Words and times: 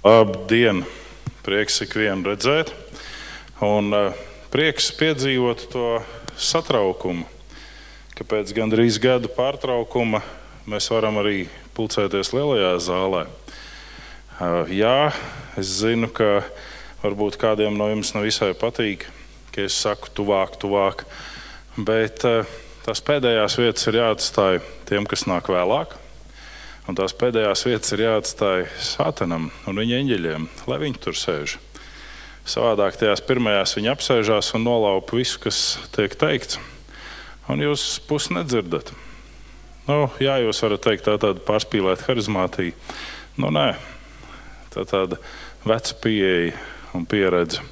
Labdien! 0.00 0.78
Prieks 1.44 1.82
ikvienu 1.84 2.30
redzēt, 2.30 2.70
un 3.60 3.92
uh, 3.92 4.22
prieks 4.48 4.86
piedzīvot 4.96 5.66
to 5.74 5.98
satraukumu, 6.40 7.26
ka 8.16 8.24
pēc 8.30 8.54
gandrīz 8.56 8.96
gada 8.96 9.28
pārtraukuma 9.28 10.22
mēs 10.72 10.88
varam 10.88 11.20
arī 11.20 11.42
pulcēties 11.76 12.32
lielajā 12.32 12.72
zālē. 12.80 13.26
Uh, 14.40 14.72
jā, 14.72 15.12
es 15.60 15.76
zinu, 15.82 16.08
ka 16.08 16.46
varbūt 17.04 17.36
kādiem 17.44 17.76
no 17.76 17.92
jums 17.92 18.16
nevisai 18.16 18.54
patīk, 18.56 19.04
ka 19.52 19.68
es 19.68 19.76
saku 19.76 20.08
tuvāk, 20.16 20.56
tuvāk, 20.64 21.04
bet 21.76 22.24
uh, 22.24 22.48
tās 22.88 23.04
pēdējās 23.04 23.60
vietas 23.60 23.92
ir 23.92 24.00
jāatstāj 24.00 24.62
tiem, 24.88 25.04
kas 25.04 25.28
nāk 25.28 25.52
vēlāk. 25.52 25.92
Un 26.90 26.96
tās 26.98 27.12
pēdējās 27.14 27.60
vietas 27.68 27.92
ir 27.94 28.00
jāatstāj 28.02 28.64
Sātanam 28.82 29.44
un 29.70 29.76
viņa 29.78 30.00
eņģeļiem, 30.00 30.46
lai 30.66 30.78
viņi 30.82 30.98
tur 31.04 31.14
sēž. 31.14 31.52
Savādāk 32.50 32.98
tajās 32.98 33.22
pirmajās 33.28 33.76
viņi 33.76 33.92
apsēžās 33.92 34.48
un 34.58 34.66
nolaupa 34.66 35.14
visu, 35.14 35.38
kas 35.44 35.78
tiek 35.94 36.18
teikts, 36.18 36.58
un 37.46 37.62
jūs 37.62 37.84
pusi 38.10 38.34
nedzirdat. 38.34 38.90
Nu, 39.86 40.10
jā, 40.18 40.40
jūs 40.42 40.64
varat 40.66 40.82
teikt, 40.88 41.06
tā 41.06 41.14
tāda 41.14 41.38
pārspīlēta 41.46 42.08
harizmātija. 42.10 42.74
Nu, 43.38 43.54
nē, 43.54 43.68
tā 44.74 44.82
tāda 44.82 45.22
veca 45.62 46.02
pieeja 46.02 46.58
un 46.98 47.06
pieredze, 47.06 47.62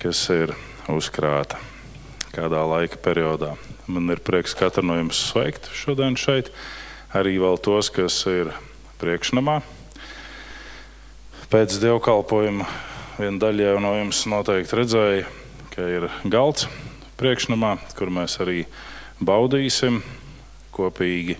kas 0.00 0.24
ir 0.32 0.56
uzkrāta 0.88 1.60
kādā 2.32 2.64
laika 2.64 2.96
periodā. 2.96 3.58
Man 3.92 4.08
ir 4.08 4.24
prieks 4.24 4.56
katru 4.56 4.88
no 4.88 4.96
jums 4.96 5.20
sveikt 5.20 5.68
šodien 5.76 6.16
šeit 6.16 6.48
arī 7.12 7.36
vēl 7.42 7.58
tos, 7.60 7.90
kas 7.92 8.16
ir 8.30 8.52
priekšnamā. 9.00 9.60
Pēc 11.52 11.76
dievkalpojuma 11.82 12.64
viena 13.18 13.42
daļa 13.42 13.66
jau 13.66 13.80
no 13.84 13.92
jums 13.98 14.22
noteikti 14.32 14.78
redzēja, 14.78 15.26
ka 15.74 15.88
ir 15.88 16.08
galds 16.24 16.68
priekšnamā, 17.20 17.74
kur 17.98 18.12
mēs 18.12 18.38
arī 18.40 18.64
baudīsim 19.20 20.00
kopīgi 20.72 21.36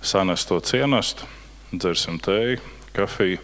sanesto 0.00 0.60
cienastu, 0.62 1.26
dzersim 1.74 2.20
tēju, 2.22 2.60
kafiju, 2.94 3.42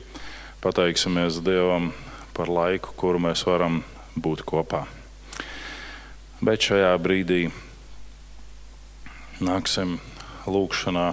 pateiksimies 0.63 1.43
Dievam 1.43 1.91
par 2.37 2.53
laiku, 2.53 2.95
kuru 2.95 3.21
mēs 3.27 3.43
varam 3.49 3.83
būt 4.15 4.47
kopā. 4.47 4.85
Bet 6.39 6.69
šajā 6.69 6.95
brīdī 7.03 7.47
nāksim 9.43 9.99
lūgšanā 10.47 11.11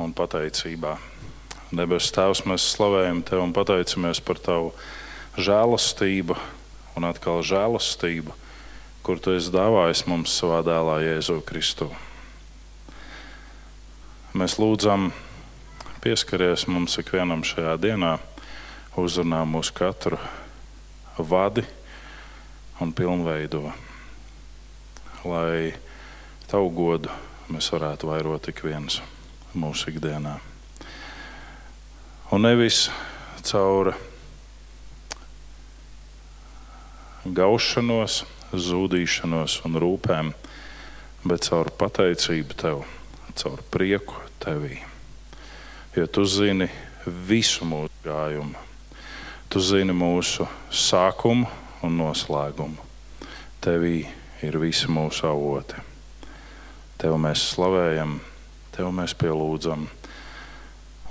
un 0.00 0.12
pateicībā. 0.16 0.96
Debes 1.72 2.10
Tēvs, 2.12 2.42
mēs 2.48 2.64
slavējam 2.74 3.22
Tevi 3.24 3.44
un 3.44 3.52
pateicamies 3.56 4.20
par 4.24 4.40
Tavu 4.44 4.72
žēlastību 5.40 6.36
un 6.96 7.06
atkal 7.08 7.40
žēlastību, 7.48 8.34
kur 9.04 9.20
Tu 9.20 9.36
esi 9.38 9.52
dāvājis 9.52 10.04
mums 10.08 10.34
savā 10.36 10.60
dēlā 10.66 10.98
Jēzu 11.04 11.38
Kristu. 11.48 11.88
Mēs 14.36 14.58
lūdzam, 14.60 15.10
pieskaries 16.04 16.66
mums 16.68 16.96
ikvienam 17.00 17.44
šajā 17.44 17.76
dienā, 17.80 18.16
uzrunā 18.96 19.44
mūsu 19.48 19.76
katru 19.76 20.20
vadi 21.16 21.64
un 22.80 22.92
pilnveido, 22.96 23.72
lai 25.24 25.72
Tavu 26.52 26.68
godu 26.76 27.08
mēs 27.52 27.72
varētu 27.72 28.12
vairot 28.12 28.52
ik 28.52 28.64
viens 28.64 29.00
mūsu 29.58 29.92
ikdienā. 29.92 30.36
Un 32.32 32.46
nevis 32.46 32.86
caur 33.44 33.92
gaušanos, 37.26 38.22
zudīšanos 38.52 39.60
un 39.66 39.78
rūpēm, 39.82 40.32
bet 41.28 41.48
caur 41.48 41.70
pateicību 41.78 42.56
tev, 42.58 42.82
caur 43.38 43.62
prieku 43.72 44.16
tevī. 44.42 44.80
Jo 45.96 46.08
tu 46.08 46.24
zini 46.24 46.70
visu 47.04 47.68
mūsu 47.68 47.92
gājumu, 48.06 48.56
tu 49.52 49.60
zini 49.60 49.92
mūsu 49.92 50.48
sākumu 50.72 51.46
un 51.84 51.96
noslēgumu. 52.00 52.90
Tevī 53.62 54.02
ir 54.42 54.58
visi 54.58 54.88
mūsu 54.90 55.28
avoti. 55.28 55.78
Tev 56.98 57.18
mēs 57.20 57.44
slavējam 57.52 58.18
Tev 58.72 58.88
mēs 58.88 59.12
pielūdzam 59.20 59.84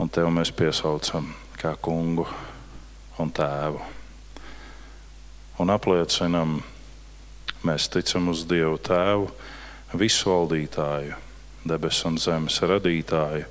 un 0.02 0.10
Tev 0.10 0.32
mēs 0.34 0.50
piesaucam 0.50 1.28
kā 1.62 1.76
kungu 1.78 2.26
un 3.22 3.30
tēvu. 3.30 3.82
Un 5.62 5.70
apliecinam, 5.70 6.56
mēs 7.62 7.86
ticam 7.94 8.32
uz 8.34 8.42
Dievu 8.50 8.80
Tēvu, 8.82 9.30
visu 9.94 10.32
valdītāju, 10.32 11.20
debesu 11.68 12.10
un 12.10 12.18
zemes 12.18 12.58
radītāju, 12.66 13.46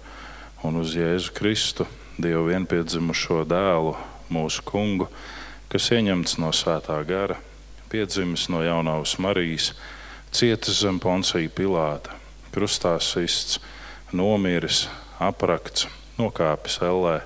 un 0.67 0.83
uz 0.83 0.97
Jēzu 0.99 1.31
Kristu, 1.37 1.87
Dievu 2.19 2.49
vienpiedzimušo 2.51 3.45
dēlu, 3.47 3.95
mūsu 4.35 4.67
kungu, 4.67 5.07
kas 5.71 5.87
ieņemts 5.95 6.41
no 6.43 6.51
svētā 6.51 6.99
gara, 7.07 7.39
piedzimis 7.93 8.49
no 8.51 8.65
jaunās 8.67 9.21
Marijas, 9.23 9.71
cietis 10.35 10.83
zem 10.83 10.99
Poncija 10.99 11.47
Pilāta, 11.55 12.19
krustā 12.51 12.99
sists 12.99 13.61
nomiris, 14.17 14.89
aprakts, 15.23 15.87
nokāpis 16.19 16.81
ellē, 16.85 17.21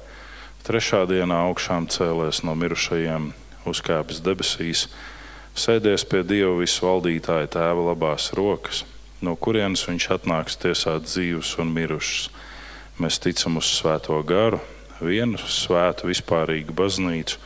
trešā 0.66 1.04
dienā 1.10 1.44
augšām 1.48 1.88
cēlēs 1.92 2.42
no 2.46 2.54
mirušajiem, 2.58 3.32
uzkāpis 3.68 4.20
debesīs, 4.24 4.86
sēdies 5.56 6.04
pie 6.08 6.22
Dieva 6.26 6.56
visvaldītāja 6.60 7.50
tēva 7.56 7.90
labās 7.90 8.30
rokas, 8.36 8.84
no 9.24 9.36
kurienes 9.36 9.86
viņš 9.88 10.08
atnāks 10.18 10.58
tiesāt 10.60 11.08
dzīvus 11.08 11.56
un 11.62 11.72
mirušus. 11.76 12.30
Mēs 13.00 13.18
ticam 13.18 13.58
uz 13.58 13.70
Svēto 13.74 14.20
garu, 14.26 14.60
vienu 15.00 15.40
svētu 15.40 16.10
vispārīgu 16.10 16.76
baznīcu, 16.76 17.40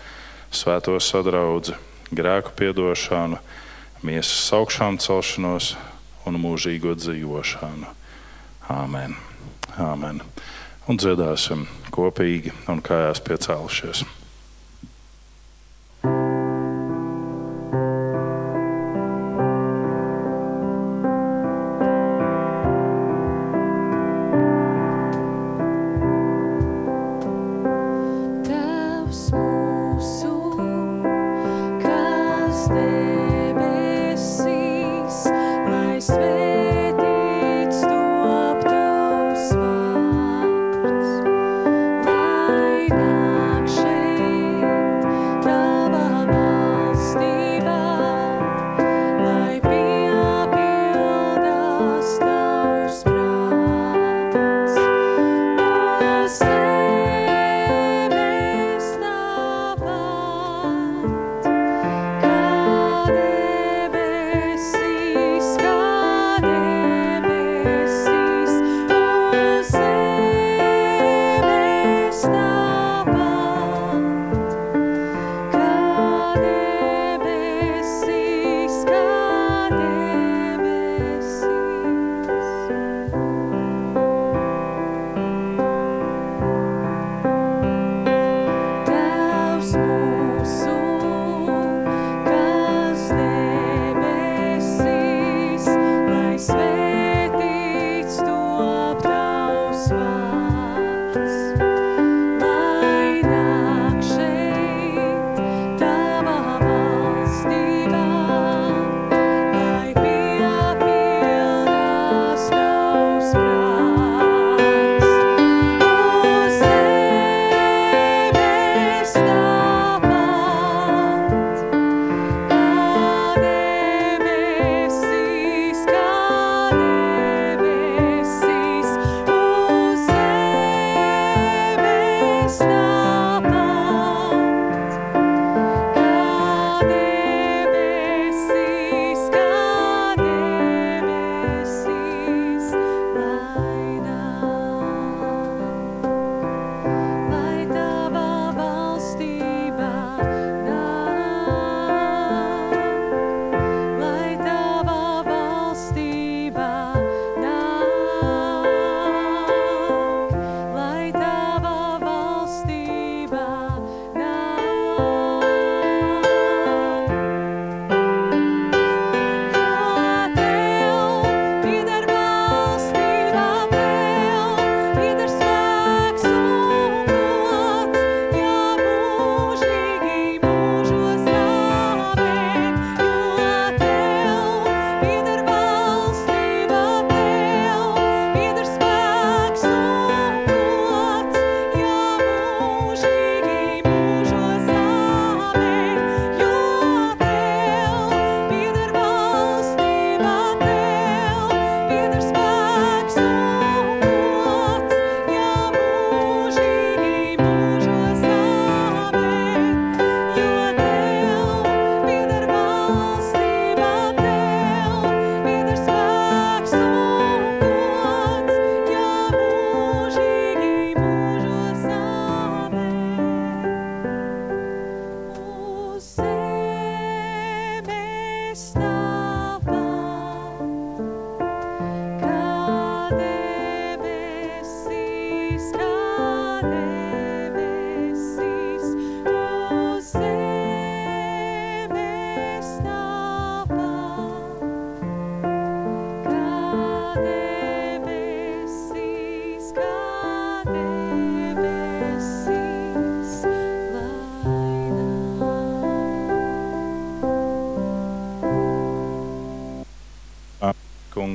svēto 0.52 0.96
sadraudzi, 1.00 1.76
grēku 2.12 2.52
piedošanu, 2.58 3.40
miesas 4.02 4.52
augšām 4.56 5.00
celšanos 5.02 5.74
un 6.28 6.38
mūžīgo 6.42 6.94
dzīvošanu. 6.98 7.96
Āmen! 8.68 9.27
Āmen! 9.78 10.18
Un 10.90 10.96
dziedāsim 10.98 11.60
kopīgi 11.94 12.50
un 12.72 12.80
kājās 12.82 13.20
piecēlušies. 13.22 14.02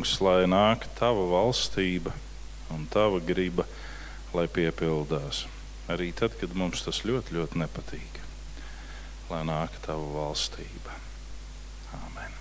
Kungs, 0.04 0.20
lai 0.20 0.44
nāk 0.52 0.84
tava 1.00 1.24
valstība 1.32 2.12
un 2.76 2.84
tava 2.92 3.22
griba, 3.24 3.64
lai 4.34 4.48
piepildās. 4.52 5.46
Arī 5.88 6.12
tad, 6.12 6.36
kad 6.36 6.52
mums 6.56 6.84
tas 6.84 7.06
ļoti, 7.08 7.32
ļoti 7.38 7.60
nepatīk. 7.62 8.20
Lai 9.30 9.44
nāk 9.48 9.72
tava 9.86 10.04
valstība. 10.04 10.92
Āmen. 11.96 12.36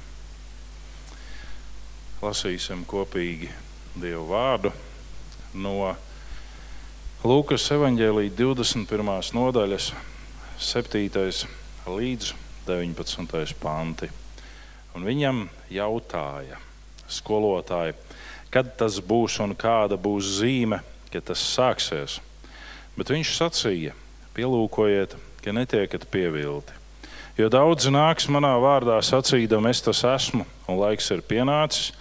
Lasīsim 2.23 2.83
kopīgi 2.85 3.53
Dievu 3.95 4.27
vārdu 4.33 4.73
no 5.55 5.95
Lūkas 7.23 7.69
evanģēlīja 7.71 8.35
21. 8.35 9.07
nodaļas, 9.39 9.93
7. 10.59 11.47
līdz 11.87 12.35
19. 12.67 13.55
panti. 13.63 14.11
Un 14.99 15.07
viņam 15.07 15.47
jautāja, 15.71 16.59
skolotāji, 17.11 17.97
kad 18.53 18.75
tas 18.77 19.01
būs 19.01 19.39
un 19.43 19.57
kāda 19.57 19.97
būs 19.97 20.37
zīme, 20.41 20.83
kad 21.13 21.25
tas 21.31 21.41
sāksies. 21.55 22.19
Bet 22.97 23.13
viņš 23.13 23.33
sacīja, 23.39 23.97
pielūkojiet, 24.37 25.17
ka 25.43 25.55
netiekat 25.57 26.07
pievilti. 26.13 26.77
Jo 27.41 27.49
daudzi 27.49 27.89
nāks 27.93 28.29
manā 28.29 28.53
vārdā 28.61 28.99
sacīdam, 29.01 29.65
es 29.71 29.81
tas 29.81 30.03
esmu, 30.05 30.45
un 30.69 30.81
laiks 30.81 31.09
ir 31.15 31.25
pienācis, 31.25 31.95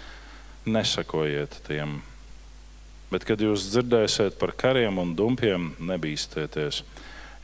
nesakojiet 0.67 1.55
tiem. 1.67 2.01
Bet, 3.11 3.23
kad 3.27 3.39
jūs 3.43 3.69
dzirdēsiet 3.71 4.37
par 4.39 4.51
kariem 4.55 4.99
un 4.99 5.15
dumpiem, 5.15 5.71
nebīsties, 5.79 6.83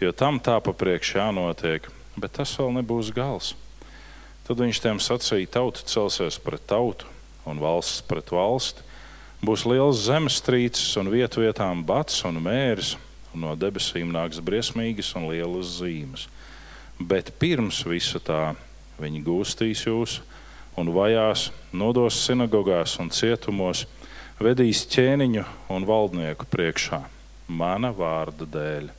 jo 0.03 0.11
tam 0.11 0.39
tā 0.43 0.59
pa 0.63 0.75
priekš 0.75 1.15
jānotiek, 1.15 1.87
bet 2.19 2.35
tas 2.39 2.53
vēl 2.59 2.75
nebūs 2.81 3.13
gals. 3.15 3.55
Tad 4.47 4.59
viņš 4.63 4.83
tiem 4.83 4.99
sacīja, 5.03 5.55
tauta 5.57 5.83
celsies 5.87 6.39
pret 6.43 6.63
tautu 6.67 7.07
un 7.47 7.61
valsts 7.63 8.03
pret 8.07 8.31
valsti. 8.33 8.83
Būs 9.41 9.65
liels 9.69 10.03
zemestrīces 10.07 10.97
un 10.99 11.11
vietu 11.13 11.43
vietām 11.45 11.83
bats 11.85 12.23
un 12.27 12.39
mērs, 12.43 12.95
un 13.33 13.45
no 13.45 13.55
debesīm 13.55 14.09
nāks 14.13 14.41
briesmīgas 14.43 15.13
un 15.17 15.27
lielas 15.31 15.77
zīmes. 15.79 16.27
Bet 16.97 17.35
pirms 17.39 17.83
visa 17.85 18.19
tā 18.19 18.55
viņi 18.97 19.21
gūstīs 19.25 19.85
jūs 19.85 20.19
un 20.77 20.89
vajās, 20.93 21.51
nodos 21.73 22.17
sinagogās 22.25 22.97
un 23.01 23.13
cietumos, 23.13 23.85
vedīs 24.41 24.83
ķēniņu 24.89 25.45
un 25.73 25.85
valdnieku 25.89 26.49
priekšā 26.49 27.03
mana 27.47 27.93
vārda 27.95 28.45
dēļ. 28.45 28.91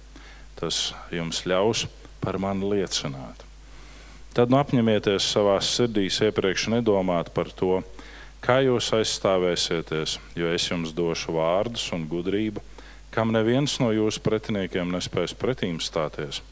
Tas 0.58 0.92
jums 1.14 1.44
ļaus 1.46 1.86
par 2.22 2.38
mani 2.42 2.66
liecināt. 2.72 3.44
Tad 4.34 4.50
nu 4.50 4.58
apņemieties 4.58 5.28
savā 5.32 5.56
sirdīs 5.64 6.18
iepriekš 6.24 6.68
nedomāt 6.72 7.30
par 7.34 7.50
to, 7.54 7.80
kā 8.44 8.60
jūs 8.64 8.90
aizstāvēsieties, 8.96 10.18
jo 10.38 10.50
es 10.54 10.68
jums 10.70 10.94
došu 10.96 11.34
vārdus 11.36 11.88
un 11.96 12.06
gudrību, 12.10 12.62
kam 13.14 13.32
neviens 13.34 13.78
no 13.82 13.90
jūsu 13.94 14.22
pretiniekiem 14.24 14.90
nespēs 14.92 15.34
pretīm 15.38 15.80
stāties 15.82 16.42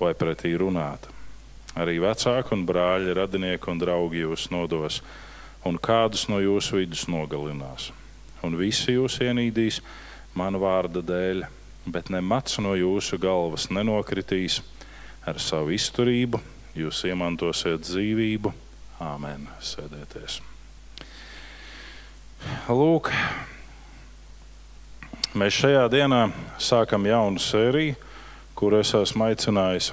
vai 0.00 0.14
pretī 0.16 0.54
runāt. 0.56 1.08
Arī 1.78 2.00
vecāki 2.02 2.54
un 2.56 2.64
brāļi, 2.66 3.14
radinieki 3.14 3.70
un 3.70 3.80
draugi 3.82 4.24
jūs 4.24 4.48
nodos, 4.50 5.00
un 5.66 5.78
kādus 5.78 6.26
no 6.32 6.40
jūsu 6.42 6.80
vidus 6.80 7.06
nogalinās. 7.10 7.90
Un 8.42 8.56
visi 8.56 8.96
jūs 8.96 9.20
ienīdīs 9.20 9.82
manu 10.34 10.62
vārda 10.64 11.04
dēļ, 11.04 11.44
bet 11.86 12.10
ne 12.10 12.22
mats 12.24 12.58
no 12.64 12.74
jūsu 12.78 13.20
galvas 13.20 13.68
nenokritīs 13.70 14.62
ar 15.28 15.38
savu 15.38 15.76
izturību 15.76 16.40
jūs 16.74 17.04
iemantosiet 17.08 17.84
dzīvību. 17.86 18.54
Āmen. 19.00 19.48
Sēdēties. 19.64 20.40
Lūk, 22.70 23.10
mēs 25.36 25.58
šajā 25.60 25.82
dienā 25.92 26.20
sākam 26.62 27.04
jaunu 27.08 27.40
sēriju, 27.42 27.96
kur 28.56 28.76
es 28.78 28.92
esmu 28.96 29.26
aicinājis 29.28 29.90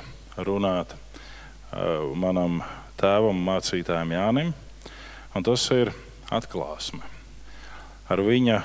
runāt 0.47 0.93
uh, 0.93 2.07
manam 2.15 2.61
tēvam, 2.99 3.39
mācītājam 3.49 4.13
Jānim. 4.15 4.53
Tas 5.37 5.67
ir 5.75 5.91
atklāsme. 6.33 7.03
Ar 8.09 8.23
viņa 8.25 8.61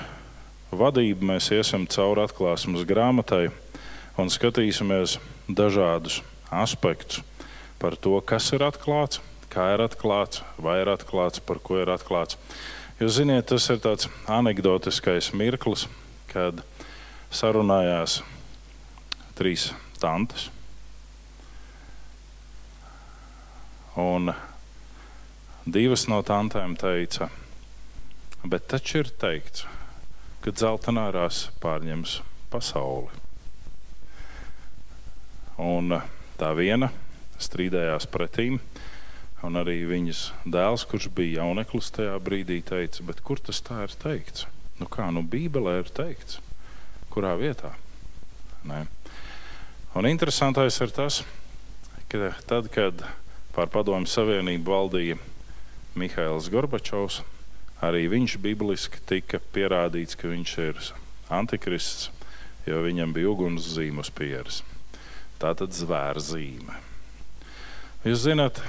vadību 0.73 1.27
mēs 1.29 1.51
iesim 1.53 1.83
cauri 1.91 2.23
atklāsmes 2.23 2.87
grāmatai 2.89 3.49
un 4.17 4.31
skatīsimies 4.33 5.19
dažādus 5.45 6.21
aspektus 6.49 7.21
par 7.81 7.97
to, 7.99 8.15
kas 8.25 8.47
ir 8.55 8.63
atklāts, 8.65 9.19
kā 9.51 9.73
ir 9.75 9.83
atklāts, 9.83 10.41
vai 10.57 10.79
ir 10.81 10.89
atklāts, 10.93 11.43
par 11.43 11.59
ko 11.59 11.81
ir 11.81 11.91
atklāts. 11.93 12.39
Jūs 13.03 13.17
zināt, 13.17 13.49
tas 13.49 13.65
ir 13.67 13.81
tāds 13.83 14.07
anekdotiskais 14.31 15.33
mirklis, 15.35 15.81
kad 16.29 16.61
sarunājās 17.35 18.21
trīs 19.35 19.65
tantes. 19.99 20.45
Un 23.99 24.31
divas 25.67 26.07
no 26.07 26.21
tantēm 26.23 26.77
teica, 26.79 27.27
bet 28.47 28.69
taču 28.71 29.01
ir 29.01 29.11
teikts, 29.19 29.65
ka 30.39 30.55
dzeltenā 30.55 31.09
rasa 31.11 31.51
pārņems 31.59 32.21
pasauli. 32.55 33.11
Un 35.59 35.97
tā 36.39 36.55
viena 36.55 36.93
strīdējās 37.35 38.07
pretīm. 38.15 38.61
Un 39.43 39.59
arī 39.59 39.81
viņas 39.83 40.29
dēls, 40.47 40.85
kurš 40.87 41.09
bija 41.11 41.41
jauneklis 41.41 41.91
tajā 41.91 42.15
brīdī, 42.23 42.61
teica, 42.63 43.03
kur 43.27 43.41
tas 43.43 43.59
tā 43.65 43.81
ir 43.83 43.95
teikts? 43.99 44.45
Nu 44.79 44.87
kā, 44.87 45.09
nu 45.11 45.19
Bībelē 45.19 45.81
ir 45.81 45.89
teikts, 45.91 46.39
kurā 47.11 47.33
vietā? 47.39 47.73
Nē. 48.63 48.85
Un 49.99 50.07
interesantais 50.07 50.79
ir 50.81 50.93
tas, 50.95 51.19
ka 52.07 52.31
tad, 52.47 52.69
kad 52.73 53.03
pār 53.53 53.67
Padomju 53.69 54.09
Savienību 54.09 54.71
valdīja 54.71 55.19
Mihails 55.99 56.47
Gorbačovs, 56.49 57.19
arī 57.83 58.07
viņš 58.09 58.37
bibliski 58.41 59.03
tika 59.05 59.41
pierādīts, 59.53 60.15
ka 60.17 60.31
viņš 60.31 60.53
ir 60.63 60.79
antikrists, 61.33 62.07
jo 62.65 62.79
viņam 62.85 63.11
bija 63.13 63.33
ugunszīme 63.35 64.01
uz 64.01 64.09
pieres. 64.09 64.61
Tā 65.37 65.51
tad 65.59 65.75
zvērzīme. 65.75 66.79
Jūs 68.07 68.23
zināt, 68.23 68.63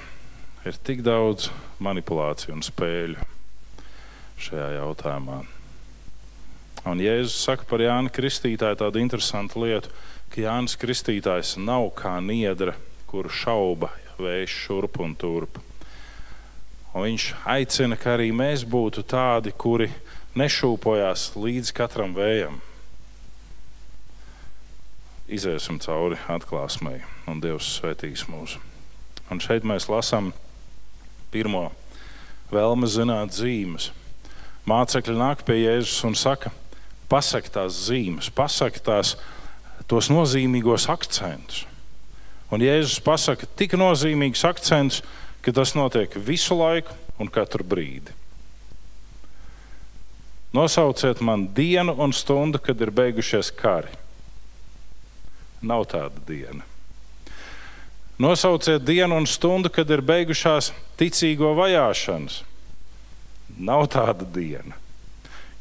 ir 0.65 0.77
tik 0.81 1.03
daudz 1.05 1.51
manipulāciju 1.85 2.55
un 2.57 2.63
spēļu 2.65 3.27
šajā 4.41 4.71
jautājumā. 4.79 5.43
Un 6.89 7.01
Jēzus 7.01 7.37
saka 7.47 7.67
par 7.69 7.81
Jānu 7.85 8.13
Kristītāju 8.13 8.79
tādu 8.81 9.01
interesantu 9.01 9.63
lietu, 9.65 9.93
ka 10.33 10.43
Jānis 10.43 10.77
Kristītājs 10.81 11.55
nav 11.61 11.91
kā 11.97 12.17
niedra, 12.25 12.75
kuru 13.09 13.33
šauba 13.33 13.93
vējš 14.19 14.57
šurp 14.65 15.01
un 15.05 15.15
turp. 15.17 15.61
Un 16.95 17.07
viņš 17.07 17.27
aicina, 17.51 17.99
ka 18.01 18.15
arī 18.17 18.31
mēs 18.37 18.65
būtu 18.69 19.05
tādi, 19.09 19.53
kuri 19.53 19.91
nešūpojās 20.39 21.33
līdz 21.41 21.73
katram 21.77 22.15
vējam. 22.17 22.61
Iziesim 25.29 25.81
cauri 25.81 26.21
atklāsmei, 26.29 27.03
un 27.31 27.41
Dievs 27.41 27.69
svētīs 27.79 28.27
mūsu. 28.29 28.61
Un 29.33 29.41
šeit 29.41 29.65
mēs 29.65 29.89
lasām 29.89 30.35
pirmo 31.35 31.69
vēlmi 32.55 32.89
zināt 32.91 33.35
zīmes. 33.35 33.91
Mācekļi 34.69 35.17
nāk 35.19 35.43
pie 35.45 35.59
Jēzus 35.59 36.05
un 36.09 36.15
saka, 36.17 36.53
pasak 37.11 37.51
tās 37.53 37.77
zīmes, 37.89 38.31
pasak 38.33 38.79
tās 38.85 39.17
tos 39.91 40.09
nozīmīgos 40.13 40.87
akcentus. 40.93 41.65
Un 42.55 42.63
Jēzus 42.63 43.03
pasaka 43.05 43.49
tik 43.59 43.75
nozīmīgus 43.81 44.45
akcentus, 44.47 45.03
ka 45.45 45.53
tas 45.53 45.75
notiek 45.77 46.15
visu 46.17 46.57
laiku 46.57 46.95
un 47.21 47.29
katru 47.33 47.67
brīdi. 47.67 48.15
Nosauciet 50.55 51.19
man 51.21 51.49
dienu 51.51 51.97
un 51.99 52.15
stundu, 52.15 52.61
kad 52.63 52.79
ir 52.81 52.95
beigušies 52.95 53.51
kari. 53.59 53.91
Nav 55.67 55.89
tāda 55.91 56.23
diena. 56.29 56.63
Nosauciet 58.19 58.85
dienu 58.87 59.17
un 59.19 59.27
stundu, 59.27 59.67
kad 59.75 59.89
ir 59.91 59.99
beigušās 60.07 60.71
ticīgo 60.99 61.51
vajāšanas. 61.59 62.45
Nav 63.59 63.89
tāda 63.91 64.27
diena. 64.31 64.77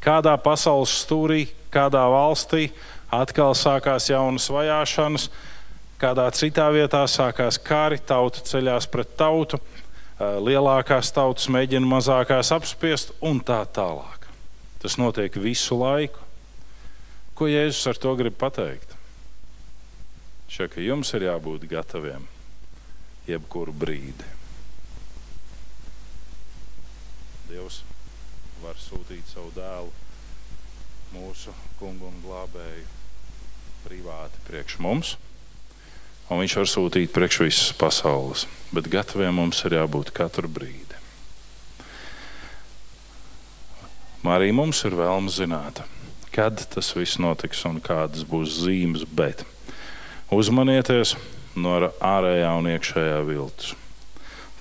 Kādā 0.04 0.36
pasaules 0.38 0.92
stūrī, 1.02 1.48
kādā 1.74 2.04
valstī 2.12 2.68
atkal 3.10 3.56
sākās 3.58 4.06
jaunas 4.10 4.46
vajāšanas, 4.54 5.28
kādā 5.98 6.28
citā 6.36 6.68
vietā 6.70 7.02
sākās 7.10 7.58
kari, 7.58 7.98
tauta 7.98 8.44
ceļās 8.46 8.86
pret 8.92 9.16
tautu, 9.18 9.58
lielākās 10.20 11.10
tautas 11.14 11.48
mēģina 11.50 11.88
mazākās 11.90 12.52
apspiest 12.54 13.16
un 13.18 13.40
tā 13.42 13.64
tālāk. 13.66 14.28
Tas 14.84 14.94
notiek 15.00 15.34
visu 15.42 15.80
laiku. 15.80 16.22
Ko 17.34 17.50
Jēzus 17.50 17.88
ar 17.90 17.98
to 17.98 18.14
grib 18.14 18.38
pateikt? 18.38 18.94
Šeit, 20.46 20.70
ka 20.76 20.84
jums 20.84 21.10
ir 21.16 21.26
jābūt 21.26 21.66
gataviem 21.66 22.28
jebkuru 23.28 23.72
brīdi. 23.72 24.26
Dievs 27.48 27.82
var 28.62 28.78
sūtīt 28.80 29.28
savu 29.28 29.52
dēlu, 29.56 29.92
mūsu 31.14 31.52
kungu 31.78 32.08
un 32.08 32.18
glābēju, 32.24 32.86
privāti 33.84 34.42
priekš 34.48 34.80
mums. 34.84 35.14
Un 36.32 36.40
viņš 36.40 36.56
var 36.56 36.68
sūtīt 36.70 37.12
priekš 37.12 37.40
visas 37.44 37.72
pasaules, 37.76 38.46
bet 38.72 38.88
gataviem 38.92 39.36
mums 39.36 39.60
ir 39.68 39.76
jābūt 39.76 40.12
katru 40.16 40.48
brīdi. 40.48 41.00
Arī 44.24 44.48
mums 44.56 44.80
ir 44.88 44.96
vēlme 44.96 45.28
zināt, 45.28 45.82
kad 46.32 46.62
tas 46.72 46.88
viss 46.96 47.20
notiks 47.20 47.60
un 47.68 47.76
kādas 47.84 48.24
būs 48.26 48.56
zīmes, 48.64 49.04
bet 49.04 49.44
uzmanieties 50.32 51.12
no 51.56 51.76
ārējā 51.86 52.50
un 52.58 52.68
iekšējā 52.72 53.22
viltus. 53.28 53.74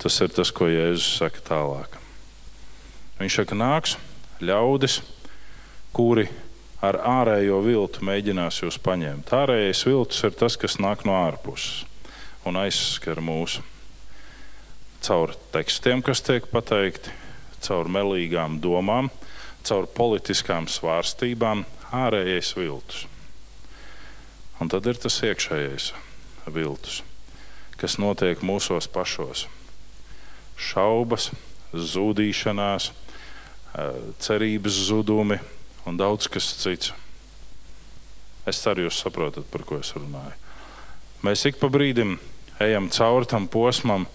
Tas 0.01 0.19
ir 0.21 0.33
tas, 0.35 0.51
ko 0.51 0.67
Jēzus 0.67 1.19
saka 1.19 1.43
tālāk. 1.47 1.97
Viņš 3.19 3.38
saka, 3.39 3.57
nāks 3.57 3.95
ļaudis, 4.43 5.00
kuri 5.95 6.27
ar 6.83 7.00
ārējo 7.07 7.62
viltu 7.63 8.03
mēģinās 8.03 8.63
jūs 8.65 8.79
paņemt. 8.83 9.31
Ārējais 9.31 9.85
viltus 9.88 10.23
ir 10.27 10.35
tas, 10.35 10.57
kas 10.59 10.79
nāk 10.83 11.05
no 11.07 11.15
ārpuses 11.21 11.85
un 12.43 12.59
aizskar 12.59 13.21
mūsu 13.23 13.63
caur 15.03 15.33
tekstiem, 15.53 16.03
kas 16.03 16.23
tiek 16.23 16.45
pateikti, 16.51 17.12
caur 17.63 17.88
melīgām 17.91 18.59
domām, 18.63 19.09
caur 19.63 19.88
politiskām 19.88 20.67
svārstībām, 20.71 21.63
ārējais 21.95 22.53
viltus. 22.59 23.05
Un 24.59 24.71
tad 24.71 24.88
ir 24.88 25.00
tas 25.00 25.19
iekšējais 25.23 25.91
viltus, 26.47 27.01
kas 27.79 28.00
notiek 28.01 28.41
mūsos 28.45 28.89
pašos. 28.91 29.47
Šaubas, 30.59 31.31
zudīšanās, 31.73 32.91
cerības 34.21 34.77
zudumi 34.89 35.39
un 35.89 35.97
daudz 35.97 36.29
kas 36.31 36.51
cits. 36.62 36.93
Es 38.47 38.59
ceru, 38.59 38.88
jūs 38.88 39.00
saprotat, 39.00 39.47
par 39.50 39.63
ko 39.67 39.79
es 39.79 39.93
runāju. 39.95 40.35
Mēs 41.23 41.45
ik 41.47 41.59
pa 41.62 41.69
brīdim 41.71 42.17
ejam 42.62 42.89
cauri 42.91 43.29
tam 43.31 43.47
posmam. 43.47 44.05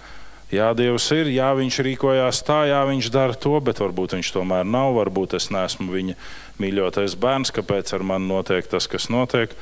Jā, 0.52 0.70
Dievs 0.76 1.04
ir, 1.12 1.28
jā, 1.32 1.48
viņš 1.56 1.78
rīkojās 1.84 2.40
tā, 2.44 2.62
jā, 2.70 2.80
viņš 2.88 3.10
dara 3.12 3.36
to, 3.36 3.52
bet 3.60 3.80
varbūt 3.82 4.14
viņš 4.16 4.30
tomēr 4.32 4.68
nav. 4.68 4.94
Varbūt 4.96 5.36
es 5.36 5.48
neesmu 5.52 5.90
viņa 5.92 6.16
mīļotais 6.60 7.16
bērns, 7.20 7.52
kāpēc 7.56 7.92
ar 7.96 8.04
mani 8.04 8.30
notiek 8.30 8.68
tas, 8.68 8.88
kas 8.88 9.10
notiek. 9.12 9.52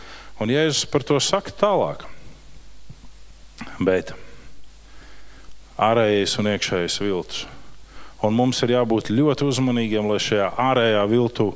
Un 0.42 0.52
Jēzus 0.52 0.86
par 0.90 1.06
to 1.06 1.18
saka 1.22 1.54
tālāk. 1.54 2.06
Bet 3.80 4.12
ārējais 5.76 6.36
un 6.40 6.50
iekšējais 6.52 7.00
viltus. 7.02 7.44
Un 8.24 8.36
mums 8.36 8.62
ir 8.64 8.72
jābūt 8.72 9.12
ļoti 9.12 9.46
uzmanīgiem, 9.46 10.08
lai 10.08 10.20
šajā 10.22 10.48
ārējā 10.60 11.02
viltū 11.10 11.50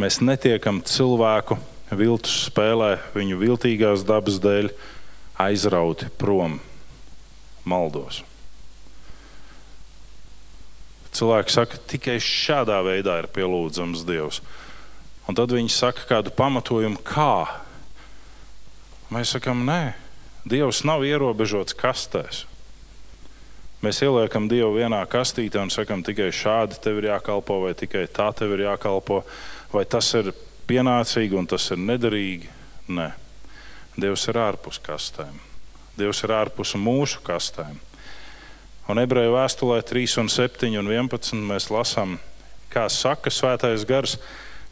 mēs 0.00 0.18
netiekam 0.24 0.80
cilvēku 0.82 1.58
viltus 1.94 2.48
spēlē, 2.48 2.96
viņu 3.14 3.38
viltīgās 3.40 4.02
dabas 4.06 4.40
dēļ 4.42 4.72
aizrauti 5.40 6.10
prom 6.18 6.58
maldos. 7.64 8.24
Cilvēki 11.14 11.54
saka, 11.54 11.78
tikai 11.90 12.18
šādā 12.22 12.78
veidā 12.86 13.16
ir 13.22 13.30
pielūdzams 13.34 14.04
Dievs. 14.06 14.38
Un 15.26 15.36
tad 15.38 15.50
viņi 15.54 15.70
saka 15.74 16.06
kādu 16.06 16.32
pamatojumu, 16.34 17.00
kā. 17.06 17.46
Mēs 19.10 19.34
sakām, 19.34 19.64
nē, 19.66 19.92
Dievs 20.48 20.84
nav 20.88 21.04
ierobežots 21.04 21.76
kastēs. 21.76 22.46
Mēs 23.84 24.00
ieliekam 24.04 24.46
Dievu 24.48 24.74
vienā 24.76 25.00
kastītē 25.08 25.60
un 25.60 25.72
sakam, 25.72 26.04
tikai 26.04 26.30
šādi 26.32 26.78
tev 26.84 27.00
ir 27.00 27.10
jākalpo, 27.10 27.62
vai 27.64 27.72
tikai 27.76 28.06
tā 28.12 28.28
tev 28.36 28.54
ir 28.56 28.66
jākalpo, 28.66 29.22
vai 29.72 29.84
tas 29.88 30.08
ir 30.16 30.32
pienācīgi 30.68 31.36
un 31.36 31.48
tas 31.48 31.70
ir 31.72 31.80
nederīgi. 31.80 32.48
Nē, 32.92 33.10
Dievs 34.00 34.26
ir 34.32 34.40
ārpus 34.40 34.80
kastēm. 34.84 35.36
Dievs 35.96 36.24
ir 36.24 36.32
ārpus 36.36 36.74
mūsu 36.76 37.20
kastēm. 37.24 37.76
Un 38.90 38.98
ebreju 38.98 39.36
vēstulē 39.36 39.80
3, 39.86 40.16
un 40.22 40.28
7 40.32 40.76
un 40.80 40.88
11 40.88 41.44
mēs 41.46 41.68
lasām, 41.70 42.16
kā 42.72 42.88
saka 42.90 43.30
Svētais 43.30 43.84
Gars, 43.86 44.16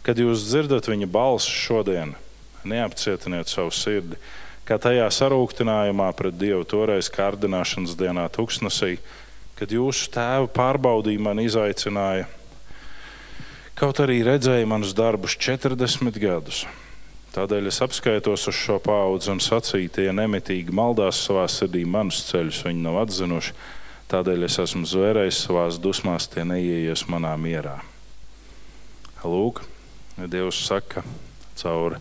kad 0.03 0.19
jūs 0.19 0.49
dzirdat 0.49 0.89
viņa 0.89 1.09
balsi 1.13 1.53
šodien, 1.53 2.17
neapcietiniet 2.65 3.51
savu 3.53 3.71
sirdi, 3.75 4.17
kā 4.69 4.77
tajā 4.77 5.07
sarūktinājumā 5.09 6.11
pret 6.17 6.37
Dievu 6.37 6.67
toreiz 6.69 7.09
kārdināšanas 7.13 7.95
dienā 7.97 8.27
tuksnesī, 8.33 8.99
kad 9.57 9.73
jūsu 9.73 10.11
tēvu 10.13 10.51
pārbaudīja 10.53 11.23
man 11.25 11.41
izaicināja, 11.41 12.27
kaut 13.79 14.03
arī 14.05 14.21
redzēja 14.27 14.69
manus 14.69 14.93
darbus 14.99 15.39
40 15.41 16.21
gadus. 16.21 16.67
Tādēļ 17.33 17.71
es 17.71 17.81
apskaitos 17.85 18.49
uz 18.51 18.57
šo 18.57 18.79
paudzi 18.83 19.31
un 19.33 19.41
sacīju, 19.41 19.93
tie 19.95 20.09
nemitīgi 20.17 20.75
maldās 20.75 21.21
savā 21.23 21.47
sirdī 21.53 21.85
manus 21.89 22.23
ceļus, 22.29 22.65
viņi 22.67 22.85
nav 22.85 23.03
atzinuši. 23.05 23.55
Tādēļ 24.09 24.47
es 24.49 24.57
esmu 24.65 24.89
zvērējis 24.89 25.43
savā 25.47 25.67
dusmās, 25.81 26.29
tie 26.33 26.45
neieies 26.49 27.05
manā 27.13 27.35
mierā. 27.41 27.79
Lūk, 29.25 29.63
Dievs 30.19 30.65
saka 30.67 31.05
caur 31.61 31.99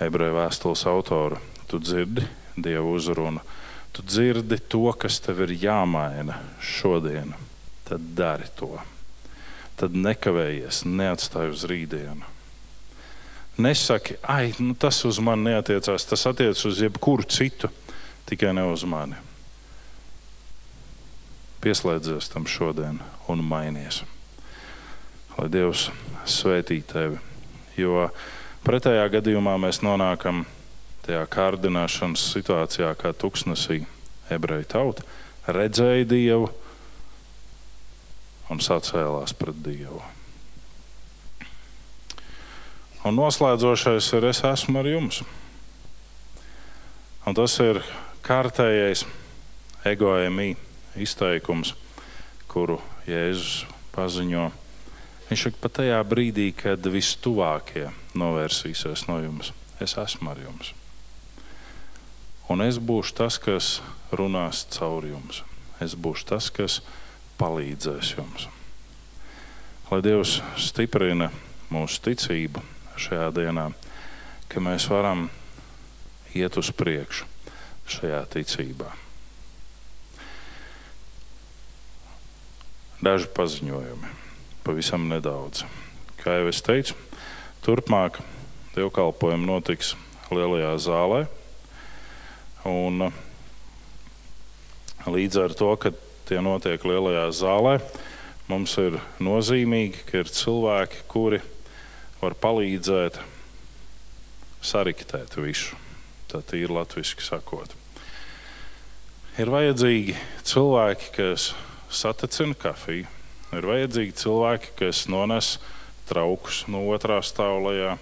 ebreju 0.00 0.38
vēstules 0.38 0.86
autoru: 0.88 1.40
Tu 1.70 1.78
dzirdi 1.78 2.26
Dievu 2.60 2.96
uzrunu, 2.98 3.40
tu 3.94 4.02
dzirdi 4.02 4.58
to, 4.68 4.90
kas 4.98 5.20
tev 5.22 5.44
ir 5.46 5.54
jāmaina 5.54 6.40
šodien, 6.58 7.32
tad 7.86 8.10
dari 8.18 8.50
to. 8.58 8.74
Tad 9.80 9.94
nekavējies, 9.96 10.82
neatstāj 10.84 11.54
uz 11.54 11.64
rītdienu. 11.70 12.26
Nesaki, 13.60 14.18
ai, 14.22 14.52
nu 14.58 14.74
tas 14.74 14.98
uz 15.06 15.22
mani 15.22 15.52
neatiecās, 15.52 16.08
tas 16.10 16.26
attiecas 16.28 16.66
uz 16.68 16.82
jebkuru 16.82 17.24
citu, 17.28 17.70
tikai 18.28 18.52
ne 18.56 18.66
uz 18.72 18.84
mani 18.88 19.18
pieslēdzies 21.60 22.30
tam 22.32 22.46
šodien 22.48 23.00
un 23.28 23.42
mainies. 23.44 24.02
Lai 25.36 25.48
Dievs 25.52 25.88
svētī 26.28 26.80
tevi, 26.86 27.20
jo 27.78 28.08
pretējā 28.66 29.06
gadījumā 29.16 29.56
mēs 29.60 29.80
nonākam 29.84 30.44
tajā 31.10 31.26
kārdināšanas 31.26 32.22
situācijā, 32.36 32.92
kā 32.94 33.10
tuksnesī 33.10 33.82
ebreju 34.30 34.66
tauta 34.70 35.02
redzēja 35.50 36.06
Dievu 36.06 36.46
un 38.50 38.62
sacēlās 38.62 39.34
pret 39.34 39.58
Dievu. 39.64 39.98
Un 43.08 43.16
noslēdzošais 43.16 44.10
ir 44.18 44.28
es 44.28 44.42
esmu 44.44 44.82
ar 44.82 44.86
jums. 44.86 45.22
Un 47.26 47.34
tas 47.34 47.56
ir 47.64 47.80
kārtējais 48.22 49.02
egoēmija 49.88 50.58
izteikums, 51.00 51.72
kuru 52.50 52.78
Jēzus 53.08 53.64
paziņo. 53.96 54.50
Viņš 55.30 55.46
saka, 55.46 55.62
pat 55.64 55.80
tajā 55.80 56.02
brīdī, 56.06 56.50
kad 56.54 56.86
vistuvākie 56.92 57.88
novērsīsies 58.18 59.08
no 59.08 59.18
jums, 59.24 59.54
es 59.80 59.96
esmu 59.98 60.34
ar 60.34 60.44
jums. 60.44 60.74
Un 62.50 62.64
es 62.64 62.80
būšu 62.82 63.14
tas, 63.20 63.38
kas 63.38 63.68
runās 64.12 64.64
caur 64.74 65.06
jums. 65.06 65.44
Es 65.80 65.94
būšu 65.94 66.26
tas, 66.32 66.50
kas 66.50 66.80
palīdzēs 67.40 68.14
jums. 68.16 68.48
Lai 69.90 70.00
Dievs 70.04 70.38
stiprina 70.58 71.30
mūsu 71.70 72.02
ticību 72.08 72.62
šajā 73.00 73.30
dienā, 73.38 73.70
ka 74.50 74.62
mēs 74.62 74.90
varam 74.90 75.28
iet 76.34 76.58
uz 76.58 76.72
priekšu 76.74 77.30
šajā 77.90 78.24
ticībā. 78.34 78.90
daži 83.00 83.28
paziņojumi. 83.36 84.12
Pavisam 84.64 85.08
nedaudz. 85.08 85.64
Kā 86.20 86.36
jau 86.36 86.50
es 86.50 86.60
teicu, 86.64 86.96
turpmāk 87.64 88.20
dievkalpojumi 88.76 89.48
notiks 89.48 89.94
lielajā 90.30 90.74
zālē. 90.84 91.22
Un 92.68 93.06
līdz 95.08 95.40
ar 95.40 95.54
to, 95.56 95.70
ka 95.80 95.94
tie 96.28 96.42
notiek 96.44 96.82
lielajā 96.84 97.30
zālē, 97.32 97.78
mums 98.50 98.76
ir 98.82 98.98
nozīmīgi, 99.22 100.04
ka 100.08 100.20
ir 100.20 100.32
cilvēki, 100.34 101.04
kuri 101.08 101.40
var 102.20 102.36
palīdzēt 102.36 103.16
sariktēt 104.60 105.38
visu. 105.40 105.78
Tā 106.30 106.42
ir 106.54 106.70
latviešu 106.70 107.24
sakot. 107.24 107.72
Ir 109.40 109.50
vajadzīgi 109.50 110.14
cilvēki, 110.46 111.10
kas 111.16 111.50
satecina 111.90 112.54
kafiju. 112.54 113.08
Ir 113.56 113.66
vajadzīgi 113.66 114.14
cilvēki, 114.20 114.74
kas 114.78 115.06
nones 115.10 115.56
traukus 116.10 116.66
no 116.70 116.84
otrā 116.92 117.18
stāvlajā. 117.24 117.96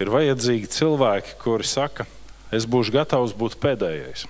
Ir 0.00 0.12
vajadzīgi 0.12 0.70
cilvēki, 0.70 1.34
kuri 1.40 1.66
saka, 1.66 2.06
es 2.54 2.66
būšu 2.66 2.94
gatavs 2.94 3.34
būt 3.36 3.58
pēdējais. 3.62 4.26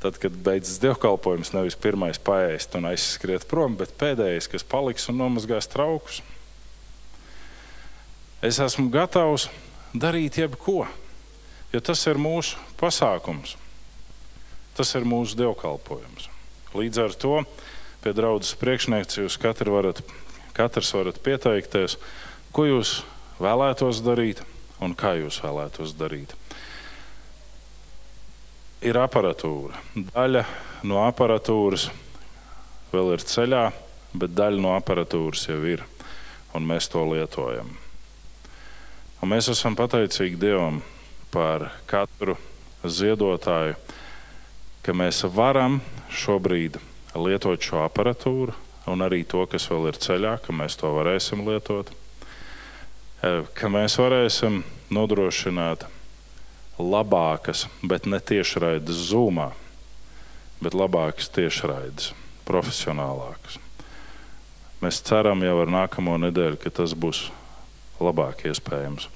Tad, 0.00 0.16
kad 0.16 0.32
beidzas 0.32 0.78
dievkalpojums, 0.80 1.52
nevis 1.52 1.76
pirmais 1.76 2.16
paēst 2.24 2.72
un 2.78 2.88
aizskriet 2.88 3.44
prom, 3.48 3.74
bet 3.76 3.92
pēdējais, 4.00 4.48
kas 4.48 4.64
paliks 4.64 5.10
un 5.12 5.18
nomazgās 5.20 5.68
traukus. 5.68 6.22
Es 8.40 8.56
esmu 8.64 8.88
gatavs 8.88 9.50
darīt 9.92 10.38
jebko, 10.40 10.86
jo 11.74 11.80
tas 11.84 12.06
ir 12.08 12.16
mūsu 12.16 12.56
pasākums. 12.80 13.58
Tas 14.72 14.94
ir 14.96 15.04
mūsu 15.04 15.36
dievkalpojums. 15.36 16.30
Līdz 16.72 17.02
ar 17.04 17.18
to 17.20 17.34
pie 18.00 18.14
draudzes 18.16 18.56
priekšnieks 18.56 19.20
jūs 19.20 19.36
katru 19.42 19.74
varat, 19.74 20.00
katrs 20.56 20.94
varat 20.96 21.20
pieteikties, 21.20 21.98
ko 22.56 22.64
jūs 22.70 23.02
vēlētos 23.42 24.00
darīt 24.06 24.40
un 24.80 24.96
kā 24.96 25.14
jūs 25.20 25.42
vēlētos 25.44 25.96
darīt 25.98 26.36
ir 28.80 28.96
aparatūra. 28.96 29.76
Daļa 29.94 30.44
no 30.88 31.02
aparatūras 31.04 31.90
vēl 32.92 33.14
ir 33.14 33.24
ceļā, 33.28 33.64
bet 34.16 34.34
daļa 34.36 34.62
no 34.62 34.74
aparatūras 34.78 35.46
jau 35.50 35.60
ir, 35.68 35.84
un 36.56 36.66
mēs 36.66 36.88
to 36.92 37.04
lietojam. 37.12 37.70
Un 39.20 39.32
mēs 39.34 39.50
esam 39.52 39.76
pateicīgi 39.76 40.40
Dievam 40.40 40.80
par 41.30 41.68
katru 41.86 42.38
ziedotāju, 42.80 43.76
ka 44.80 44.96
mēs 44.96 45.22
varam 45.28 45.78
šobrīd 46.08 46.80
lietot 47.20 47.60
šo 47.60 47.84
aparatūru, 47.84 48.56
un 48.88 49.04
arī 49.04 49.22
to, 49.28 49.44
kas 49.46 49.68
vēl 49.68 49.90
ir 49.90 50.00
ceļā, 50.00 50.38
ka 50.40 50.56
mēs 50.56 50.80
to 50.80 50.88
varēsim 50.96 51.44
lietot, 51.46 51.92
ka 53.20 53.68
mēs 53.68 53.98
varēsim 54.00 54.62
nodrošināt 54.92 55.84
labākas, 56.80 57.66
bet 57.84 58.06
ne 58.08 58.20
tiešraides 58.20 59.10
zūmā, 59.10 59.50
bet 60.64 60.76
labākas 60.76 61.28
tiešraides, 61.34 62.14
profesionālākas. 62.48 63.58
Mēs 64.80 65.02
ceram 65.04 65.44
jau 65.44 65.58
ar 65.60 65.72
nākamo 65.72 66.16
nedēļu, 66.22 66.56
ka 66.62 66.72
tas 66.80 66.96
būs 66.96 67.26
labāk 68.00 68.46
iespējams. 68.48 69.10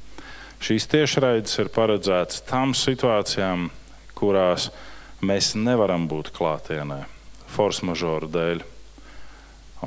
Šīs 0.64 0.86
tiešraides 0.92 1.56
ir 1.62 1.72
paredzētas 1.72 2.44
tam 2.44 2.76
situācijām, 2.76 3.70
kurās 4.16 4.68
mēs 5.24 5.54
nevaram 5.56 6.04
būt 6.08 6.28
klātienē, 6.36 7.06
force 7.48 7.84
majeure 7.88 8.28
dēļ. 8.28 8.62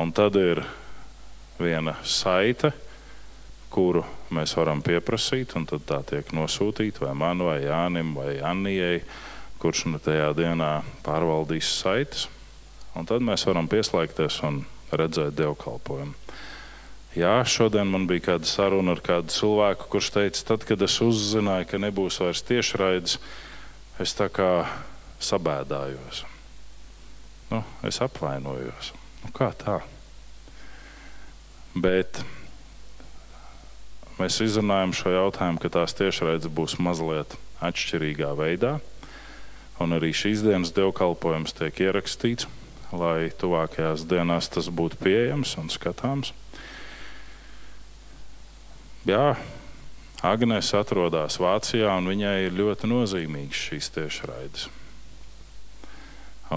Un 0.01 0.11
tad 0.13 0.37
ir 0.41 0.63
viena 1.61 1.95
saite, 2.05 2.73
kuru 3.73 4.03
mēs 4.33 4.55
varam 4.57 4.81
pieprasīt, 4.85 5.55
un 5.59 5.67
tad 5.69 5.85
tā 5.89 6.01
tiek 6.07 6.31
nosūtīta 6.35 7.05
vai 7.05 7.13
man, 7.17 7.43
vai 7.47 7.59
Jānim, 7.65 8.13
vai 8.17 8.37
Annijai, 8.43 9.01
kurš 9.61 9.87
nu 9.91 10.01
tajā 10.03 10.31
dienā 10.37 10.71
pārvaldīs 11.05 11.69
saites. 11.81 12.27
Un 12.97 13.05
tad 13.05 13.21
mēs 13.21 13.45
varam 13.45 13.67
pieslēgties 13.69 14.39
un 14.47 14.63
redzēt 14.91 15.35
dievkalpojumu. 15.37 16.15
Jā, 17.17 17.41
šodien 17.49 17.89
man 17.89 18.05
bija 18.09 18.27
kāda 18.27 18.45
saruna 18.45 18.93
ar 18.93 19.01
kādu 19.01 19.33
cilvēku, 19.33 19.87
kurš 19.89 20.11
teica, 20.13 20.43
tad, 20.51 20.65
kad 20.69 20.81
es 20.85 20.99
uzzināju, 21.01 21.65
ka 21.71 21.79
nebūs 21.81 22.19
vairs 22.21 22.43
tiešraides, 22.45 23.17
es 24.03 24.13
tā 24.17 24.27
kā 24.29 24.51
sabēdājos. 25.17 26.21
Nu, 27.49 27.63
es 27.87 27.97
apvainojos. 28.05 28.91
Nu, 29.23 29.31
kā 29.33 29.49
tā? 29.57 29.79
Bet 31.73 32.21
mēs 34.17 34.39
izrunājam 34.43 34.93
šo 34.97 35.13
jautājumu, 35.13 35.61
ka 35.61 35.71
tās 35.73 35.95
tiešraides 35.97 36.49
būs 36.53 36.77
mazliet 36.81 37.37
atšķirīgā 37.63 38.31
veidā. 38.37 38.77
Un 39.81 39.93
arī 39.93 40.09
šīs 40.15 40.41
dienas 40.45 40.73
dievkalpojums 40.73 41.53
tiek 41.57 41.83
ierakstīts, 41.85 42.47
lai 42.89 43.29
tuvākajās 43.37 44.07
dienās 44.09 44.49
tas 44.49 44.71
būtu 44.73 44.97
pieejams 45.03 45.53
un 45.61 45.69
skatāms. 45.73 46.33
Jā, 49.07 49.37
Agnēs 50.25 50.71
atrodas 50.73 51.37
Vācijā, 51.37 51.91
un 51.93 52.09
viņai 52.09 52.47
ir 52.47 52.55
ļoti 52.57 52.89
nozīmīgas 52.89 53.59
šīs 53.67 53.91
tiešraides. 53.93 54.65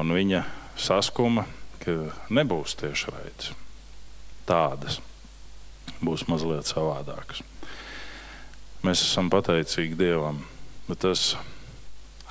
Un 0.00 0.14
viņa 0.16 0.46
saskuma, 0.80 1.44
ka 1.82 1.98
nebūs 2.32 2.78
tiešraides 2.80 3.52
tādas, 4.48 4.98
būs 6.00 6.24
mazliet 6.30 6.72
savādākas. 6.72 7.44
Mēs 8.80 9.02
esam 9.04 9.26
pateicīgi 9.28 9.92
Dievam, 9.92 10.38
bet 10.86 11.02
tas 11.04 11.34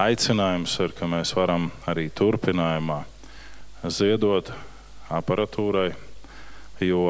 aicinājums 0.01 0.73
ir, 0.81 0.95
ka 0.97 1.05
mēs 1.05 1.35
varam 1.37 1.67
arī 1.85 2.07
turpinājumā 2.09 3.03
ziedot 3.85 4.49
aparatūrai, 5.13 5.91
jo 6.81 7.03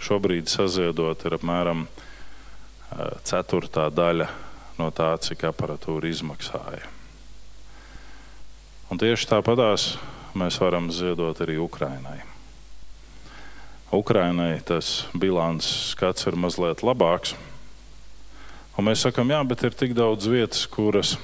šobrīd 0.00 0.48
saziedot 0.48 1.28
ir 1.28 1.36
apmēram 1.36 1.84
ceturtā 3.28 3.90
daļa 3.92 4.32
no 4.80 4.88
tā, 4.96 5.12
cik 5.20 5.44
aparatūra 5.52 6.08
izmaksāja. 6.08 6.88
Un 8.88 9.00
tieši 9.00 9.28
tāpatās 9.36 9.92
mēs 10.32 10.56
varam 10.64 10.88
ziedot 10.88 11.44
arī 11.44 11.60
Ukrainai. 11.60 12.22
Ukrainai 13.92 14.62
tas 14.64 15.04
bilants 15.12 15.66
skats 15.92 16.24
ir 16.24 16.36
mazliet 16.40 16.80
labāks. 16.80 17.34
Un 18.72 18.88
mēs 18.88 19.04
sakām, 19.04 19.28
jā, 19.28 19.42
bet 19.44 19.66
ir 19.68 19.76
tik 19.76 19.92
daudz 19.92 20.30
vietas, 20.32 20.64
kuras 20.64 21.18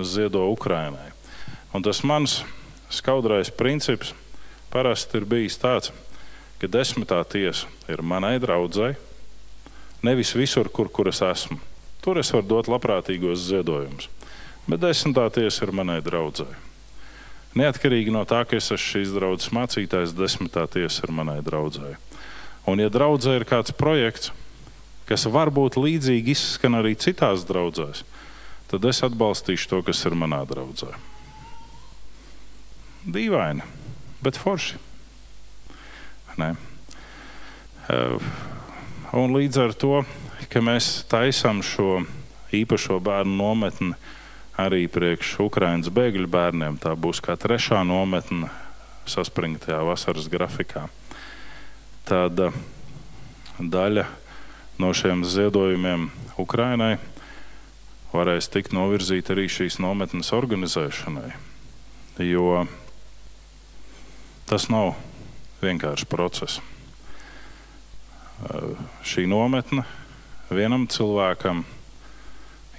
ziedo 0.00 0.46
Ukrainai. 0.48 1.10
Un 1.76 1.84
tas 1.84 2.00
mans 2.00 2.38
skaudrais 2.88 3.52
princips 3.52 4.14
parasti 4.72 5.20
ir 5.20 5.28
bijis 5.28 5.60
tāds, 5.60 5.92
ka 6.56 6.72
desmitā 6.72 7.20
tiesa 7.28 7.68
ir 7.92 8.00
manai 8.00 8.38
draudzēji, 8.40 8.96
nevis 10.00 10.32
visur, 10.32 10.72
kur, 10.72 10.88
kur 10.88 11.12
es 11.12 11.20
esmu. 11.20 11.60
Tur 12.00 12.24
es 12.24 12.32
varu 12.32 12.48
dot 12.56 12.72
labprātīgos 12.72 13.44
ziedojumus, 13.50 14.08
bet 14.64 14.80
desmitā 14.80 15.28
tiesa 15.28 15.68
ir 15.68 15.76
manai 15.76 16.00
draudzēji. 16.00 16.71
Neatkarīgi 17.58 18.12
no 18.14 18.22
tā, 18.24 18.42
ka 18.48 18.56
es 18.56 18.70
esmu 18.70 18.80
šīs 18.80 19.10
draudzes 19.12 19.52
mācītājs, 19.52 20.14
desmitā 20.16 20.64
tiesa 20.72 21.04
ir 21.04 21.12
manai 21.12 21.40
draudzēji. 21.44 21.98
Un, 22.70 22.80
ja 22.80 22.88
draudzē 22.92 23.36
ir 23.36 23.44
kāds 23.48 23.74
projekts, 23.76 24.30
kas 25.08 25.26
varbūt 25.28 25.76
līdzīgi 25.76 26.32
izskan 26.32 26.78
arī 26.78 26.94
citās 26.96 27.44
draudzēs, 27.48 28.04
tad 28.70 28.86
es 28.88 29.02
atbalstīšu 29.04 29.68
to, 29.68 29.82
kas 29.84 30.00
ir 30.08 30.16
manā 30.16 30.40
draudzē. 30.48 30.94
Dīvaini, 33.02 33.66
bet 34.22 34.38
forši. 34.40 34.78
Ne? 36.40 36.54
Un 39.12 39.34
līdz 39.36 39.58
ar 39.60 39.74
to, 39.76 40.04
ka 40.48 40.62
mēs 40.64 41.02
taisām 41.10 41.60
šo 41.66 42.04
īpašo 42.54 42.96
bērnu 43.02 43.34
nometni 43.36 43.92
arī 44.62 44.86
priekš 44.90 45.36
Ukraiņas 45.44 45.90
bēgļu 45.94 46.28
bērniem. 46.30 46.78
Tā 46.82 46.94
būs 46.98 47.22
kā 47.24 47.36
trešā 47.38 47.82
nometne 47.86 48.50
saspringtajā 49.08 49.80
vasaras 49.86 50.28
grafikā. 50.30 50.86
Tad 52.08 52.38
eh, 52.40 52.54
daļa 53.58 54.06
no 54.82 54.92
šiem 54.96 55.24
ziedojumiem 55.26 56.08
Ukraiņai 56.42 56.96
varēs 58.12 58.50
tikt 58.52 58.74
novirzīta 58.76 59.34
arī 59.34 59.48
šīs 59.50 59.78
nometnes 59.82 60.32
organizēšanai. 60.36 61.32
Jo 62.22 62.66
tas 64.50 64.68
nav 64.72 64.94
vienkāršs 65.62 66.08
process. 66.10 66.60
Eh, 68.42 68.74
šī 69.06 69.28
nometne 69.30 69.86
vienam 70.52 70.88
cilvēkam 70.90 71.64
ir 71.64 71.81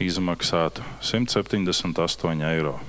izmaksātu 0.02 0.82
178 1.02 2.46
eiro. 2.50 2.80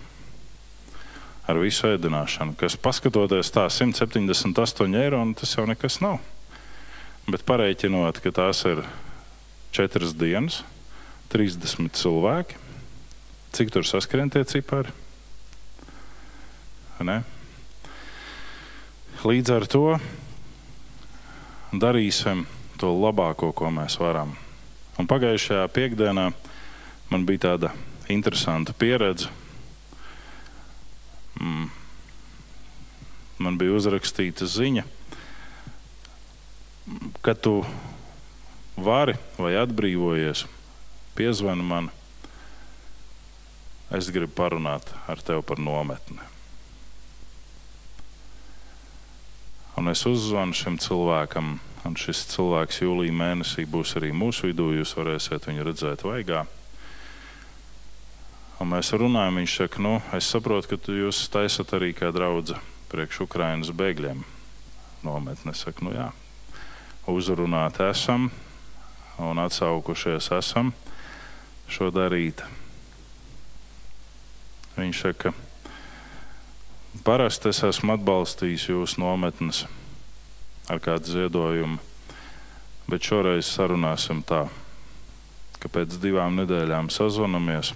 Ar 1.45 1.61
visu 1.61 1.91
ēdināšanu, 1.91 2.57
kas 2.57 2.79
paskatoties 2.81 3.53
tā 3.53 3.67
178 3.69 4.97
eiro, 4.97 5.21
nu, 5.25 5.37
tas 5.37 5.53
jau 5.57 5.67
nekas 5.69 6.01
nav. 6.01 6.23
Bet 7.29 7.45
pareiķinot, 7.45 8.21
ka 8.25 8.33
tās 8.33 8.65
ir 8.69 8.81
četras 9.77 10.15
dienas, 10.17 10.63
30 11.33 11.93
cilvēki, 11.97 12.57
cik 13.57 13.73
tur 13.75 13.89
saskrien 13.89 14.33
tie 14.33 14.45
cipari? 14.49 14.93
Ne? 17.05 17.21
Līdz 19.25 19.51
ar 19.53 19.65
to 19.69 19.87
darīsim 21.75 22.45
to 22.81 22.93
labāko, 22.93 23.51
ko 23.57 23.69
mēs 23.73 23.99
varam. 24.01 24.35
Un 25.01 25.09
pagājušajā 25.11 25.65
piekdienā 25.75 26.29
man 27.15 27.23
bija 27.27 27.47
tāda 27.47 27.71
interesanta 28.11 28.73
pieredze. 28.75 29.29
Mm. 31.39 31.69
Man 33.39 33.59
bija 33.59 33.77
uzrakstīta 33.79 34.49
ziņa, 34.51 34.83
ka 37.23 37.35
tu 37.39 37.61
vari 38.75 39.15
vai 39.39 39.53
atbrīvojies, 39.61 40.43
piezvani 41.15 41.67
man. 41.69 41.91
es 43.95 44.09
gribu 44.11 44.33
parunāt 44.35 44.89
ar 45.07 45.21
tevi 45.23 45.43
par 45.47 45.61
nometni. 45.63 46.19
Un 49.79 49.87
es 49.93 50.03
uzzvanu 50.07 50.57
šim 50.57 50.81
cilvēkam, 50.83 51.61
un 51.87 51.95
šis 51.95 52.25
cilvēks 52.33 52.83
jūlijā 52.83 53.15
mēnesī 53.15 53.69
būs 53.71 53.95
arī 54.01 54.11
mūsu 54.11 54.51
vidū. 54.51 54.73
Jūs 54.75 54.97
varēsiet 54.99 55.47
viņu 55.47 55.71
redzēt 55.71 56.03
vaigā. 56.03 56.43
Un 58.63 58.71
mēs 58.71 58.93
runājam, 58.95 59.41
viņš 59.41 59.57
saka, 59.59 59.83
nu, 59.83 59.97
es 60.15 60.29
saprotu, 60.31 60.77
ka 60.77 60.95
jūs 60.95 61.25
taisat 61.33 61.75
arī 61.75 61.91
kā 61.97 62.13
draudzene 62.15 62.63
priekš 62.95 63.25
Ukrainas 63.25 63.73
bēgļiem. 63.75 64.21
Nometne 65.03 65.55
saka, 65.59 65.83
nu 65.83 65.91
jā, 65.91 66.07
uzrunāt 67.11 67.81
esam 67.83 68.29
un 69.19 69.43
atsaukušies 69.43 70.31
esam 70.39 70.71
šo 71.67 71.91
darīt. 71.95 72.45
Viņš 74.79 75.03
saka, 75.03 75.35
parasti 77.03 77.51
es 77.51 77.65
esmu 77.67 77.99
atbalstījis 77.99 78.71
jūsu 78.71 79.03
nometnes 79.03 79.65
ar 80.71 80.79
kādu 80.83 81.11
ziedojumu, 81.17 81.83
bet 82.87 83.11
šoreiz 83.11 83.51
sarunāsim 83.51 84.23
tā, 84.23 84.45
ka 85.59 85.71
pēc 85.75 85.99
divām 85.99 86.39
nedēļām 86.39 86.95
sazvanamies 86.95 87.75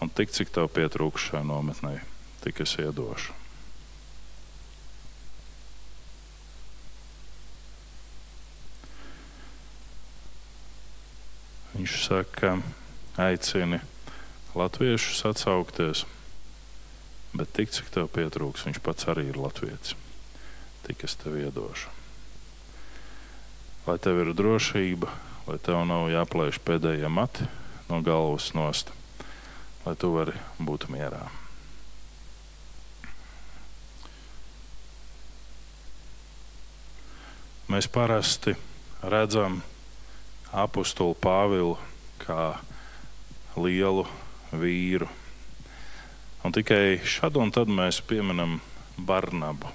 un 0.00 0.08
tik 0.08 0.32
cik 0.32 0.52
tev 0.54 0.70
pietrūkst 0.72 1.30
šai 1.30 1.44
nometnei, 1.44 2.00
tik 2.44 2.62
es 2.64 2.74
iedošu. 2.80 3.36
Viņš 11.76 11.96
saka, 12.02 12.56
aicini 13.20 13.78
latviešus 14.58 15.22
atsaukties, 15.30 16.04
bet 17.32 17.52
tik 17.56 17.70
cik 17.72 17.92
tev 17.94 18.10
pietrūks, 18.12 18.66
viņš 18.66 18.80
pats 18.84 19.06
arī 19.08 19.28
ir 19.30 19.38
latviečs. 19.38 19.94
Tik 20.88 21.04
es 21.06 21.14
tev 21.20 21.38
iedošu. 21.38 21.92
Lai 23.86 23.96
tev 24.02 24.18
ir 24.24 24.32
drošība, 24.36 25.12
lai 25.46 25.58
tev 25.62 25.84
nav 25.88 26.08
jāplēš 26.12 26.58
pēdējie 26.66 27.08
mati 27.12 27.46
no 27.88 28.00
galvas 28.04 28.50
nost, 28.56 28.90
lai 29.84 29.94
tu 29.96 30.12
vari 30.14 30.36
būt 30.60 30.88
mierā. 30.92 31.22
Mēs 37.70 37.86
parasti 37.86 38.56
redzam 39.06 39.60
apakstuli 40.50 41.14
Pāvilu 41.22 41.76
kā 42.18 42.58
lielu 43.54 44.02
vīru. 44.50 45.06
Un 46.42 46.56
tikai 46.56 46.98
šad 47.04 47.36
un 47.38 47.52
tad 47.54 47.70
mēs 47.70 48.00
pieminam 48.02 48.58
Barnabu. 48.98 49.70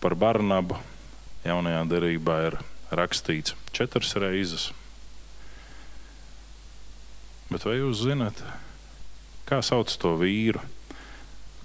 Par 0.00 0.16
Barnabu 0.18 0.80
jaunajā 1.46 1.84
derībā 1.92 2.40
ir 2.48 2.58
rakstīts 2.90 3.54
četras 3.76 4.16
reizes. 4.18 4.70
Bet 7.46 7.62
vai 7.68 7.78
jūs 7.78 8.02
zināt, 8.02 8.40
kā 9.46 9.62
sauc 9.62 9.92
to 10.02 10.16
vīru, 10.20 10.62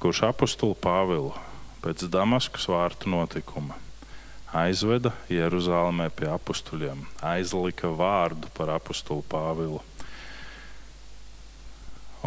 kurš 0.01 0.25
apakstuli 0.31 0.77
Pāvilu 0.81 1.33
pēc 1.81 2.05
Damaskas 2.13 2.67
vārtu 2.69 3.09
notikuma 3.09 3.77
aizveda 4.51 5.13
Jeruzalemē 5.31 6.09
pie 6.13 6.27
apstuļiem, 6.31 7.05
aizlika 7.23 7.89
vārdu 7.95 8.51
par 8.57 8.73
apstulu 8.75 9.23
Pāvilu 9.31 9.79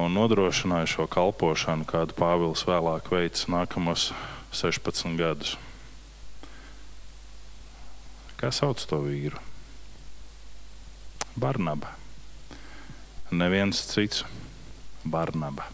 un 0.01 0.17
nodrošināja 0.17 0.88
šo 0.90 1.07
kalpošanu, 1.11 1.87
kādu 1.87 2.17
Pāvils 2.19 2.64
vēlāk 2.67 3.12
veids 3.12 3.47
nākamos 3.47 4.09
16 4.55 5.14
gadus. 5.21 5.55
Kā 8.40 8.51
sauc 8.51 8.83
to 8.83 8.99
vīru? 9.05 9.38
Barnaba. 11.38 11.95
Neviens 13.31 13.79
cits- 13.90 14.25
Barnaba. 15.05 15.67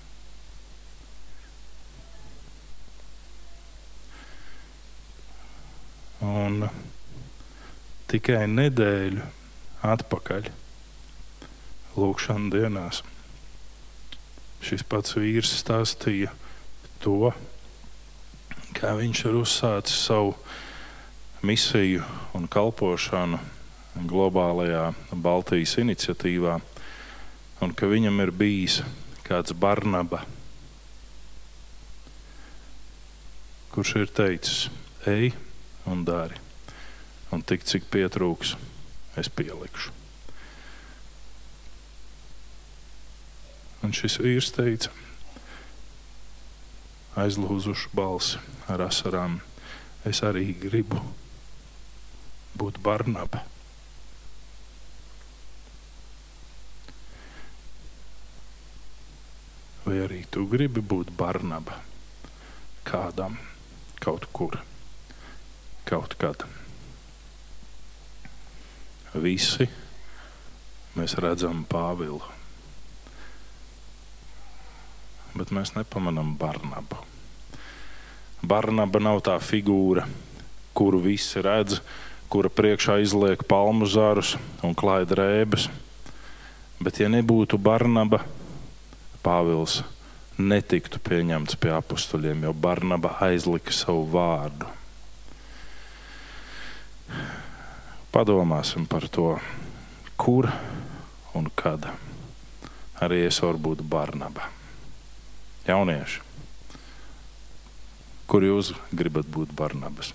Un 6.20 6.66
tikai 8.10 8.44
nedēļu 8.50 9.22
atpakaļ, 9.86 10.50
Lūkšanas 12.00 12.52
dienās, 12.54 13.00
šis 14.62 14.84
pats 14.86 15.16
vīrs 15.16 15.54
stāstīja 15.62 16.30
to, 17.02 17.32
kā 18.76 18.92
viņš 18.98 19.24
ir 19.26 19.38
uzsācis 19.40 20.04
savu 20.06 20.36
misiju 21.42 22.04
un 22.36 22.46
kalpošanu 22.52 23.40
globālajā 24.10 24.90
Baltijas 25.10 25.78
iniciatīvā, 25.80 26.58
un 27.64 27.72
ka 27.74 27.88
viņam 27.90 28.20
ir 28.26 28.32
bijis 28.36 28.82
kāds 29.30 29.54
Barnaba, 29.54 30.24
kurš 33.70 33.92
ir 34.00 34.08
teicis, 34.10 34.64
ej, 35.06 35.30
un 35.86 36.02
dari. 36.04 36.34
Un 37.30 37.44
tik 37.46 37.62
cik 37.62 37.86
pietrūks, 37.94 38.56
es 39.22 39.30
pielikšu. 39.30 39.94
Un 43.86 43.94
šis 43.94 44.18
vīrs 44.18 44.50
teica, 44.56 44.90
aizlūzuši 47.22 47.94
balsi 47.94 48.42
ar 48.66 48.82
asarām, 48.88 49.38
es 50.10 50.24
arī 50.26 50.50
gribu 50.58 50.98
būt 52.58 52.82
Barnaba. 52.82 53.46
Vai 59.90 60.04
arī 60.06 60.22
tu 60.30 60.46
gribi 60.46 60.78
būt 60.78 61.10
Barnaba 61.18 61.82
kādam 62.86 63.34
kaut 63.98 64.30
kur? 64.30 64.60
kaut 65.90 66.14
kad. 66.14 66.44
Visi 69.18 69.66
mēs 70.94 71.16
redzam 71.18 71.64
Pāvilu, 71.66 72.20
bet 75.34 75.50
mēs 75.50 75.74
nepamanām 75.74 76.36
Barnabu. 76.38 77.00
Barnaba 78.46 79.02
nav 79.02 79.18
tā 79.26 79.34
figūra, 79.42 80.06
kuru 80.78 81.02
visi 81.02 81.42
redz, 81.42 81.80
kura 82.30 82.52
priekšā 82.54 83.00
izliek 83.02 83.42
palmu 83.50 83.90
zarus 83.90 84.36
un 84.62 84.78
klaida 84.78 85.18
rēbes. 85.18 85.66
Bet, 86.80 87.02
ja 87.02 87.10
nebūtu 87.10 87.58
Barnaba, 87.60 88.22
Pāvils 89.20 89.80
netiktu 90.40 91.00
pieņemts 91.04 91.58
pie 91.60 91.72
apstuļiem, 91.76 92.46
jo 92.46 92.52
Barnaba 92.56 93.16
aizlika 93.26 93.74
savu 93.74 94.06
vārdu. 94.14 94.68
Padomāsim 98.10 98.86
par 98.90 99.06
to, 99.12 99.34
kur 100.16 100.48
un 101.36 101.50
kad 101.54 101.86
arī 103.00 103.22
es 103.28 103.38
varu 103.44 103.60
būt 103.68 103.84
Barnaba. 103.86 104.48
Jaunieši, 105.68 106.24
kur 108.30 108.44
jūs 108.44 108.72
gribat 108.96 109.28
būt 109.30 109.52
Barnabas? 109.56 110.14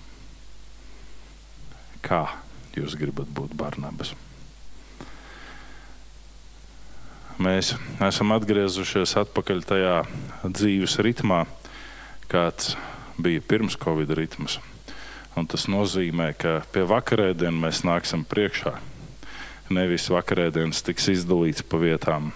Kā 2.04 2.26
jūs 2.76 2.98
gribat 2.98 3.30
būt 3.32 3.54
Barnabas? 3.58 4.12
Mēs 7.36 7.74
esam 8.00 8.30
atgriezušies 8.32 9.10
atpakaļ 9.20 9.58
tajā 9.68 9.96
dzīves 10.40 10.94
ritmā, 11.04 11.42
kāds 12.32 12.70
bija 13.20 13.42
pirms 13.44 13.74
Covid 13.76 14.14
ritmas. 14.16 14.54
Un 15.36 15.44
tas 15.44 15.66
nozīmē, 15.68 16.30
ka 16.40 16.62
pie 16.72 16.86
vakarēdienas 16.88 17.60
mēs 17.60 17.80
nāksim 17.84 18.22
priekšā. 18.24 18.72
Nevis 19.68 20.08
vakarēdienas 20.08 20.80
tiks 20.86 21.10
izdalīts 21.12 21.60
pa 21.60 21.76
vietām. 21.82 22.30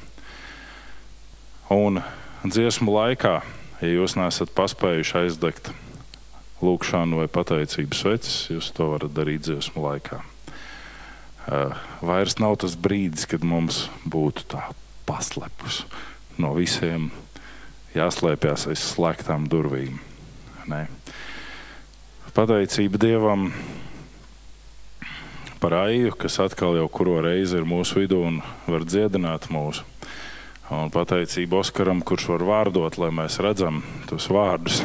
Un 1.72 2.02
dziesmu 2.44 2.92
laikā, 2.92 3.38
ja 3.80 3.94
jūs 3.94 4.18
nesat 4.20 4.52
paspējuši 4.52 5.16
aizdegt 5.22 5.72
lūkšanu 6.60 7.22
vai 7.22 7.30
pateicības 7.32 8.04
sveces, 8.04 8.36
jūs 8.52 8.68
to 8.76 8.90
varat 8.92 9.16
darīt 9.16 9.48
dziesmu 9.48 9.80
laikā. 9.86 10.20
Uh, 11.48 11.72
vairs 12.04 12.36
nav 12.36 12.60
tas 12.60 12.76
brīdis, 12.76 13.24
kad 13.24 13.48
mums 13.48 13.86
būtu 14.04 14.44
tā 14.52 14.68
paslepus 15.10 15.82
no 16.38 16.54
visiem 16.54 17.10
jāslēpjas 17.98 18.70
aiz 18.70 18.86
slēgtām 18.94 19.50
durvīm. 19.50 19.98
Nē 20.70 20.86
pateicība 22.40 22.98
Dievam 22.98 23.50
par 25.60 25.74
Aiju, 25.74 26.14
kas 26.16 26.38
atkal 26.40 26.76
jau 26.78 26.86
kuro 26.88 27.18
reizi 27.24 27.58
ir 27.58 27.66
mūsu 27.68 28.00
vidū 28.00 28.20
un 28.24 28.38
var 28.70 28.86
dziedināt 28.86 29.50
mūsu. 29.52 29.84
Un 30.70 30.92
pateicība 30.94 31.58
Oskaram, 31.60 32.00
kurš 32.06 32.28
var 32.30 32.46
vārdot, 32.46 32.96
lai 33.02 33.10
mēs 33.12 33.40
redzam 33.42 33.82
tos 34.08 34.30
vārdus. 34.30 34.84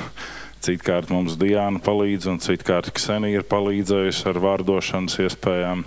Citkārt 0.65 1.11
mums 1.13 1.37
Diana 1.37 1.79
palīdz, 1.79 2.27
un 2.31 2.41
citkārt 2.41 2.89
Ksenija 2.97 3.39
ir 3.43 3.45
palīdzējusi 3.47 4.25
ar 4.31 4.41
vārdošanas 4.41 5.19
iespējām. 5.27 5.85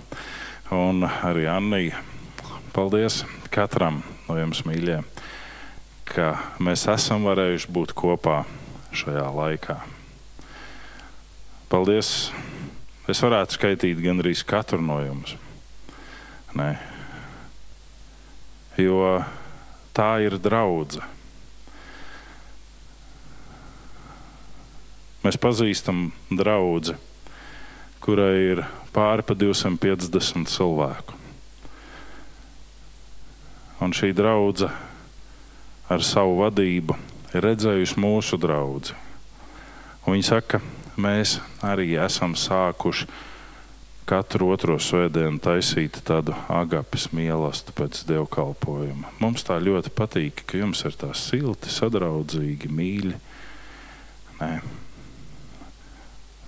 Un 0.73 1.03
arī 1.03 1.49
Annija. 1.51 1.99
Paldies 2.71 3.25
katram 3.51 3.99
no 4.29 4.37
jums, 4.37 4.61
mīļie, 4.67 5.01
ka 6.09 6.31
mēs 6.61 6.85
esam 6.93 7.25
varējuši 7.27 7.73
būt 7.73 7.95
kopā 7.97 8.43
šajā 8.95 9.25
laikā. 9.33 9.79
Paldies! 11.69 12.29
Es 13.09 13.23
varētu 13.25 13.57
skaitīt 13.57 14.01
gandrīz 14.03 14.43
katru 14.45 14.83
no 14.85 14.99
jums. 15.01 15.33
Nē. 16.53 16.75
Jo 18.77 19.19
tā 19.97 20.11
ir 20.21 20.37
draudzene. 20.37 21.07
Mēs 25.19 25.35
pazīstam 25.41 26.13
draugu, 26.31 26.93
kurai 27.99 28.35
ir 28.53 28.61
pāri 28.95 29.25
pa 29.27 29.35
250 29.35 30.47
cilvēku. 30.47 31.18
Un 33.79 33.95
šī 33.95 34.11
draudzene 34.15 34.75
ar 35.89 36.03
savu 36.05 36.35
vadību 36.43 36.97
ir 37.33 37.45
redzējusi 37.45 37.97
mūsu 38.01 38.37
draugu. 38.41 38.93
Viņi 40.05 40.25
saka, 40.25 40.59
mēs 40.99 41.37
arī 41.65 41.93
esam 42.01 42.35
sākuši 42.37 43.07
katru 44.09 44.47
otro 44.55 44.79
svētdienu 44.81 45.37
taisīt 45.43 45.99
tādu 46.05 46.33
agapes 46.49 47.11
mīlestību 47.13 47.75
pēc 47.77 48.01
dievkalpojuma. 48.09 49.11
Mums 49.21 49.45
tā 49.45 49.59
ļoti 49.61 49.93
patīk, 49.93 50.43
ka 50.49 50.57
jums 50.57 50.81
ir 50.89 50.97
tā 50.97 51.11
silti, 51.17 51.69
sadraudzīgi, 51.69 52.71
mīļi. 52.73 53.19
Nē. 54.39 54.51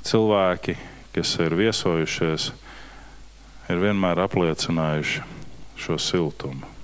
Cilvēki, 0.10 0.78
kas 1.14 1.36
ir 1.46 1.58
viesojušies, 1.60 2.50
ir 3.70 3.84
vienmēr 3.86 4.24
apliecinājuši 4.26 5.26
šo 5.86 6.02
siltumu. 6.02 6.81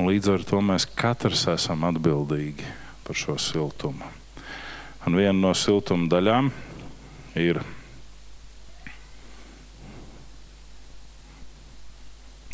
Un 0.00 0.06
līdz 0.08 0.30
ar 0.32 0.44
to 0.48 0.62
mēs 0.64 0.86
katrs 0.96 1.42
esam 1.52 1.82
atbildīgi 1.84 2.64
par 3.04 3.18
šo 3.20 3.34
siltumu. 3.36 4.06
Un 5.04 5.16
viena 5.18 5.36
no 5.36 5.50
siltuma 5.52 6.08
daļām 6.08 6.48
ir 7.36 7.60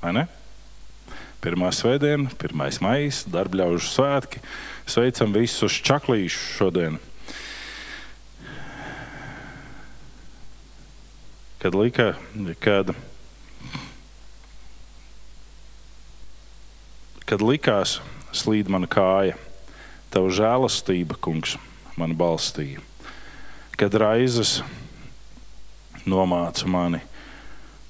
Vai 0.02 0.12
ne? 0.14 0.26
Pirmā 1.42 1.70
svētdiena, 1.74 2.30
1. 2.34 2.82
maija, 2.82 3.14
darbļaužu 3.30 3.88
svētki. 3.94 4.42
Sveicam 4.86 5.32
visus 5.34 5.78
čaklīšus 5.86 6.58
šodien. 6.58 6.98
Kad, 11.62 11.78
lika, 11.78 12.12
kad, 12.62 12.92
kad 17.26 17.42
likās, 17.42 17.98
slīd 18.30 18.70
mana 18.70 18.86
kāja, 18.86 19.34
tava 20.14 20.30
žēlastība, 20.30 21.18
kungs, 21.18 21.56
man 21.98 22.14
balstīja. 22.18 22.82
Kad 23.76 23.96
raizes 23.98 24.60
nomāca 26.06 26.68
mani, 26.70 27.02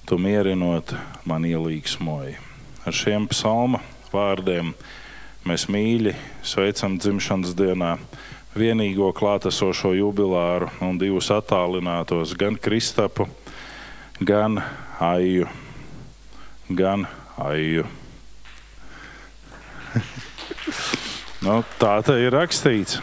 tu 0.09 0.16
mierinot 0.18 0.94
man 1.29 1.44
ielīgsmoji. 1.44 2.38
Ar 2.87 2.94
šiem 2.94 3.27
psalma 3.29 3.83
vārdiem 4.12 4.72
mēs 5.46 5.66
mīļi 5.70 6.14
sveicam 6.46 6.96
dzimšanas 6.99 7.53
dienā 7.59 7.96
vienīgo 8.57 9.11
klātesošo 9.12 9.92
jubilāru 9.99 10.70
un 10.81 10.96
divus 10.99 11.29
attālinātos, 11.35 12.33
gan 12.38 12.57
Kristapu, 12.57 13.29
gan 14.20 14.62
Aiju. 15.03 15.51
Gan 16.72 17.05
Aiju. 17.37 17.85
Nu, 21.47 21.61
tā 21.81 21.99
te 22.07 22.17
ir 22.23 22.35
rakstīts. 22.35 23.01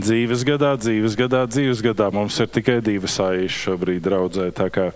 Dzīves 0.00 0.46
gadā, 0.46 0.76
dzīves 0.80 1.18
gadā, 1.18 1.42
dzīves 1.50 1.82
gadā 1.84 2.06
mums 2.14 2.38
ir 2.40 2.48
tikai 2.48 2.78
divas 2.84 3.18
aijas 3.20 3.56
šobrīd 3.66 4.04
draudzē. 4.06 4.48
Tā 4.54 4.70
kā 4.72 4.90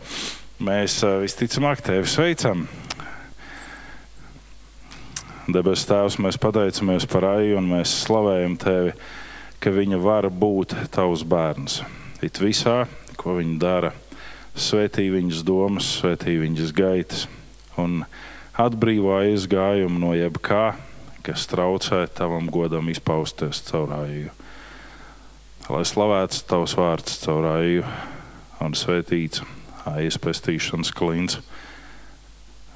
Mēs 0.62 1.00
visticamāk 1.03 1.81
tevi 1.83 2.07
sveicam. 2.07 2.61
Debes 5.50 5.83
Tēvs, 5.85 6.14
mēs 6.22 6.38
pateicamies 6.38 7.09
par 7.11 7.27
Aiju 7.33 7.59
un 7.59 7.66
mēs 7.72 7.90
slavējam 8.05 8.55
Tevi, 8.62 8.92
ka 9.59 9.72
viņa 9.74 9.98
var 9.98 10.29
būt 10.31 10.77
Tavs 10.94 11.24
bērns. 11.27 11.81
It 12.22 12.38
visā, 12.38 12.85
ko 13.18 13.35
viņa 13.40 13.59
dara, 13.59 13.90
svētī 14.55 15.09
viņas 15.11 15.42
domas, 15.42 15.90
svētī 15.98 16.38
viņas 16.38 16.70
gaitas 16.70 17.27
un 17.74 18.05
atbrīvo 18.55 19.18
aizgājumu 19.24 20.00
no 20.07 20.14
jebkā, 20.14 20.77
kas 21.24 21.46
traucē 21.48 22.04
Tavam 22.12 22.50
godam 22.52 22.90
izpausties 22.92 23.62
caur 23.64 23.92
Aiju. 23.96 24.32
Lai 25.72 25.84
slavēts 25.88 26.44
Tavs 26.44 26.76
vārds 26.76 27.16
caur 27.24 27.48
Aiju 27.54 27.84
un 28.60 28.76
svētīts 28.76 29.40
aizpestīšanas 29.88 30.92
klints 30.96 31.40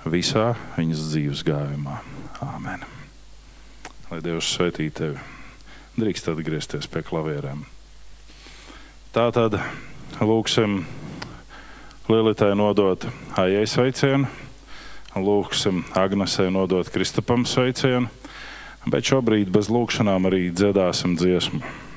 visā 0.09 0.55
viņas 0.77 1.09
dzīves 1.11 1.45
gājumā. 1.45 1.99
Āmen. 2.45 2.85
Lai 4.09 4.21
Dievs 4.25 4.49
svētī 4.55 4.89
tevi. 4.95 5.19
Drīkst 5.99 6.31
atgriezties 6.31 6.89
pie 6.89 7.03
klavierēm. 7.05 7.65
Tā 9.13 9.27
tad 9.35 9.59
lūksim 10.23 10.85
Lielitai 12.09 12.55
nodot 12.57 13.03
Aijai 13.37 13.67
sveicienu, 13.69 14.29
lūksim 15.19 15.83
Agnesei 15.99 16.49
nodot 16.55 16.89
Kristapam 16.89 17.45
sveicienu, 17.45 18.09
bet 18.87 19.11
šobrīd 19.11 19.51
bez 19.55 19.73
lūkšanām 19.73 20.29
arī 20.31 20.49
dziedāsim 20.55 21.17
dziesmu. 21.19 21.88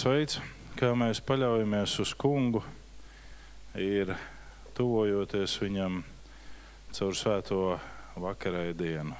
Viens 0.00 0.16
veids, 0.16 0.36
kā 0.80 0.94
mēs 0.96 1.18
paļaujamies 1.20 1.98
uz 2.00 2.14
kungu, 2.16 2.62
ir 3.76 4.14
tuvojoties 4.72 5.58
viņam 5.60 5.98
caur 6.96 7.16
svēto 7.18 7.58
vakarē 8.16 8.72
dienu, 8.72 9.12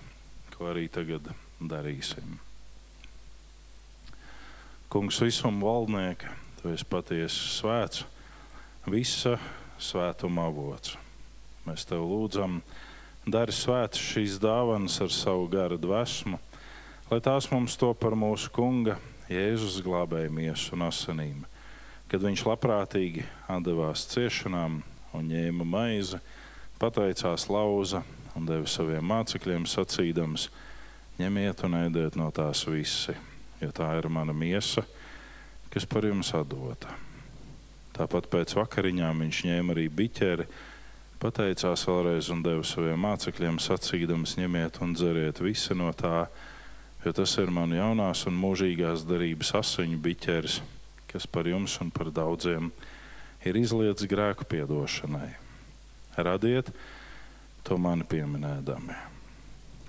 ko 0.55 0.71
arī 0.71 0.87
tagad 0.89 1.29
darīsim. 1.61 2.39
Kungs 4.89 5.21
visuma 5.21 5.61
valdnieka, 5.67 6.33
tu 6.63 6.73
esi 6.73 6.89
patiesi 6.89 7.53
svēts, 7.59 8.07
visa 8.89 9.37
svētuma 9.77 10.49
avots. 10.49 10.97
Mēs 11.69 11.85
tev 11.85 12.09
lūdzam, 12.09 12.63
dari 13.29 13.53
svētas 13.53 14.01
šīs 14.01 14.41
dāvanas 14.41 14.97
ar 15.05 15.13
savu 15.13 15.45
garu 15.53 15.77
dvēsmu, 15.77 16.41
lai 17.13 17.21
tās 17.21 17.53
mums 17.53 17.77
to 17.77 17.93
par 17.93 18.17
mūsu 18.17 18.49
kunga 18.49 18.97
Jēzus 19.31 19.77
glābēja 19.87 20.31
miesu 20.35 20.75
un 20.75 20.89
asinīm, 20.89 21.45
kad 22.11 22.25
viņš 22.25 22.43
labprātīgi 22.49 23.23
atdevās 23.47 24.09
ciešanām 24.11 24.81
un 25.15 25.29
ņēma 25.31 25.67
maizi, 25.71 26.19
pateicās 26.83 27.47
lauza 27.47 28.03
un 28.35 28.49
deva 28.49 28.67
saviem 28.67 29.07
mācekļiem 29.07 29.69
sacīdams: 29.71 30.49
ņemiet 31.21 31.63
un 31.63 31.79
ēdiet 31.79 32.19
no 32.19 32.27
tās 32.35 32.65
visi, 32.67 33.15
jo 33.63 33.71
tā 33.71 33.93
ir 34.01 34.11
mana 34.11 34.35
miesa, 34.35 34.83
kas 35.71 35.87
par 35.87 36.11
jums 36.11 36.33
atdota. 36.35 36.91
Tāpat 37.95 38.27
pēc 38.33 38.59
vakariņām 38.59 39.27
viņš 39.27 39.45
ņēma 39.47 39.77
arī 39.77 39.87
biķeri, 39.95 40.51
pateicās 41.23 41.87
vēlreiz 41.87 42.35
un 42.35 42.43
deva 42.43 42.67
saviem 42.67 42.99
mācekļiem 43.07 43.63
sacīdams: 43.63 44.35
ņemiet 44.43 44.83
un 44.83 44.99
dzeriet 44.99 45.39
visi 45.39 45.79
no 45.79 45.95
tā, 45.95 46.27
jo 47.05 47.13
tas 47.17 47.37
ir 47.41 47.53
man 47.53 47.73
jaunās 47.73 48.27
un 48.29 48.37
mūžīgās 48.41 49.07
darības 49.09 49.55
asiņu 49.63 50.01
biķeris, 50.05 50.61
kas 51.11 51.27
par 51.27 51.49
jums 51.49 51.79
un 51.81 51.93
par 51.95 52.11
daudziem 52.13 52.71
ir 53.45 53.57
izlietas 53.57 54.09
grēku 54.11 54.45
piedošanai. 54.49 55.31
Radiet 56.21 56.69
to 57.65 57.79
mani 57.81 58.05
pieminēdami. 58.05 58.97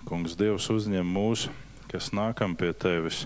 Kungs, 0.08 0.38
Dievs, 0.40 0.70
uzņem 0.72 1.06
mūs, 1.06 1.46
kas 1.92 2.10
nākam 2.16 2.56
pie 2.58 2.72
tevis, 2.74 3.26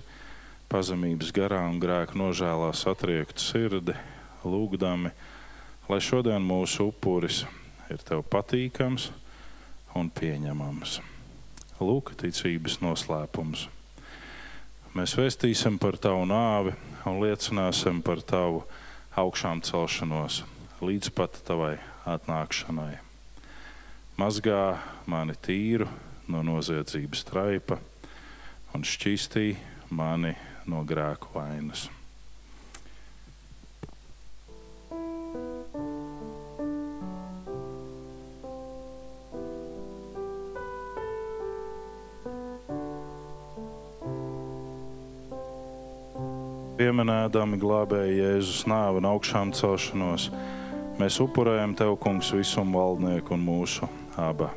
pazemības 0.72 1.32
garā 1.36 1.62
un 1.70 1.78
grēku 1.80 2.18
nožēlā 2.20 2.72
satriektu 2.76 3.44
sirdi, 3.44 3.96
lūgdami, 4.44 5.14
lai 5.90 6.02
šodien 6.02 6.44
mūsu 6.44 6.90
upuris 6.90 7.44
ir 7.94 8.02
tev 8.04 8.26
patīkams 8.28 9.12
un 9.96 10.10
pieņemams. 10.10 11.00
Lūk, 11.80 12.16
ticības 12.20 12.80
noslēpums. 12.84 13.70
Mēs 14.96 15.12
vēstīsim 15.20 15.76
par 15.76 15.98
tavu 16.00 16.22
nāvi 16.24 16.72
un 17.04 17.18
liecināsim 17.20 17.98
par 18.00 18.22
tavu 18.24 18.62
augšām 19.20 19.60
celšanos 19.68 20.38
līdz 20.80 21.10
pat 21.18 21.36
tavai 21.44 21.74
atnākšanai. 22.08 22.94
Mazgā 24.16 24.78
mani 25.12 25.36
tīru 25.36 25.90
no 26.32 26.46
noziedzības 26.48 27.26
traipa 27.28 27.82
un 28.72 28.88
šķīstī 28.88 29.50
mani 29.92 30.32
no 30.72 30.88
grēku 30.88 31.36
vainas. 31.36 31.90
Pieminēdami 46.86 47.58
glābēji 47.58 48.20
Jēzus 48.20 48.68
nāvi 48.70 49.00
un 49.00 49.08
augšām 49.10 49.50
celšanos, 49.58 50.28
mēs 51.00 51.16
upurējam 51.24 51.72
Tev, 51.74 51.96
Kungs, 51.98 52.28
visumu 52.30 52.78
valdnieku 52.78 53.34
un 53.34 53.42
mūsu 53.42 53.88
abu. 54.22 54.52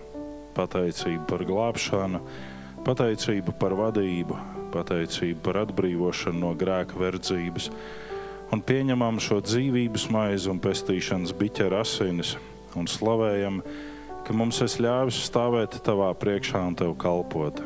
Pateicību 0.52 1.22
par 1.30 1.46
glābšanu, 1.48 2.18
pateicību 2.84 3.54
par 3.56 3.72
vadību, 3.78 4.36
pateicību 4.74 5.40
par 5.46 5.62
atbrīvošanu 5.62 6.42
no 6.42 6.50
grēka 6.60 7.00
verdzības 7.00 7.70
un 8.52 8.60
pieņemam 8.60 9.22
šo 9.24 9.38
dzīvības 9.46 10.04
maizi 10.12 10.50
un 10.52 10.60
pestīšanas 10.60 11.32
biķera 11.38 11.80
asinis 11.80 12.34
un 12.76 12.90
slavējam, 12.92 13.62
ka 14.26 14.36
mums 14.36 14.60
es 14.66 14.76
ļāvis 14.84 15.22
stāvēt 15.30 15.80
Tavā 15.80 16.10
priekšā 16.12 16.60
un 16.60 16.76
Tev 16.76 16.92
kalpot. 17.00 17.64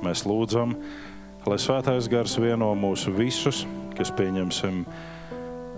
Mēs 0.00 0.24
lūdzam, 0.24 0.72
lai 1.44 1.60
svētais 1.60 2.08
gars 2.08 2.38
vieno 2.40 2.72
mūsu 2.72 3.12
visus, 3.12 3.66
kas 3.98 4.12
pieņemsim 4.14 4.84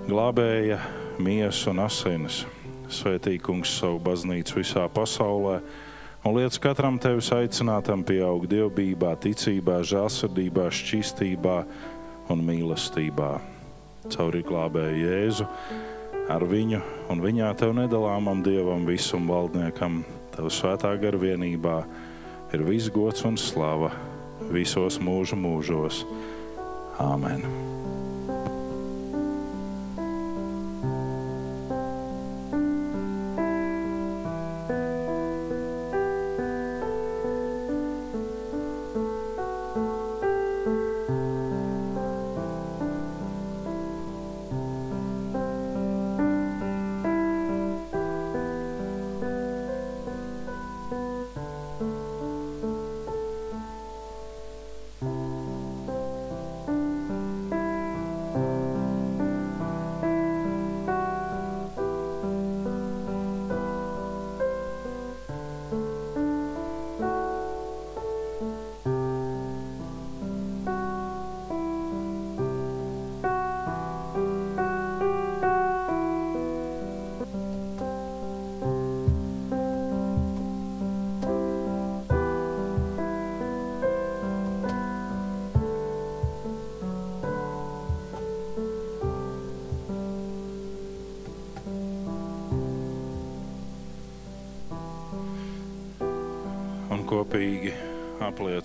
glābēja 0.08 0.80
miesu 1.20 1.70
un 1.72 1.80
asinis. 1.86 2.42
Svētī 2.90 3.38
kungs 3.40 3.72
savu 3.80 4.00
baznīcu 4.02 4.58
visā 4.60 4.84
pasaulē 4.92 5.60
un 6.26 6.36
liec 6.36 6.58
katram 6.60 6.98
tevis 7.00 7.30
aicinātam 7.32 8.02
pieaugt 8.04 8.50
dievbijā, 8.50 9.14
ticībā, 9.24 9.78
žēlsirdībā, 9.86 10.68
šķīstībā 10.68 11.56
un 12.34 12.44
mīlestībā. 12.44 13.30
Caur 14.10 14.36
glābēju 14.44 15.00
Jēzu, 15.06 15.48
ar 16.32 16.44
viņu 16.44 16.80
un 17.12 17.24
viņā 17.24 17.50
tev 17.60 17.74
nedalāmam 17.78 18.44
dievam, 18.44 18.86
visam 18.88 19.28
valdniekam, 19.30 20.02
tev 20.36 20.52
svētā 20.52 20.94
gara 21.00 21.20
vienībā 21.20 21.82
ir 22.52 22.64
viss 22.66 22.92
gods 22.92 23.24
un 23.28 23.40
slava 23.40 23.92
visos 24.50 24.98
mūžu 25.00 25.38
mūžos. 25.38 26.04
Āmen! 27.00 27.79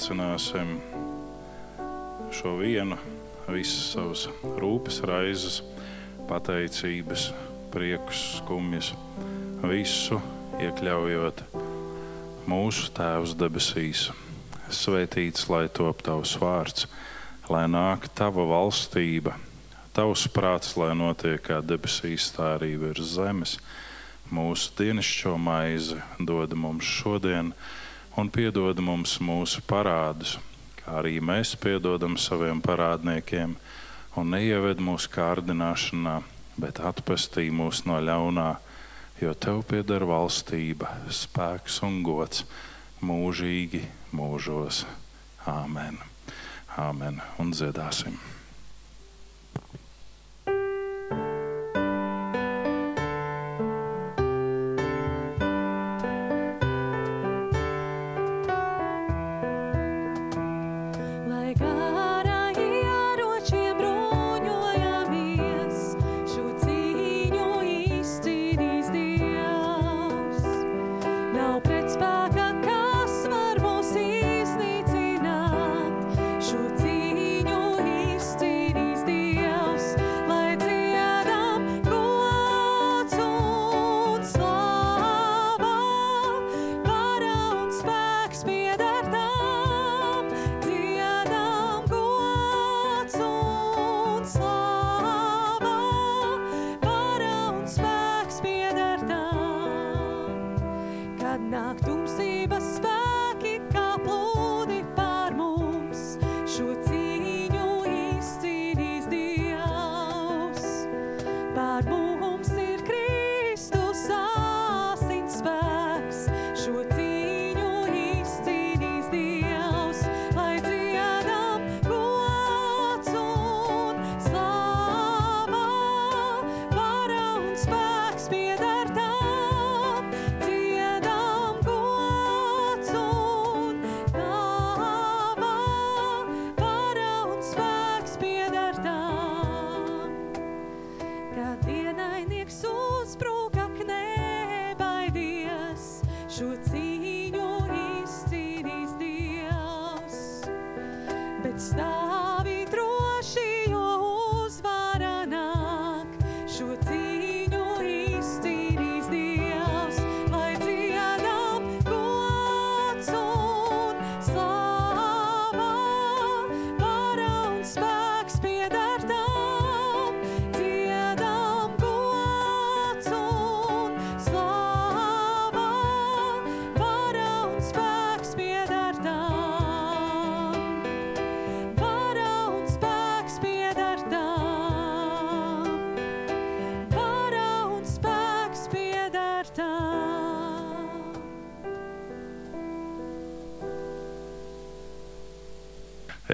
Apliecināsim 0.05 0.81
šo 2.29 2.59
vienu, 2.59 2.93
visas 3.49 3.93
savas 3.95 4.27
rūpes, 4.43 4.99
raizes, 5.01 5.63
pateicības, 6.29 7.31
priekus, 7.73 8.19
skumjas, 8.37 8.91
visu 9.65 10.19
iekļaujot 10.61 11.41
mūsu 12.45 12.91
Tēvs 12.93 13.33
debesīs. 13.33 14.11
Svētīts, 14.69 15.47
lai 15.49 15.65
top 15.73 16.03
tavs 16.05 16.35
vārds, 16.37 16.85
lai 17.49 17.65
nāk 17.65 18.05
tava 18.13 18.45
valstība, 18.45 19.33
tavs 19.93 20.27
prāts, 20.29 20.75
lai 20.77 20.93
notiek 20.93 21.41
kā 21.41 21.63
debesīs, 21.65 22.29
tā 22.35 22.59
arī 22.59 22.75
virs 22.77 23.15
zemes. 23.17 23.57
Mūsu 24.29 24.69
dienascho 24.77 25.33
maizi 25.37 25.97
dod 26.19 26.53
mums 26.53 26.85
šodien, 26.85 27.55
un 28.17 28.29
piedod 28.31 28.79
mums 28.79 29.17
mūsu 29.19 29.61
parādus, 29.67 30.37
kā 30.79 30.99
arī 31.01 31.19
mēs 31.23 31.55
piedodam 31.59 32.15
saviem 32.19 32.61
parādniekiem, 32.63 33.55
un 34.15 34.31
neieved 34.31 34.79
mūsu 34.83 35.11
kārdināšanā, 35.15 36.21
bet 36.59 36.79
atpestī 36.79 37.49
mūs 37.51 37.83
no 37.89 37.99
ļaunā, 37.99 38.49
jo 39.19 39.33
tev 39.35 39.65
pieder 39.67 40.07
valstība, 40.07 40.93
spēks 41.11 41.81
un 41.87 41.99
gods 42.07 42.45
mūžīgi 43.03 43.83
mūžos. 44.15 44.85
Āmen! 45.45 45.99
Āmen! 46.79 47.21
Un 47.39 47.51
dziedāsim! 47.55 48.34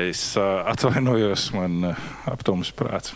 Es 0.02 0.22
atvainojos, 0.39 1.52
man 1.54 1.91
aptums 2.26 2.72
prāts. 2.74 3.12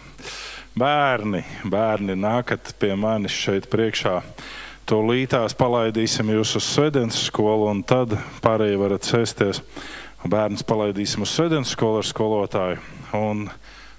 Bērni, 0.78 1.40
bērni, 1.72 2.14
nākat 2.20 2.74
pie 2.78 2.92
manis 3.00 3.34
šeit 3.34 3.70
priekšā. 3.72 4.20
To 4.86 5.00
lītās 5.08 5.56
palaidīsim 5.58 6.30
jūs 6.36 6.52
uz 6.60 6.68
svētdienas 6.68 7.24
skolu, 7.26 7.72
un 7.72 7.82
tad 7.88 8.14
pārējie 8.44 8.78
varat 8.84 9.08
sēsties. 9.08 9.64
Bērns 10.30 10.66
palaidīsim 10.68 11.26
uz 11.26 11.34
svētdienas 11.34 11.74
skolu 11.74 12.04
ar 12.04 12.10
skolotāju, 12.12 12.84
un, 13.18 13.48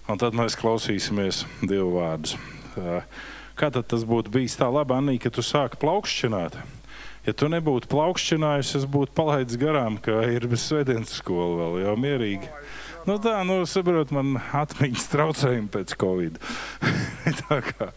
un 0.06 0.22
tad 0.22 0.36
mēs 0.38 0.58
klausīsimies 0.60 1.42
divu 1.64 1.96
vārdus. 1.96 2.36
Kā 3.56 3.72
tas 3.74 4.06
būtu 4.06 4.36
bijis 4.36 4.58
tā 4.60 4.70
labi, 4.70 4.94
Anī, 4.94 5.18
ka 5.18 5.32
tu 5.32 5.42
sāki 5.42 5.80
plaukšķināt? 5.82 6.60
Ja 7.26 7.32
tu 7.34 7.48
nebūtu 7.50 7.88
plaukšķinājis, 7.90 8.76
es 8.78 8.84
būtu 8.86 9.10
palaidis 9.18 9.58
garām, 9.58 9.96
ka 9.98 10.20
ir 10.30 10.46
bez 10.46 10.62
svētdienas 10.68 11.16
skola 11.18 11.64
vēl 11.64 11.80
jau 11.82 11.94
mierīgi. 11.98 12.50
Nu 13.06 13.16
tā, 13.22 13.40
nu, 13.46 13.60
saprot, 13.66 14.12
man 14.14 14.38
atmiņas 14.54 15.08
traucējumi 15.10 15.70
pēc 15.74 15.96
Covid. 15.98 16.38
tā 17.42 17.58
kā 17.66 17.90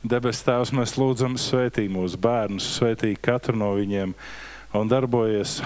debes 0.00 0.40
tēvs 0.44 0.72
mēs 0.76 0.96
lūdzam 1.00 1.36
svētī 1.40 1.86
mūsu 1.92 2.20
bērnus, 2.24 2.66
svētī 2.78 3.14
katru 3.20 3.56
no 3.60 3.74
viņiem 3.76 4.16
un 4.80 4.92
darbojies 4.92 5.58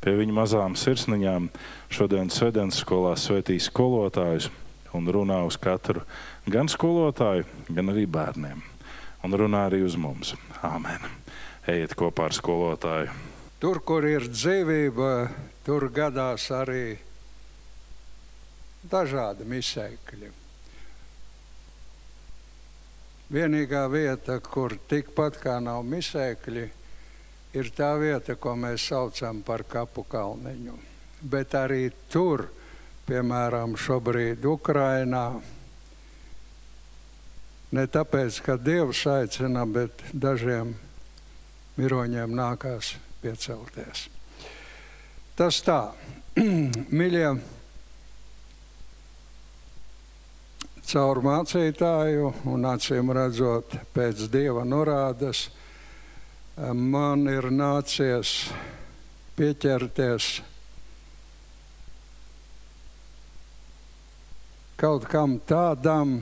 pie 0.00 0.16
viņu 0.16 0.36
mazām 0.36 0.76
sirsniņām. 0.76 1.48
Šodien 1.92 2.32
svētdienas 2.32 2.80
skolā 2.80 3.12
svētī 3.20 3.60
skolotājus 3.60 4.48
un 4.96 5.08
runā 5.08 5.42
uz 5.48 5.60
katru 5.60 6.04
gan 6.48 6.68
skolotāju, 6.68 7.44
gan 7.68 7.92
arī 7.92 8.08
bērniem. 8.08 8.64
Un 9.22 9.36
runā 9.38 9.68
arī 9.68 9.84
uz 9.86 10.00
mums. 10.00 10.32
Āmen! 10.64 11.21
Ejiet 11.62 11.92
kopā 11.94 12.24
ar 12.26 12.34
skolotāju! 12.34 13.10
Tur, 13.62 13.78
kur 13.86 14.02
ir 14.02 14.24
dzīvība, 14.26 15.10
tur 15.62 15.84
gadās 15.94 16.48
arī 16.50 16.96
dažādi 18.90 19.46
misēkļi. 19.46 20.32
Vienīgā 23.30 23.84
vieta, 23.94 24.40
kur 24.42 24.74
tikpat 24.90 25.38
kā 25.38 25.60
nav 25.62 25.86
misēkļi, 25.86 26.66
ir 27.54 27.72
tā 27.78 27.94
vieta, 28.02 28.34
ko 28.34 28.58
mēs 28.58 28.90
saucam 28.90 29.46
par 29.46 29.62
kapu 29.62 30.02
kalniņu. 30.02 30.74
Bet 31.22 31.54
arī 31.54 31.92
tur, 32.10 32.48
piemēram, 33.06 33.78
šobrīd 33.78 34.42
Ukrainā, 34.50 35.26
ne 37.70 37.86
tāpēc, 37.86 38.42
ka 38.42 38.58
Dievs 38.58 39.06
aicina, 39.06 39.62
bet 39.62 40.10
dažiem 40.10 40.74
miroņiem 41.78 42.34
nākās 42.36 42.94
piecelties. 43.22 44.06
Tas 45.38 45.62
tā, 45.64 45.80
mīļie, 46.98 47.28
caur 50.92 51.22
mācītāju 51.24 52.30
un 52.52 52.68
acīm 52.68 53.12
redzot 53.16 53.76
pēc 53.94 54.26
Dieva 54.32 54.64
norādes, 54.68 55.46
man 56.76 57.24
ir 57.32 57.48
nācies 57.54 58.52
pieķerties 59.38 60.32
kaut 64.82 65.06
kam 65.06 65.36
tādam, 65.46 66.16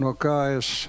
no 0.00 0.14
kā 0.16 0.56
es 0.56 0.88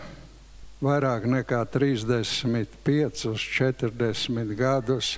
vairāk 0.83 1.27
nekā 1.31 1.61
35, 1.71 3.35
40 3.39 4.55
gadus 4.59 5.15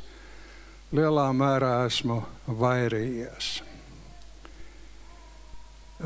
lielā 0.94 1.26
mērā 1.34 1.72
esmu 1.88 2.20
vairījies. 2.46 3.48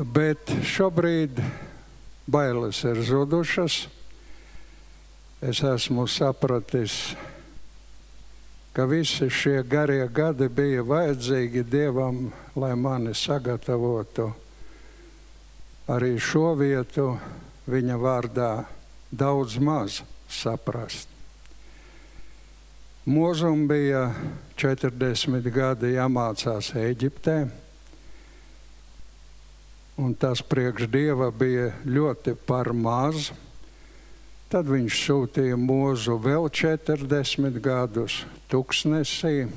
Bet 0.00 0.54
šobrīd 0.64 1.42
bailes 2.30 2.80
ir 2.88 3.02
zudušas. 3.04 3.82
Es 5.40 5.62
esmu 5.64 6.04
sapratis, 6.08 7.14
ka 8.72 8.84
visi 8.88 9.30
šie 9.32 9.62
garie 9.64 10.04
gadi 10.08 10.48
bija 10.48 10.84
vajadzīgi 10.84 11.64
Dievam, 11.64 12.26
lai 12.56 12.74
mani 12.76 13.14
sagatavotu 13.16 14.28
arī 15.90 16.12
šo 16.22 16.52
vietu 16.60 17.06
viņa 17.70 17.96
vārdā 17.98 18.52
daudz 19.10 19.58
maz 19.58 20.00
saprast. 20.30 21.08
Mūzum 23.10 23.64
bija 23.66 24.10
40 24.60 25.48
gadi 25.50 25.94
jāmācās 25.96 26.68
Eģiptē, 26.78 27.36
un 29.98 30.12
tas 30.14 30.42
priekš 30.44 30.86
Dieva 30.92 31.30
bija 31.34 31.70
ļoti 31.88 32.36
par 32.46 32.70
maz. 32.76 33.30
Tad 34.50 34.66
viņš 34.66 35.00
sūtīja 35.06 35.56
mūzu 35.58 36.16
vēl 36.20 36.48
40 36.50 37.58
gadus 37.62 38.20
tuksnesī, 38.50 39.48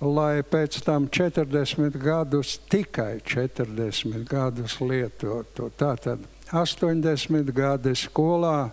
lai 0.00 0.40
pēc 0.42 0.80
tam 0.86 1.06
40 1.12 1.98
gadus, 2.02 2.56
tikai 2.72 3.20
40 3.24 4.24
gadus 4.28 4.78
lietotu. 4.80 5.68
Tātad 5.76 6.24
80 6.52 7.52
gadi 7.52 7.92
skolā, 7.98 8.70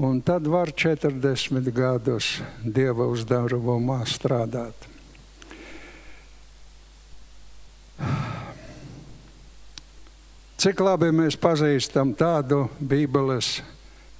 un 0.00 0.20
tad 0.24 0.46
var 0.48 0.72
40 0.72 1.68
gadus 1.74 2.38
Dieva 2.64 3.08
uzdevumā 3.12 4.00
strādāt. 4.08 4.88
Cik 10.60 10.80
labi 10.84 11.08
mēs 11.12 11.38
pazīstam 11.40 12.10
tādu 12.12 12.66
Bībeles 12.80 13.62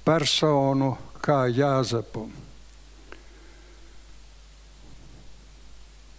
personu 0.01 0.95
kā 1.21 1.43
Jāzepu. 1.53 2.23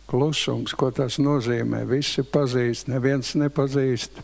Klusums, 0.06 0.74
ko 0.78 0.92
tas 0.94 1.16
nozīmē? 1.18 1.82
Visi 1.90 2.22
pazīst, 2.22 2.86
neviens 2.92 3.32
nepazīst. 3.34 4.20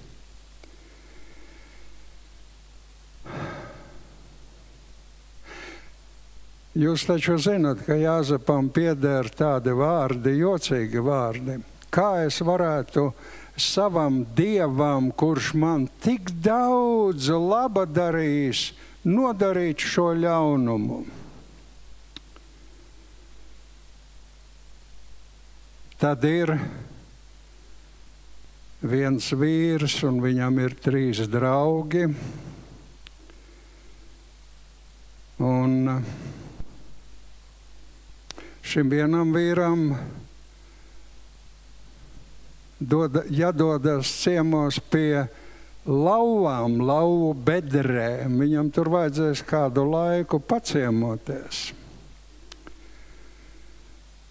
Jūs 6.79 7.09
taču 7.09 7.35
zinat, 7.43 7.81
ka 7.83 7.97
Jāzepam 7.99 8.69
pieder 8.71 9.27
tādi 9.35 9.73
vārdi, 9.75 10.37
jocīgi 10.39 11.03
vārdi. 11.03 11.57
Kā 11.91 12.23
es 12.23 12.39
varētu 12.45 13.09
savam 13.59 14.21
dievam, 14.37 15.09
kurš 15.11 15.55
man 15.59 15.89
tik 16.05 16.31
daudz 16.45 17.33
laba 17.35 17.83
darījis, 17.83 18.69
nodarīt 19.11 19.83
šo 19.83 20.13
ļaunumu. 20.21 21.01
Tad 25.99 26.23
ir 26.31 26.55
viens 28.87 29.33
vīrs, 29.35 29.99
un 30.07 30.23
viņam 30.23 30.63
ir 30.63 30.79
trīs 30.79 31.27
draugi. 31.27 32.07
Un 35.43 36.05
šim 38.69 38.91
vienam 38.93 39.33
vīram 39.33 39.91
dod, 42.79 43.23
jādodas 43.33 44.11
ciemos 44.21 44.79
pie 44.93 45.27
lauvām, 45.89 46.79
lauvu 46.85 47.33
bedrēm. 47.33 48.39
Viņam 48.43 48.71
tur 48.75 48.91
vajadzēs 48.93 49.43
kādu 49.49 49.87
laiku 49.89 50.41
paciemoties. 50.41 51.69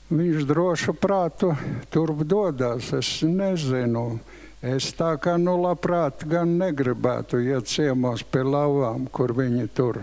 Viņš 0.08 0.46
drošu 0.48 0.94
prātu 0.96 1.52
turp 1.92 2.22
dodas. 2.24 2.94
Es 2.96 3.10
nezinu. 3.26 4.20
Es 4.64 4.90
tā 4.98 5.12
kā 5.22 5.36
nu 5.38 5.54
labprāt 5.62 6.24
gan 6.30 6.56
negribētu 6.58 7.42
iet 7.46 7.70
ciemos 7.70 8.24
pie 8.26 8.42
lauvām, 8.48 9.06
kur 9.14 9.36
viņi 9.38 9.68
tur 9.78 10.02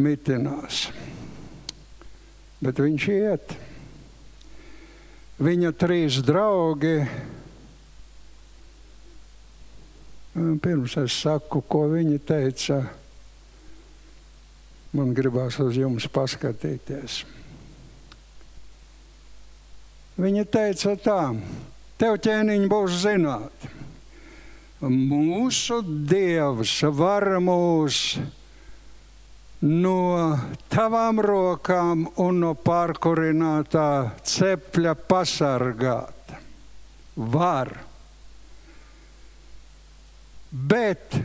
mitinās. 0.00 0.88
Bet 2.60 2.80
viņš 2.80 3.10
iet 3.16 3.58
viņa 5.40 5.72
trīs 5.80 6.20
draugi. 6.24 7.00
Pirms 10.62 10.94
es 11.00 11.16
saku, 11.24 11.62
ko 11.66 11.86
viņi 11.90 12.20
teica, 12.22 12.84
man 14.94 15.10
gribās 15.16 15.58
uz 15.60 15.76
jums 15.80 16.06
paskatīties. 16.12 17.24
Viņa 20.20 20.44
teica 20.52 20.94
tā, 21.00 21.20
tev 21.98 22.20
ķēniņi 22.22 22.70
būs 22.70 23.00
zināt. 23.02 23.68
Mūsu 24.80 25.80
Dievs 25.84 26.78
var 26.96 27.26
mūs 27.42 28.20
no 29.60 30.38
tavām 30.72 31.20
rokām 31.20 32.06
un 32.20 32.40
no 32.44 32.54
pārkurinātā 32.56 34.16
cepļa 34.24 34.94
pasargāt. 35.08 36.34
Var. 37.20 37.72
Bet, 40.50 41.18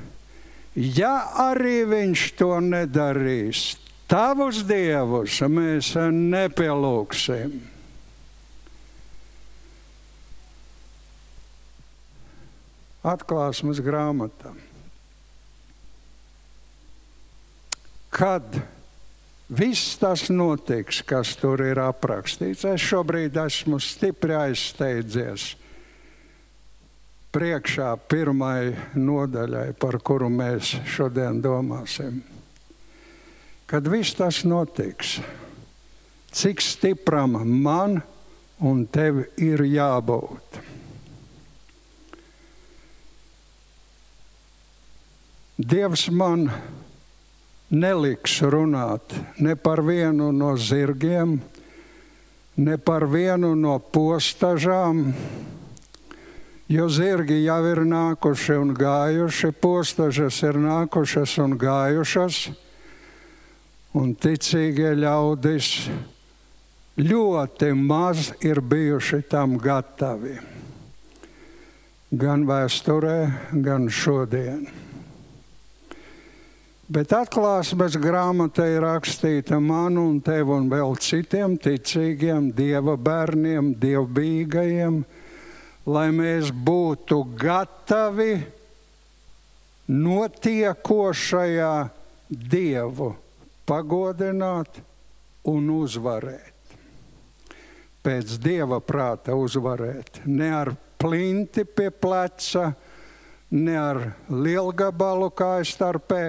ja 0.76 1.14
arī 1.46 1.86
viņš 1.88 2.26
to 2.38 2.52
nedarīs, 2.60 3.78
tavus 4.12 4.66
dievus 4.68 5.40
mēs 5.48 5.96
nepielūgsim. 6.12 7.56
Atklāsmes 13.06 13.80
grāmatā. 13.86 14.52
Kad 18.16 18.60
viss 19.50 19.98
tas 20.00 20.30
notiks, 20.32 21.02
kas 21.04 21.36
tur 21.36 21.60
ir 21.66 21.80
aprakstīts. 21.84 22.64
Es 22.70 22.84
šobrīd 22.88 23.36
esmu 23.44 23.80
stipri 23.84 24.38
aizsteidzies 24.38 25.52
priekšā 27.36 27.90
pirmai 28.08 28.72
nodaļai, 28.96 29.74
par 29.76 29.98
kuru 30.00 30.30
mēs 30.32 30.78
šodien 30.88 31.42
domāsim. 31.44 32.22
Kad 33.68 33.90
viss 33.92 34.16
tas 34.16 34.46
notiks, 34.48 35.18
cik 36.32 36.64
stipram 36.64 37.36
man 37.44 38.00
un 38.64 38.86
tev 38.88 39.26
ir 39.36 39.66
jābūt. 39.68 40.62
Dievs 45.60 46.08
man 46.12 46.48
ir 46.48 46.85
neliks 47.72 48.40
runāt 48.42 49.16
ne 49.42 49.56
par 49.56 49.82
vienu 49.86 50.32
no 50.32 50.54
zirgiem, 50.58 51.40
ne 52.58 52.78
par 52.78 53.08
vienu 53.10 53.56
no 53.56 53.80
postažām, 53.80 55.10
jo 56.70 56.90
zirgi 56.90 57.42
jau 57.44 57.60
ir 57.72 57.84
nākuši 57.86 58.60
un 58.62 58.74
gājuši, 58.78 59.52
postažas 59.62 60.42
ir 60.46 60.60
nākušas 60.62 61.38
un 61.44 61.58
gājušas, 61.60 62.42
un 63.96 64.14
ticīgie 64.16 64.94
ļaudis 65.00 65.72
ļoti 66.96 67.74
maz 67.76 68.32
ir 68.44 68.62
bijuši 68.62 69.22
tam 69.32 69.58
gatavi. 69.60 70.38
Gan 72.16 72.46
vēsturē, 72.48 73.20
gan 73.66 73.90
šodien. 73.92 74.85
Bet 76.86 77.10
atklāsmes 77.18 77.96
grāmata 77.98 78.68
ir 78.70 78.84
rakstīta 78.86 79.58
man 79.58 79.98
un 79.98 80.20
tev 80.22 80.52
un 80.54 80.68
vēl 80.70 80.94
citiem 81.02 81.56
ticīgiem, 81.58 82.52
dieva 82.54 82.94
bērniem, 82.94 83.72
dievbijīgajiem, 83.82 85.00
lai 85.90 86.06
mēs 86.14 86.54
būtu 86.54 87.24
gatavi 87.42 88.38
notiekošajā 89.90 91.74
dievu 92.30 93.16
pagodināt 93.66 94.82
un 95.50 95.70
uzvarēt. 95.82 96.54
pēc 98.06 98.36
dieva 98.38 98.78
prāta 98.86 99.34
uzvarēt. 99.34 100.20
Ne 100.30 100.52
ar 100.54 100.76
plinti 101.02 101.64
pie 101.66 101.90
pleca, 101.90 102.68
ne 103.50 103.78
ar 103.82 104.02
lielgabalu 104.30 105.32
kāju 105.34 105.66
starpē. 105.66 106.26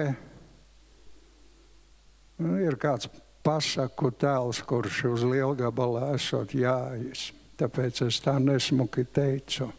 Nu, 2.37 2.53
ir 2.61 2.77
kāds 2.77 3.09
pasaku 3.45 4.11
tēls, 4.13 4.61
kurš 4.67 5.03
uz 5.09 5.25
lielgabalā 5.25 6.13
esot 6.17 6.53
jājas. 6.53 7.31
Tāpēc 7.57 8.03
es 8.05 8.19
tā 8.21 8.35
nesmuki 8.41 9.05
teicu. 9.09 9.71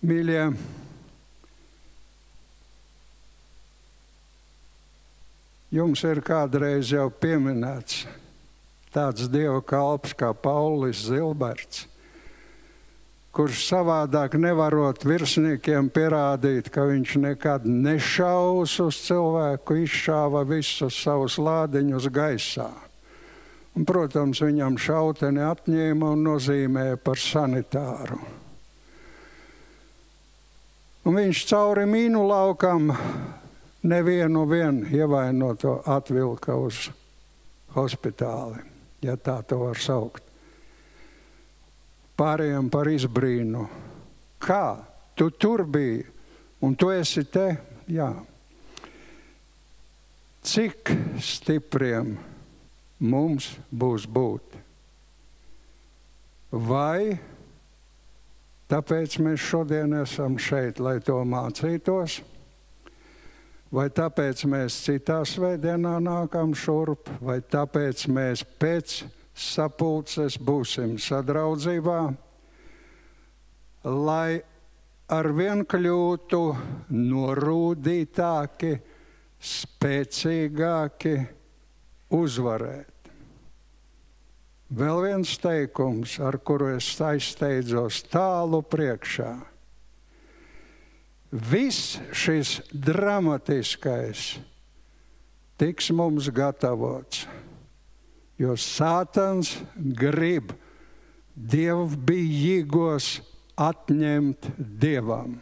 Mīļie, 0.00 0.46
jums 5.76 6.02
ir 6.08 6.22
kādreiz 6.24 6.90
jau 6.96 7.06
pieminēts 7.12 8.06
tāds 8.90 9.28
dieva 9.30 9.60
kalps 9.62 10.16
kā 10.18 10.32
Paulis 10.34 11.04
Zilberts, 11.06 11.84
kurš 13.34 13.62
savādāk 13.68 14.34
nevarot 14.40 15.04
virsniekiem 15.06 15.90
pierādīt, 15.94 16.70
ka 16.72 16.84
viņš 16.88 17.16
nekad 17.22 17.66
nešaus 17.66 18.76
uz 18.82 19.00
cilvēku, 19.06 19.78
izšāva 19.84 20.42
visus 20.48 20.98
savus 20.98 21.38
lādiņus 21.38 22.08
gaisā. 22.14 22.70
Un, 23.78 23.86
protams, 23.86 24.40
viņam 24.42 24.78
šauteni 24.82 25.44
atņēma 25.46 26.14
un 26.16 26.24
nozīmēja 26.26 26.98
par 26.98 27.20
sanitāru. 27.22 28.18
Un 31.06 31.16
viņš 31.16 31.44
cauri 31.48 31.86
mīnu 31.88 32.24
laukam 32.26 32.90
nevienu 33.86 34.42
ievainoto 34.90 35.78
atvilka 35.86 36.58
uz 36.58 36.90
hospitāli 37.76 38.70
ja 39.02 39.16
tā 39.16 39.40
to 39.46 39.60
var 39.64 39.80
saukt. 39.80 40.29
Pārējiem 42.20 42.66
par 42.68 42.88
izbrīnu. 42.92 43.62
Kā? 44.44 44.64
Tu 45.16 45.30
tur 45.40 45.62
biji, 45.64 46.02
un 46.60 46.74
tu 46.76 46.90
esi 46.92 47.24
te? 47.24 47.46
Jā. 47.88 48.10
Cik 50.44 50.92
stipriem 51.24 52.14
mums 53.00 53.54
būs 53.72 54.04
būt? 54.04 54.58
Vai 56.52 57.16
tāpēc 58.68 59.16
mēs 59.24 59.40
šodien 59.40 59.94
esam 60.02 60.36
šeit, 60.36 60.80
lai 60.80 60.98
to 61.04 61.16
mācītos? 61.24 62.18
Vai 63.70 63.86
tāpēc 63.96 64.44
mēs 64.50 64.76
citā 64.84 65.22
svētdienā 65.24 65.96
nākam 66.04 66.52
šurp, 66.52 67.08
vai 67.22 67.38
tāpēc 67.40 68.04
mēs 68.12 68.44
pēc 68.60 68.98
sapulces 69.34 70.36
būsim 70.38 70.96
sadraudzībā, 71.00 71.98
lai 73.84 74.40
arvien 75.10 75.64
kļūtu 75.64 76.40
norūdītāki, 76.94 78.72
spēcīgāki, 79.40 81.14
uzvarēt. 82.14 83.12
Vēl 84.70 85.04
viens 85.06 85.36
teikums, 85.42 86.18
ar 86.22 86.38
kuru 86.46 86.76
es 86.76 86.92
aizsteidzos 87.02 88.04
tālu 88.12 88.60
priekšā 88.62 89.32
Viss 91.30 92.00
šis 92.10 92.56
dramatiskais 92.74 94.40
tiks 95.62 95.90
mums 95.94 96.26
gatavots, 96.34 97.22
jo 98.40 98.56
Sātans 98.56 99.52
grib 99.76 100.54
dievbijīgos 101.36 103.20
atņemt 103.60 104.48
dievam. 104.58 105.36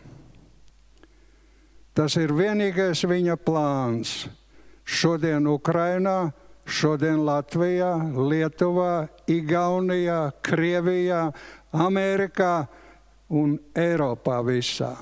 Tas 1.94 2.14
ir 2.18 2.34
vienīgais 2.34 3.02
viņa 3.10 3.38
plāns. 3.42 4.26
Šodien 4.88 5.46
Ukrainā, 5.50 6.30
šodien 6.64 7.20
Latvijā, 7.26 7.92
Lietuvā, 8.14 9.08
Igaunijā, 9.28 10.20
Krievijā, 10.42 11.28
Amerikā 11.74 12.54
un 13.28 13.58
Eiropā 13.76 14.40
visā 14.46 14.94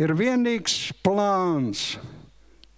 ir 0.00 0.12
vienīgs 0.16 0.92
plāns 1.04 1.96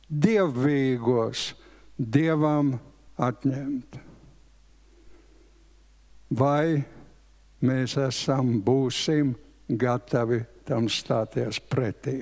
dievvīgos 0.09 1.52
dievam 1.98 2.76
atņemt. 3.18 3.98
Vai 6.38 6.82
mēs 7.64 7.96
esam, 8.00 8.58
būsim 8.64 9.32
gatavi 9.68 10.42
tam 10.68 10.88
stāties 10.92 11.60
pretī? 11.60 12.20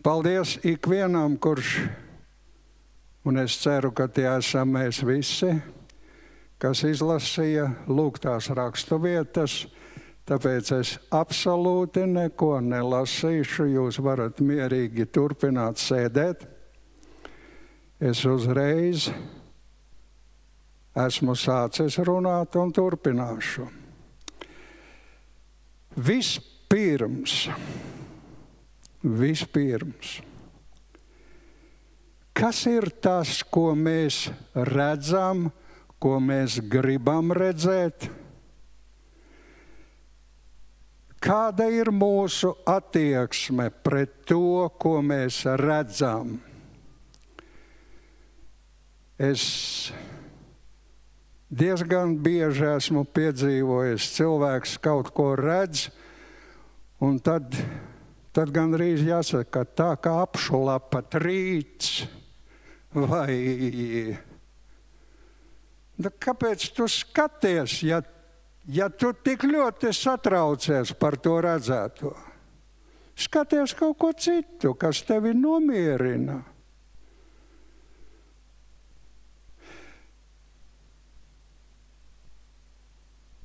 Paldies 0.00 0.56
ikvienam, 0.64 1.36
kurš, 1.36 1.74
un 3.28 3.42
es 3.42 3.58
ceru, 3.60 3.90
ka 3.92 4.08
tie 4.08 4.30
esam 4.38 4.72
mēs 4.78 5.02
visi 5.04 5.52
kas 6.60 6.82
izlasīja 6.84 7.70
lūgtās 7.88 8.50
raksturvietas. 8.56 9.64
Tāpēc 10.30 10.70
es 10.76 10.94
absolūti 11.10 12.04
neko 12.06 12.60
nelasīšu. 12.62 13.66
Jūs 13.72 13.98
varat 14.04 14.38
mierīgi 14.44 15.08
turpināt 15.10 15.82
sēdēt. 15.82 16.44
Es 18.00 18.22
uzreiz 18.24 19.08
esmu 20.96 21.34
sācis 21.36 21.98
runāt 22.06 22.54
un 22.60 22.70
turpināšu. 22.72 23.66
Vispirms, 26.00 27.34
vispirms, 29.02 30.20
kas 32.38 32.62
ir 32.70 32.86
tas, 33.02 33.40
ko 33.42 33.72
mēs 33.74 34.28
redzam? 34.54 35.50
ko 36.00 36.16
mēs 36.24 36.56
gribam 36.72 37.28
redzēt, 37.36 38.08
kāda 41.20 41.68
ir 41.72 41.90
mūsu 41.92 42.54
attieksme 42.68 43.68
pret 43.84 44.22
to, 44.28 44.68
ko 44.80 44.98
mēs 45.04 45.42
redzam. 45.60 46.38
Es 49.20 49.42
diezgan 51.52 52.16
bieži 52.24 52.64
esmu 52.72 53.04
piedzīvojis, 53.04 54.08
cilvēks 54.16 54.78
kaut 54.80 55.12
ko 55.12 55.34
redz, 55.36 55.90
un 57.04 57.20
tad, 57.20 57.52
tad 58.32 58.54
gandrīz 58.56 59.04
jāsaka, 59.04 59.66
tā 59.76 59.92
kā 60.00 60.16
apšulapa 60.24 61.04
trīts 61.12 62.06
vai 62.96 63.36
Da 66.00 66.08
nu, 66.08 66.16
kāpēc 66.16 66.62
tu 66.72 66.86
skaties, 66.88 67.82
ja, 67.84 67.98
ja 68.68 68.88
tu 68.88 69.12
tik 69.12 69.46
ļoti 69.48 69.92
satraucies 69.96 70.92
par 70.98 71.16
to 71.16 71.38
redzēto? 71.44 72.12
Skaties 73.20 73.74
kaut 73.76 73.98
ko 74.00 74.12
citu, 74.16 74.74
kas 74.80 75.02
tevi 75.04 75.34
nomierina. 75.36 76.40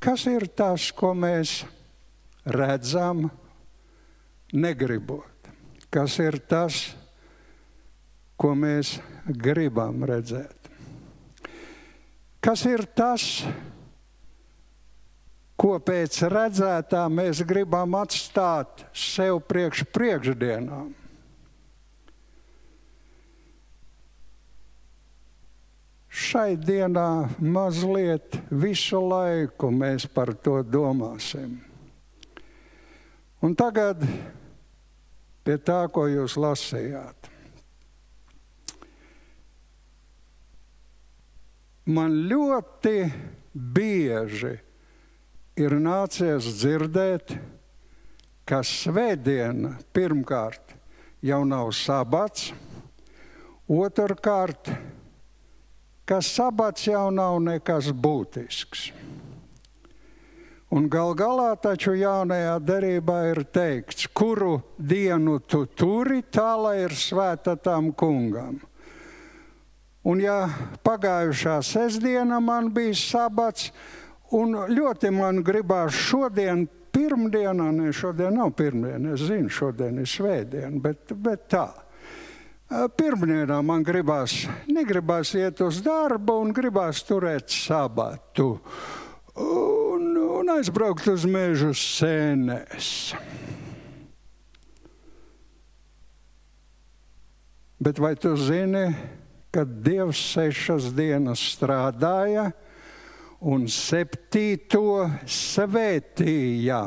Kas 0.05 0.27
ir 0.29 0.45
tas, 0.53 0.91
ko 0.93 1.15
mēs 1.17 1.63
redzam, 2.45 3.25
negribot? 4.53 5.49
Kas 5.89 6.19
ir 6.21 6.37
tas, 6.45 6.93
ko 8.37 8.53
mēs 8.53 8.99
gribam 9.25 10.05
redzēt? 10.05 10.69
Kas 12.37 12.67
ir 12.69 12.85
tas, 12.93 13.41
ko 15.65 15.79
pēc 15.81 16.19
redzētā 16.29 17.07
mēs 17.09 17.41
gribam 17.49 17.95
atstāt 17.97 18.83
sev 18.93 19.39
priekš 19.49 19.81
priekšdienām? 19.89 20.91
Šai 26.15 26.53
dienā 26.61 27.09
mazliet 27.41 28.37
visu 28.53 29.01
laiku 29.01 29.71
mēs 29.73 30.05
par 30.05 30.35
to 30.37 30.61
domāsim. 30.61 31.57
Un 33.41 33.57
tagad 33.57 34.05
pie 35.41 35.57
tā, 35.57 35.81
ko 35.89 36.05
jūs 36.13 36.37
lasījāt. 36.37 37.33
man 41.85 42.15
ļoti 42.29 42.95
bieži 43.53 44.55
ir 45.55 45.75
nācies 45.79 46.47
dzirdēt, 46.59 47.35
ka 48.45 48.61
svētdiena 48.61 49.77
pirmkārt 49.95 50.75
jau 51.25 51.41
nav 51.47 51.71
sabats. 51.73 52.51
Otrkārt, 53.65 54.69
ka 56.05 56.19
sabats 56.21 56.85
jau 56.85 57.07
nav 57.09 57.39
nekas 57.41 57.89
būtisks. 57.89 58.91
Un 60.75 60.89
gal 60.91 61.15
galā 61.17 61.53
taču 61.61 61.93
jaunajā 61.95 62.55
derībā 62.67 63.17
ir 63.31 63.43
teikts, 63.47 64.09
kuru 64.11 64.59
dienu 64.77 65.39
tu 65.39 65.63
turi, 65.65 66.19
tā 66.21 66.51
lai 66.59 66.79
ir 66.83 66.93
svēta 66.99 67.55
tam 67.55 67.93
kungam. 67.95 68.59
Un 70.05 70.19
ja 70.21 70.49
pagājušā 70.85 71.61
sestdiena 71.65 72.41
man 72.43 72.67
bija 72.73 72.93
sabats, 72.97 73.71
un 74.33 74.57
ļoti 74.71 75.11
man 75.13 75.43
gribās 75.45 75.93
šodien, 75.93 76.65
pirmdienā, 76.95 77.69
ne 77.75 77.93
šodien 77.93 78.37
nav 78.39 78.53
pirmdiena, 78.57 79.13
es 79.13 79.25
zinu, 79.27 79.51
šodien 79.51 79.99
ir 80.01 80.09
svētdiena, 80.09 80.79
bet, 80.81 81.11
bet 81.13 81.49
tā. 81.51 81.67
Pirmdienā 82.97 83.59
man 83.61 83.83
gribās, 83.85 84.47
negribās 84.65 85.35
iet 85.37 85.61
uz 85.61 85.83
darbu 85.85 86.39
un 86.41 86.53
gribās 86.55 87.03
turēt 87.05 87.51
sabatu 87.53 88.55
un, 89.35 90.15
un 90.39 90.49
aizbraukt 90.55 91.05
uz 91.11 91.27
mežu 91.29 91.75
sēnēs. 91.77 92.89
Bet 97.85 97.99
vai 98.01 98.15
tu 98.17 98.31
zini, 98.39 98.87
ka 99.53 99.65
Dievs 99.67 100.19
sešas 100.33 100.89
dienas 100.95 101.43
strādāja 101.53 102.49
un 103.45 103.67
septīto 103.69 105.05
svētīja? 105.29 106.79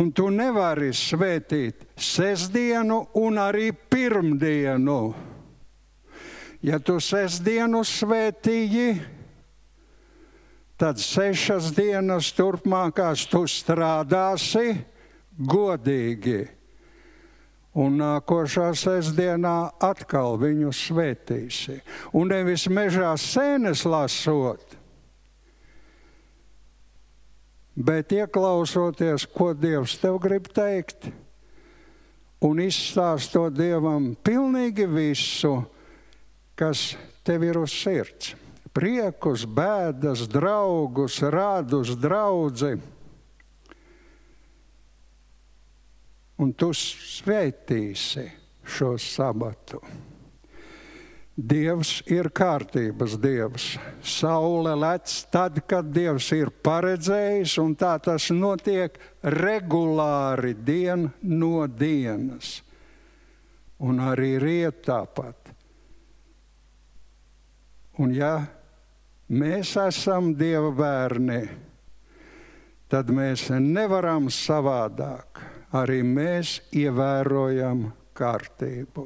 Un 0.00 0.12
tu 0.16 0.28
nevari 0.32 0.92
svētīt 0.96 1.88
sestdienu 2.00 3.00
un 3.20 3.40
arī 3.40 3.70
pirmdienu. 3.72 5.00
Ja 6.64 6.78
tu 6.84 6.98
sestdienu 7.00 7.80
svētīji, 7.88 8.94
tad 10.80 11.00
sešas 11.00 11.72
dienas 11.76 12.30
turpmākās 12.36 13.26
tu 13.32 13.42
strādāsi 13.48 14.76
godīgi. 15.36 16.59
Un 17.78 18.00
nākošā 18.00 18.72
sestdienā 18.74 19.70
atkal 19.86 20.34
viņu 20.40 20.72
svētīsi. 20.74 21.78
Un 22.18 22.32
nevis 22.32 22.66
mežā 22.66 23.12
sēnes 23.14 23.84
lasot, 23.86 24.74
bet 27.78 28.10
ieklausoties, 28.10 29.28
ko 29.30 29.52
Dievs 29.54 29.94
tev 30.02 30.18
grib 30.18 30.50
teikt, 30.50 31.12
un 32.42 32.58
izstāstot 32.64 33.54
Dievam 33.54 34.16
pilnīgi 34.26 34.88
visu 34.90 35.60
kas 36.60 36.92
tev 37.24 37.46
ir 37.48 37.56
uz 37.56 37.72
sirds. 37.72 38.34
Priekus, 38.76 39.46
bēdas, 39.48 40.26
draugus, 40.30 41.16
rādus, 41.24 41.94
draugi. 41.98 42.76
Un 46.40 46.54
tu 46.56 46.70
sveitīsi 46.72 48.24
šo 48.64 48.94
sabatu. 49.00 49.80
Dievs 51.40 52.00
ir 52.10 52.28
kārtības 52.36 53.14
dievs. 53.20 53.66
Saule 54.04 54.74
lec 54.76 55.12
tad, 55.32 55.60
kad 55.68 55.88
dievs 55.94 56.30
ir 56.36 56.50
paredzējis, 56.64 57.54
un 57.62 57.76
tā 57.78 57.94
tas 58.02 58.28
notiek 58.34 58.98
regulāri 59.22 60.52
dien 60.54 61.08
no 61.22 61.64
dienas. 61.66 62.58
Un 63.80 64.02
arī 64.04 64.34
riet 64.42 64.82
tāpat. 64.84 65.54
Un 68.00 68.12
ja 68.16 68.34
mēs 69.28 69.74
esam 69.80 70.32
Dieva 70.36 70.70
bērni, 70.72 71.40
tad 72.88 73.12
mēs 73.12 73.48
nevaram 73.52 74.28
savādāk. 74.32 75.49
Arī 75.70 76.00
mēs 76.02 76.56
ievērojam 76.74 77.84
kārtību. 78.18 79.04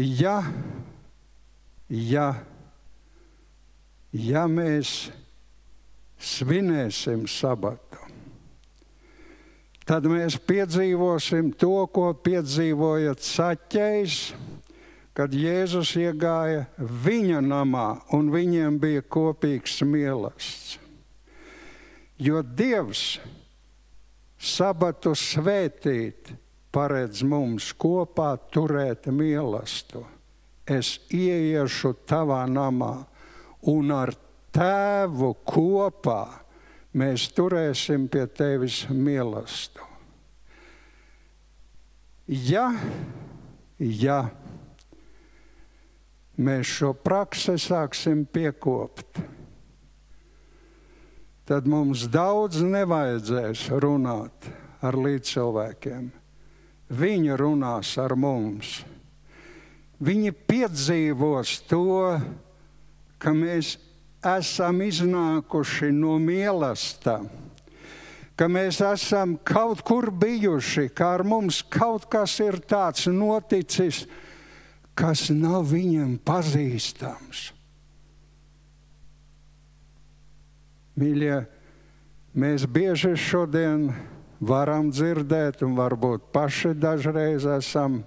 Ja, 0.00 0.38
ja, 1.92 2.28
ja 4.16 4.46
mēs 4.48 4.94
svinēsim 6.16 7.26
sabatu, 7.28 8.00
tad 9.84 10.08
mēs 10.08 10.38
piedzīvosim 10.40 11.52
to, 11.60 11.84
ko 11.92 12.14
piedzīvoja 12.16 13.12
Caķējs, 13.20 14.20
kad 15.12 15.36
Jēzus 15.36 15.92
iegāja 16.00 16.64
viņa 16.80 17.44
namā 17.44 17.88
un 18.16 18.32
viņiem 18.32 18.80
bija 18.80 19.04
kopīgs 19.04 19.82
mīlestības. 19.84 20.79
Jo 22.20 22.42
Dievs 22.44 23.18
sabatu 24.40 25.14
svētīt 25.16 26.34
paredz 26.72 27.22
mums 27.24 27.70
kopā 27.80 28.34
turēt 28.52 29.08
mīlestību. 29.08 30.04
Es 30.70 30.98
ieiešu 31.10 31.94
tavā 32.06 32.44
namā 32.46 32.92
un 33.72 33.90
ar 33.90 34.12
tēvu 34.54 35.32
kopā 35.48 36.20
mēs 37.00 37.24
turēsim 37.34 38.04
pie 38.12 38.26
tevis 38.28 38.84
mīlestību. 38.92 39.88
Ja, 42.30 42.68
ja 43.80 44.20
mēs 46.38 46.76
šo 46.76 46.92
praksi 46.94 47.56
sāksim 47.58 48.22
piekopt, 48.30 49.18
tad 51.50 51.66
mums 51.66 52.04
daudz 52.06 52.60
nevajadzēs 52.62 53.64
runāt 53.82 54.46
ar 54.86 54.94
līdzcilvēkiem. 54.94 56.04
Viņi 56.94 57.38
runās 57.40 57.90
ar 57.98 58.14
mums. 58.14 58.76
Viņi 59.98 60.30
piedzīvos 60.46 61.56
to, 61.66 62.14
ka 63.18 63.34
mēs 63.34 63.74
esam 64.22 64.78
iznākuši 64.86 65.90
no 65.90 66.20
mīlestības, 66.22 67.66
ka 68.38 68.46
mēs 68.48 68.78
esam 68.86 69.34
kaut 69.42 69.82
kur 69.84 70.06
bijuši, 70.14 70.86
ka 70.94 71.16
ar 71.18 71.26
mums 71.26 71.64
kaut 71.66 72.06
kas 72.08 72.38
ir 72.40 72.62
tāds 72.62 73.10
noticis, 73.10 74.06
kas 74.94 75.28
nav 75.34 75.66
viņam 75.74 76.14
pazīstams. 76.24 77.50
Mīļie, 80.98 81.36
mēs 82.34 82.66
bieži 82.66 83.12
šodien 83.18 83.90
varam 84.40 84.90
dzirdēt, 84.90 85.62
un 85.66 85.76
varbūt 85.78 86.30
paši 86.34 86.72
dažreiz 86.74 87.46
esam 87.58 88.00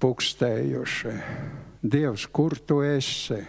pukstējuši. 0.00 1.18
Dievs, 1.84 2.24
kur 2.32 2.56
tu 2.56 2.80
esi? 2.86 3.42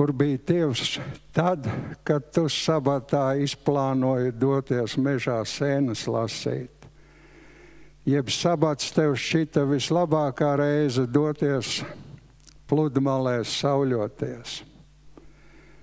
kur 0.00 0.12
bija 0.12 0.38
Dievs 0.46 0.98
tad, 1.32 1.66
kad 2.04 2.30
tu 2.32 2.46
sabatā 2.48 3.34
izplānoji 3.44 4.32
doties 4.32 4.94
mežā 4.96 5.42
sēnes 5.44 6.06
lasīt. 6.08 6.79
Jeb 8.08 8.30
sabats 8.32 8.92
tev 8.96 9.14
šķita 9.20 9.66
vislabākā 9.68 10.54
reize 10.60 11.04
doties 11.06 11.80
pludmalēs 12.70 13.52
sauļoties. 13.60 14.60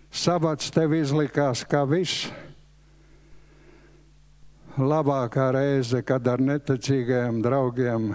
Sabats 0.09 0.72
tev 0.74 0.95
izlikās 0.97 1.61
kā 1.68 1.84
viss 1.86 2.30
labākā 4.78 5.51
reize, 5.53 6.01
kad 6.01 6.26
ar 6.28 6.41
neticīgajiem 6.41 7.41
draugiem 7.45 8.13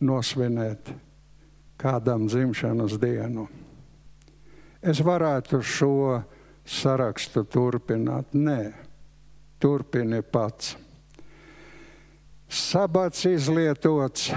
nosvinēt 0.00 0.94
kādam 1.80 2.28
dzimšanas 2.30 2.96
dienu 3.02 3.48
es 4.82 5.00
varētu 5.04 5.62
šo 5.62 6.20
sarakstu 6.66 7.44
turpināt. 7.46 8.34
Nē, 8.34 8.72
turpini 9.62 10.22
pats. 10.22 10.74
Sabats 12.52 13.24
izlietots 13.24 14.28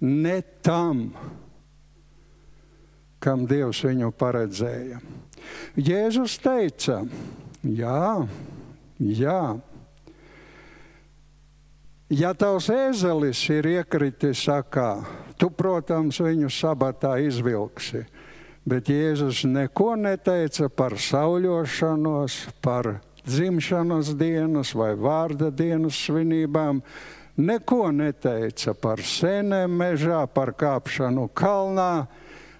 ne 0.00 0.36
tam, 0.60 1.06
kam 3.22 3.46
Dievs 3.48 3.80
viņu 3.86 4.12
paredzēja. 4.18 5.00
Jēzus 5.80 6.36
teica, 6.42 7.00
jā, 7.64 8.04
jā. 9.00 9.42
Ja 12.12 12.34
tavs 12.36 12.68
ēzelis 12.68 13.40
ir 13.54 13.70
iekritis 13.78 14.44
sakā, 14.44 14.90
Tu, 15.42 15.48
protams, 15.50 16.20
viņu 16.22 16.46
sabatā 16.54 17.16
izvilksi. 17.18 18.04
Bet 18.62 18.86
Jēzus 18.86 19.40
neko 19.50 19.96
neteica 19.98 20.68
par 20.70 20.94
sauļošanos, 21.02 22.36
par 22.62 23.00
dzimšanas 23.26 24.12
dienas 24.14 24.70
vai 24.78 24.92
vārda 24.94 25.48
dienas 25.50 25.98
svinībām. 25.98 26.78
Neko 27.36 27.86
neteica 27.96 28.74
par 28.76 29.00
sēnēm 29.00 29.72
mežā, 29.72 30.26
par 30.28 30.52
kāpšanu 30.52 31.30
kalnā. 31.32 32.06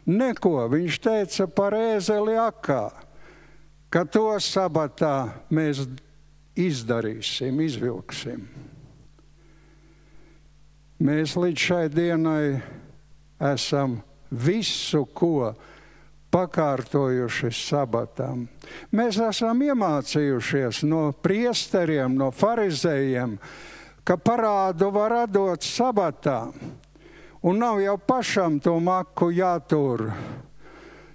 Neko 0.09 0.64
viņš 0.73 0.99
teica 1.05 1.47
par 1.47 1.77
ēzeli 1.77 2.39
akā, 2.41 2.87
ka 3.93 4.05
to 4.09 4.33
sabatā 4.41 5.45
mēs 5.53 5.85
izdarīsim, 6.59 7.61
izvilksim. 7.62 8.47
Mēs 11.03 11.37
līdz 11.37 11.66
šai 11.68 11.85
dienai 11.93 12.47
esam 13.53 13.99
visu, 14.31 15.05
ko 15.12 15.53
pakārtojuši 16.33 17.51
sabatam. 17.53 18.47
Mēs 18.95 19.18
esam 19.20 19.61
iemācījušies 19.66 20.85
no 20.89 21.11
priesteriem, 21.25 22.14
no 22.16 22.31
farizējiem, 22.33 23.37
ka 24.05 24.18
parādu 24.18 24.90
var 24.94 25.26
dot 25.30 25.62
sabatā, 25.62 26.53
un 27.42 27.59
nav 27.59 27.80
jau 27.82 27.98
pašam 27.98 28.61
to 28.61 28.78
maku 28.80 29.30
jātur. 29.30 30.11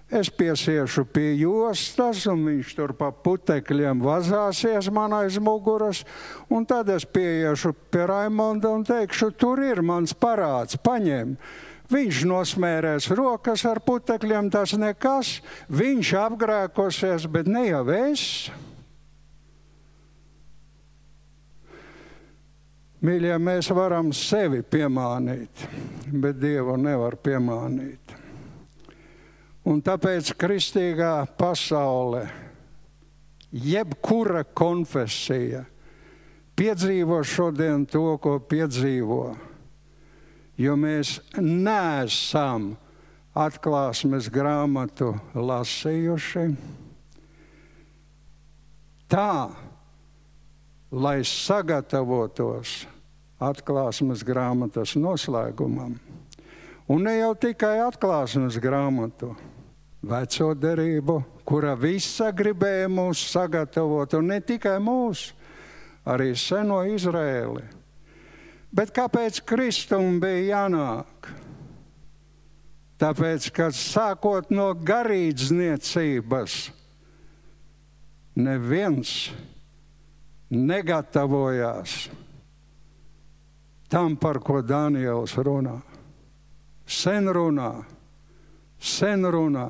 Es 0.07 0.29
piesiešu 0.31 1.03
pie 1.11 1.33
jostas, 1.35 2.21
un 2.31 2.45
viņš 2.47 2.69
tur 2.77 2.93
pa 2.95 3.09
putekļiem 3.11 3.99
vazāsies 3.99 4.87
man 4.87 5.11
aiz 5.11 5.35
muguras. 5.35 6.05
Tad 6.47 6.87
es 6.95 7.03
pieiešu 7.03 7.73
pie 7.91 8.05
Raimonda 8.07 8.71
un 8.71 8.87
teikšu, 8.87 9.33
tur 9.35 9.59
ir 9.59 9.83
mans 9.83 10.15
parāds, 10.15 10.79
paņem. 10.79 11.35
Viņš 11.91 12.21
nosmērēs 12.27 13.09
rokas 13.15 13.65
ar 13.67 13.81
putekļiem, 13.83 14.47
tas 14.51 14.77
nekas. 14.79 15.41
Viņš 15.67 16.13
apgrēkosies, 16.23 17.27
bet 17.31 17.51
ne 17.51 17.67
jau 17.67 17.83
es. 17.91 18.47
Mīļie, 23.05 23.33
mēs 23.37 23.69
varam 23.77 24.09
sevi 24.15 24.63
piemānīt, 24.65 25.65
bet 26.17 26.39
Dievu 26.41 26.77
nevar 26.81 27.17
piemānīt. 27.21 28.15
Un 29.67 29.83
tāpēc 29.85 30.31
kristīgā 30.39 31.27
pasaule, 31.37 32.23
jebkura 33.51 34.41
konfesija, 34.57 35.65
piedzīvo 36.57 37.19
šodien 37.27 37.85
to, 37.85 38.07
ko 38.23 38.39
piedzīvo 38.39 39.25
jo 40.57 40.73
mēs 40.79 41.17
neesam 41.37 42.71
atklāsmes 43.37 44.29
grāmatu 44.33 45.13
lasījuši. 45.37 46.47
Tā, 49.07 49.31
lai 50.91 51.21
sagatavotos 51.27 52.85
atklāsmes 53.39 54.23
grāmatas 54.25 54.95
noslēgumam, 54.97 55.95
un 56.89 57.03
ne 57.05 57.17
jau 57.19 57.33
tikai 57.37 57.77
atklāsmes 57.85 58.57
grāmatu, 58.63 59.35
veco 60.01 60.51
derību, 60.57 61.21
kura 61.47 61.75
visa 61.77 62.31
gribēja 62.31 62.87
mūs 62.89 63.23
sagatavot, 63.31 64.17
un 64.17 64.31
ne 64.33 64.39
tikai 64.41 64.77
mūs, 64.83 65.31
arī 66.07 66.31
seno 66.39 66.83
Izrēli 66.87 67.77
Bet 68.77 68.91
kāpēc 68.93 69.39
Kristum 69.47 70.19
bija 70.21 70.59
jānāk? 70.59 71.29
Tāpēc, 73.01 73.47
ka 73.53 73.69
sākot 73.73 74.49
no 74.51 74.71
garīdzniecības, 74.75 76.55
neviens 78.41 79.13
negatavojās 80.53 82.07
tam, 83.87 84.15
par 84.19 84.39
ko 84.43 84.61
Daniels 84.61 85.35
runā. 85.39 85.77
Sen 86.87 87.27
runā, 87.31 87.71
sen 88.79 89.27
runā 89.27 89.67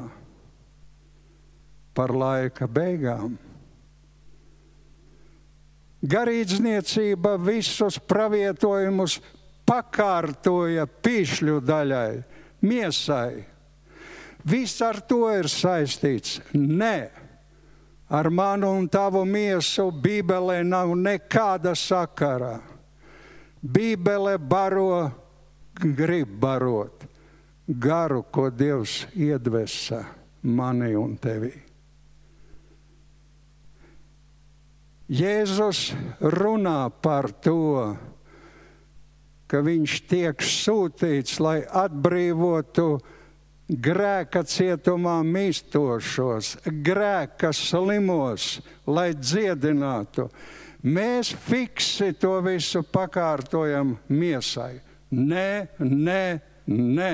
par 1.97 2.13
laika 2.13 2.67
beigām. 2.69 3.38
Garīdzniecība 6.07 7.34
visus 7.41 7.97
pravietojumus 7.97 9.17
pakārtoja 9.67 10.86
pīšļu 10.86 11.57
daļai, 11.65 12.11
miesai. 12.61 13.45
Viss 14.47 14.82
ar 14.86 15.01
to 15.09 15.25
ir 15.34 15.49
saistīts. 15.51 16.38
Nē, 16.53 17.09
ar 18.10 18.30
manu 18.30 18.72
un 18.78 18.88
tavu 18.88 19.26
miesu 19.26 19.91
Bībelē 19.91 20.64
nav 20.64 20.95
nekāda 20.95 21.76
sakara. 21.76 22.62
Bībele 23.62 24.38
baro, 24.38 25.12
grib 25.74 26.39
barot 26.39 27.08
garu, 27.68 28.24
ko 28.32 28.49
Dievs 28.49 29.05
iedvesa 29.16 30.05
mani 30.43 30.95
un 30.95 31.18
tevi. 31.20 31.51
Jēzus 35.08 35.93
runā 36.20 36.89
par 37.01 37.30
to, 37.43 37.95
ka 39.47 39.62
viņš 39.64 39.93
tiek 40.08 40.43
sūtīts, 40.43 41.38
lai 41.39 41.62
atbrīvotu 41.64 42.97
grēka 43.68 44.43
cietumā 44.47 45.20
mīstošos, 45.28 46.55
grēka 46.84 47.51
slimos, 47.55 48.57
lai 48.88 49.11
dziedinātu. 49.13 50.30
Mēs 50.88 51.34
fiksi 51.36 52.13
to 52.15 52.38
visu 52.45 52.84
pakārtojam 52.84 53.97
miesai. 54.07 54.78
Nē, 55.11 55.68
nē, 55.80 56.22
nē. 56.68 57.13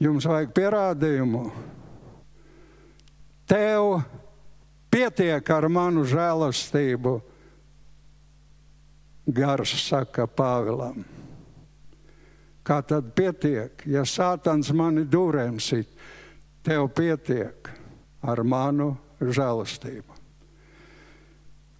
Jums 0.00 0.28
vajag 0.28 0.52
pierādījumu. 0.56 1.42
Tev 3.48 4.00
pietiek 4.92 5.52
ar 5.52 5.68
manu 5.72 6.04
žēlastību, 6.08 7.16
gars 9.36 9.72
saka 9.86 10.26
Pāvilam. 10.28 11.15
Kā 12.66 12.80
tad 12.82 13.12
pietiek, 13.14 13.84
ja 13.86 14.02
Sātans 14.02 14.72
mani 14.74 15.04
dūrēm 15.06 15.60
sit, 15.62 15.90
tev 16.66 16.88
pietiek 16.96 17.70
ar 18.26 18.42
manu 18.42 18.90
žēlastību. 19.22 20.16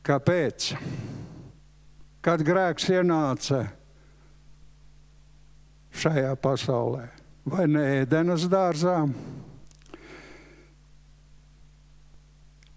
Kāpēc? 0.06 0.68
Kad 2.22 2.42
grēks 2.46 2.86
ienāca 2.94 3.64
šajā 5.96 6.36
pasaulē, 6.42 7.08
vai 7.50 7.66
ne 7.70 7.82
ēdenas 8.02 8.46
dārzā? 8.50 9.00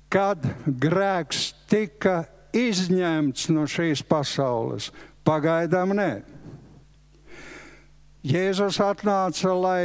kad 0.10 0.43
grēks 0.66 1.51
tika 1.70 2.24
izņemts 2.55 3.49
no 3.53 3.68
šīs 3.70 4.01
pasaules. 4.10 4.89
Pagaidām 5.26 5.93
nē. 5.97 6.10
Jēzus 8.20 8.82
atnāca, 8.84 9.53
lai 9.55 9.84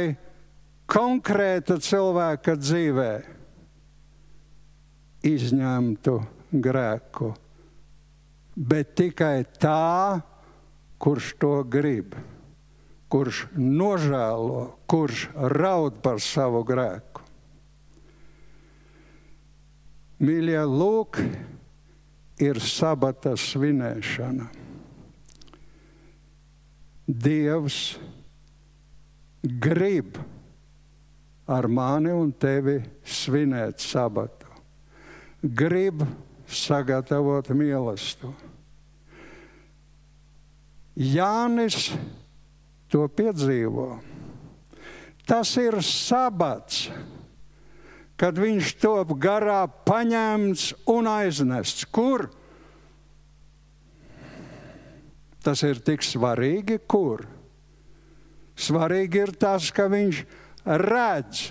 konkrēta 0.91 1.77
cilvēka 1.79 2.57
dzīvē 2.59 3.11
izņemtu 5.25 6.15
grēku, 6.51 7.29
bet 8.55 8.91
tikai 8.99 9.45
tā, 9.55 10.19
kurš 10.99 11.29
to 11.39 11.53
grib, 11.63 12.17
kurš 13.07 13.45
nožēlo, 13.55 14.65
kurš 14.83 15.29
raud 15.55 16.01
par 16.03 16.19
savu 16.19 16.65
grēku. 16.67 17.23
Mīļie, 20.19 20.59
lūk, 20.67 21.21
ir 22.43 22.59
sabata 22.59 23.35
svinēšana. 23.39 24.49
Dievs 27.05 27.79
grib 29.45 30.17
ar 31.47 31.67
mani 31.69 32.13
un 32.13 32.31
tevi 32.31 32.79
svinēt 33.05 33.83
sabatu. 33.83 34.49
Grib 35.41 36.01
sagatavot 36.49 37.51
mīlestību. 37.53 38.33
Jānis 40.95 41.91
to 42.89 43.03
piedzīvo. 43.11 43.89
Tas 45.27 45.51
ir 45.59 45.81
sabats 45.83 46.85
kad 48.19 48.37
viņš 48.39 48.75
top 48.79 49.13
garā 49.19 49.65
paņemts 49.87 50.71
un 50.91 51.07
aiznests. 51.11 51.85
Kur? 51.91 52.29
Tas 55.43 55.61
ir 55.67 55.81
tik 55.85 56.03
svarīgi, 56.05 56.79
kur. 56.87 57.25
Svarīgi 58.55 59.21
ir 59.25 59.33
tas, 59.39 59.67
ka 59.75 59.89
viņš 59.91 60.21
redz, 60.65 61.49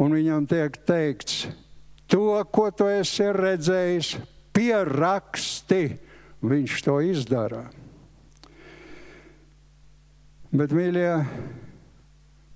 un 0.00 0.14
viņam 0.16 0.46
tiek 0.48 0.78
teikts, 0.88 1.46
to, 2.08 2.40
ko 2.52 2.70
tu 2.72 2.88
esi 2.88 3.28
redzējis, 3.34 4.16
pieraksti. 4.56 5.82
Viņš 6.38 6.74
to 6.86 7.00
izdara. 7.02 7.64
Bet, 10.54 10.70
mīļie, 10.72 11.10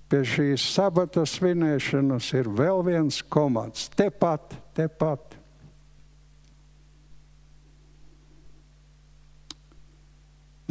pie 0.09 0.21
šīs 0.25 0.63
sabata 0.71 1.25
svinēšanas 1.27 2.29
ir 2.39 2.47
vēl 2.47 2.79
viens 2.87 3.19
komats. 3.27 3.89
Tepat, 3.93 4.55
tepat. 4.73 5.35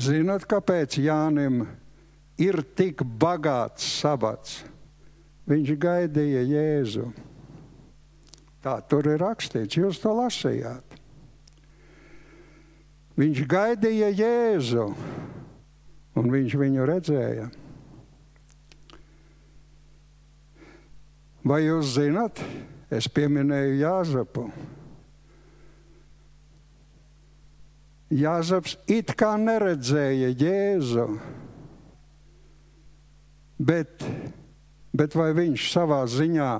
Zinot, 0.02 0.48
kāpēc 0.48 0.96
Jānim 1.04 1.60
ir 2.42 2.62
tik 2.76 3.04
bagāts 3.04 3.86
sabats? 4.00 4.62
Viņš 5.48 5.74
gaidīja 5.82 6.42
Jēzu. 6.46 7.08
Tā 8.62 8.76
tur 8.86 9.08
ir 9.10 9.22
rakstīts, 9.22 9.78
jūs 9.78 9.98
to 10.02 10.12
lasījāt. 10.14 10.98
Viņš 13.18 13.42
gaidīja 13.50 14.12
Jēzu, 14.14 14.86
un 16.16 16.30
viņš 16.32 16.54
viņu 16.60 16.86
redzēja. 16.88 17.48
Vai 21.42 21.64
jūs 21.64 21.96
zinat, 21.96 22.38
es 22.92 23.08
pieminēju 23.10 23.80
Jāzepu. 23.80 24.46
Jāzeps 28.12 28.76
it 28.92 29.10
kā 29.18 29.32
neredzēja 29.40 30.30
Jēzu, 30.38 31.06
bet, 33.62 34.04
bet 34.92 35.16
vai 35.18 35.30
viņš 35.36 35.66
savā 35.72 36.02
ziņā 36.10 36.52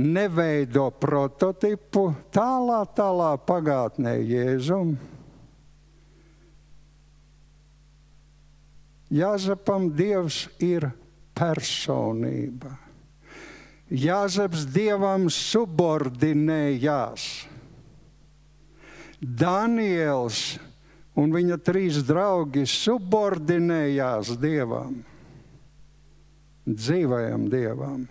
neveido 0.00 0.88
prototipu 1.00 2.08
tālā, 2.34 2.82
tālā 2.96 3.34
pagātnē 3.46 4.16
Jēzum? 4.24 4.96
Jāzepam 9.14 9.92
Dievs 9.94 10.48
ir 10.58 10.88
personība. 11.36 12.72
Jāzeps 13.94 14.64
Dievam 14.74 15.28
subordinējās. 15.30 17.26
Daniels 19.20 20.40
un 21.14 21.30
viņa 21.32 21.58
trīs 21.62 22.00
draugi 22.04 22.64
subordinējās 22.68 24.34
Dievam, 24.40 24.98
dzīvajam 26.68 27.48
Dievam. 27.52 28.04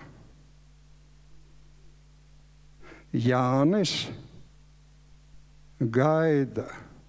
Jānis 3.13 4.07
gaida, 5.77 6.65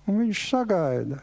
un 0.08 0.20
viņš 0.20 0.42
sagaida. 0.50 1.20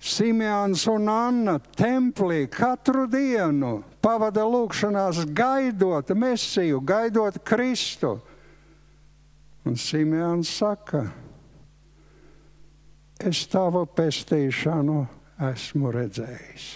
Simjāns 0.00 0.86
un 0.88 1.10
Anna 1.12 1.58
templī 1.76 2.46
katru 2.48 3.04
dienu 3.10 3.82
pavada 4.00 4.46
lūkšanās, 4.48 5.26
gaidot 5.36 6.14
Mēsiju, 6.16 6.80
gaidot 6.80 7.36
Kristu. 7.44 8.16
Un 9.68 9.76
Simjāns 9.76 10.54
saka, 10.56 11.04
es 13.20 13.44
tavu 13.52 13.84
pestīšanu 13.92 15.02
esmu 15.52 15.92
redzējis. 15.92 16.70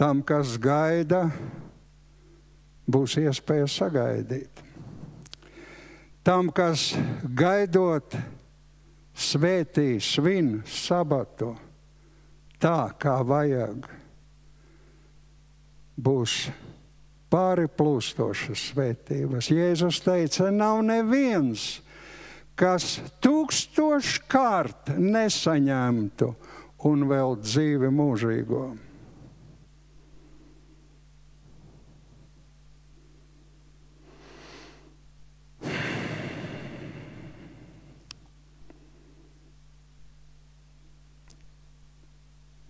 Tam, 0.00 0.22
kas 0.24 0.54
gaida, 0.56 1.26
būs 2.88 3.18
iespēja 3.20 3.66
sagaidīt. 3.68 4.62
Tam, 6.24 6.48
kas 6.56 6.94
gaidot, 7.36 8.16
svētī, 9.12 9.98
svin 10.00 10.62
sabatu 10.64 11.52
tā, 12.56 12.94
kā 12.96 13.18
vajag, 13.28 13.84
būs 16.00 16.40
pāri 17.28 17.68
plūstošas 17.68 18.66
svētības. 18.72 19.52
Jēzus 19.52 20.00
teica, 20.04 20.48
nav 20.48 20.80
neviens, 20.88 21.82
kas 22.56 22.98
tūkstoškārt 23.20 24.96
nesaņemtu 24.96 26.34
un 26.88 27.10
vēl 27.12 27.42
dzīvi 27.44 27.92
mūžīgo. 27.92 28.68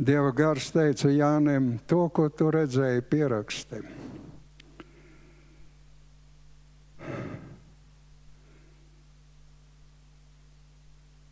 Dieva 0.00 0.30
gars 0.32 0.70
teica 0.72 1.10
Jānim, 1.12 1.74
to, 1.84 2.06
ko 2.08 2.30
tu 2.32 2.46
redzēji, 2.48 3.02
pieraksti. 3.04 3.80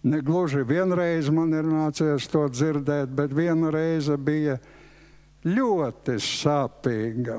Negluži 0.08 0.66
vienreiz 0.68 1.30
man 1.32 1.54
ir 1.56 1.64
nācies 1.64 2.26
to 2.28 2.42
dzirdēt, 2.52 3.14
bet 3.16 3.32
viena 3.32 3.70
reize 3.72 4.18
bija 4.20 4.58
ļoti 5.48 6.18
sāpīga. 6.20 7.38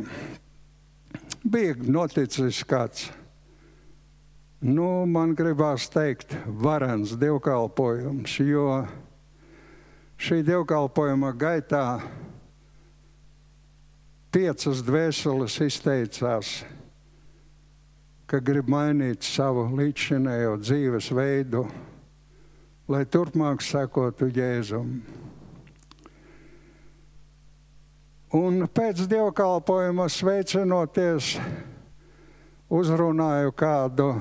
Bija 1.46 1.76
noticis 1.86 2.64
kāds, 2.66 3.06
nu, 4.66 5.06
man 5.06 5.38
gribās 5.38 5.86
teikt, 5.94 6.34
varens 6.66 7.14
dievkalpojums, 7.22 8.40
jo 8.50 8.66
šī 10.20 10.42
dievkalpojuma 10.44 11.32
gaitā 11.40 12.02
piecas 14.36 14.82
dvēseles 14.84 15.56
izteicās, 15.64 16.50
ka 18.28 18.42
grib 18.44 18.68
mainīt 18.70 19.24
savu 19.24 19.64
līdzšinējo 19.80 20.58
dzīvesveidu, 20.60 21.64
lai 22.92 23.02
turpmāk 23.08 23.64
sekotu 23.64 24.28
Jēzum. 24.36 24.92
Un 28.36 28.68
pēc 28.70 29.08
dievkalpojuma 29.10 30.06
sveicinoties, 30.12 31.38
uzrunāju 32.70 33.56
kādu, 33.58 34.12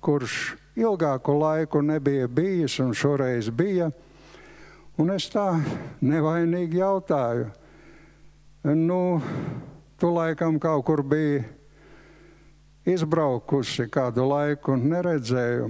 kurš 0.00 0.54
ilgāku 0.78 1.34
laiku 1.34 1.82
nebija 1.82 2.30
bijis 2.30 2.78
un 2.80 2.94
šoreiz 2.96 3.50
bija. 3.50 3.90
Un 4.98 5.12
es 5.14 5.28
tā 5.30 5.46
nevainīgi 6.02 6.80
jautāju, 6.80 7.52
nu, 8.74 9.02
tu 9.94 10.08
laikam 10.10 10.58
kaut 10.58 10.82
kur 10.88 11.04
biji 11.06 11.44
izbraukusi 12.88 13.86
kādu 13.94 14.26
laiku 14.26 14.74
un 14.74 14.88
neredzēju. 14.90 15.68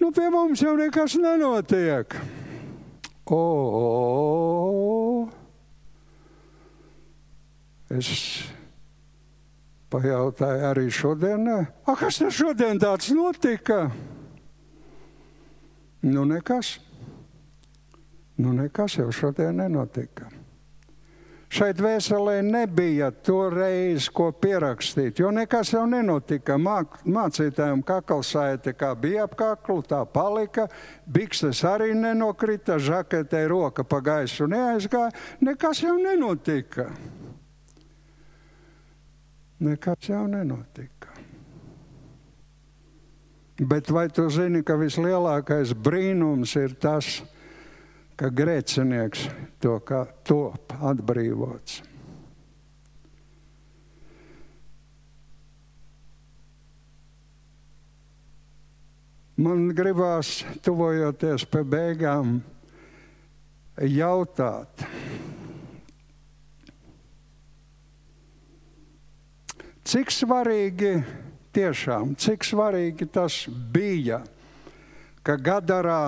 Nu, 0.00 0.10
pie 0.10 0.26
mums 0.32 0.62
jau 0.64 0.74
nekas 0.76 1.14
nenotiek. 1.20 2.16
O, 3.30 3.38
es 7.94 8.10
pajautāju 9.94 10.66
arī 10.72 10.90
šodien, 10.92 11.46
a, 11.48 11.94
kas 11.94 12.18
tas 12.20 12.34
šodien 12.36 12.82
tāds 12.82 13.14
notika? 13.16 13.86
Nu, 16.04 16.26
nekas. 16.28 16.74
Nu, 18.36 18.52
nekas 18.52 18.98
jau 18.98 19.12
šodien 19.14 19.56
nenotika. 19.62 20.26
Šeit 21.54 21.78
vēselē 21.78 22.40
nebija 22.42 23.12
to 23.22 23.44
reizi, 23.52 24.08
ko 24.10 24.32
pierakstīt, 24.34 25.20
jo 25.22 25.28
nekas 25.30 25.70
jau 25.70 25.84
nenotika. 25.86 26.56
Māk, 26.58 26.96
mācītājiem 27.06 27.84
kakalsaite 27.86 28.72
kā 28.74 28.90
bija 28.98 29.28
ap 29.28 29.36
kaklu, 29.38 29.84
tā 29.86 30.00
palika, 30.10 30.64
bikses 31.06 31.60
arī 31.68 31.92
nenokrita, 31.94 32.80
žaketē 32.82 33.44
roka 33.52 33.84
pa 33.86 34.00
gaisu 34.02 34.48
neaizgāja. 34.50 35.12
Nekas 35.46 35.84
jau 35.84 35.94
nenotika. 36.00 36.88
Nekas 39.62 40.08
jau 40.10 40.24
nenotika. 40.26 41.12
Bet 43.62 43.94
vai 43.94 44.08
tu 44.10 44.26
zini, 44.26 44.64
ka 44.66 44.74
vislielākais 44.74 45.76
brīnums 45.78 46.56
ir 46.58 46.74
tas, 46.82 47.20
ka 47.22 47.33
ka 48.18 48.30
grēcinieks 48.30 49.26
to 49.62 49.78
kā 49.86 50.04
top 50.26 50.74
atbrīvots. 50.78 51.82
Man 59.34 59.72
gribās, 59.74 60.44
tuvojoties 60.62 61.42
pie 61.50 61.64
beigām, 61.66 62.36
jautāt, 63.82 64.84
cik 69.82 70.14
svarīgi 70.14 70.92
tiešām, 71.54 72.14
cik 72.14 72.46
svarīgi 72.46 73.10
tas 73.10 73.40
bija, 73.74 74.20
ka 75.26 75.34
Gadarā 75.34 76.06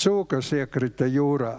cūkas 0.00 0.50
iekrita 0.56 1.08
jūrā. 1.10 1.58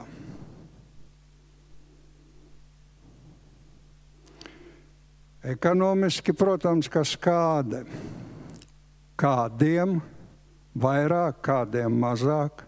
Ekonomiski, 5.42 6.34
protams, 6.38 6.90
ka 6.92 7.02
skāde. 7.08 7.84
Kādiem 9.18 10.00
vairāk, 10.78 11.42
kādiem 11.46 11.98
mazāk. 12.02 12.66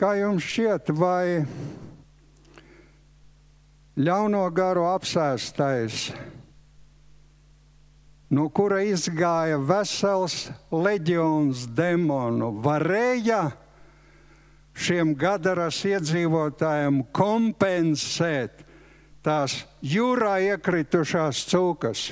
Kā 0.00 0.14
jums 0.18 0.44
šķiet, 0.48 0.90
vai 0.96 1.44
ļauno 4.00 4.42
garu 4.56 4.88
apsēstais, 4.90 6.08
no 8.34 8.48
kura 8.50 8.80
izgāja 8.82 9.60
vesels 9.62 10.48
leģions 10.72 11.68
demonu, 11.76 12.50
varēja 12.64 13.44
šiem 14.74 15.14
gadaras 15.18 15.78
iedzīvotājiem 15.86 17.04
kompensēt 17.14 18.64
tās 19.24 19.60
jūrā 19.86 20.36
iekritušās 20.50 21.44
cūkas? 21.52 22.08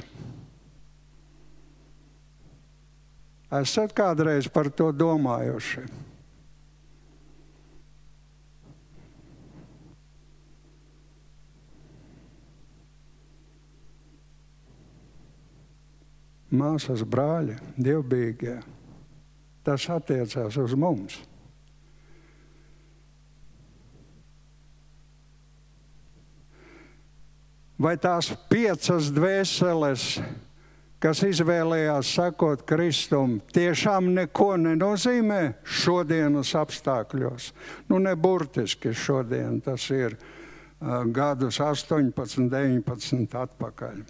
Esat 3.53 3.93
kādreiz 3.93 4.49
par 4.49 4.70
to 4.73 4.89
domājuši? 4.97 5.85
Māsas, 16.52 17.02
brāļi, 17.08 17.56
dievbijīgie. 17.80 18.60
Tas 19.62 19.86
attiecās 19.90 20.56
uz 20.58 20.74
mums. 20.74 21.20
Vai 27.82 27.96
tās 27.98 28.28
piecas 28.50 29.08
dvēseles, 29.10 30.02
kas 31.02 31.22
izvēlējās 31.26 32.12
sekot 32.14 32.62
Kristum, 32.68 33.40
tiešām 33.54 34.12
neko 34.14 34.52
nenozīmē 34.60 35.40
šodienas 35.66 36.52
apstākļos? 36.60 37.48
Nu, 37.90 37.98
ne 37.98 38.12
burtiski 38.14 38.92
šodien, 38.94 39.58
tas 39.64 39.88
ir 39.90 40.14
uh, 40.14 41.02
gadus 41.10 41.58
18, 41.58 42.46
19 42.52 43.34
atpakaļ. 43.42 44.04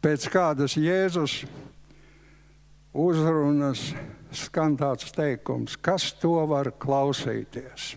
Pēc 0.00 0.24
kādas 0.32 0.78
Jēzus 0.80 1.42
uzrunas 2.96 3.82
skan 4.32 4.76
tāds 4.80 5.12
teikums, 5.12 5.76
kas 5.76 6.12
to 6.22 6.38
var 6.48 6.70
klausīties. 6.80 7.92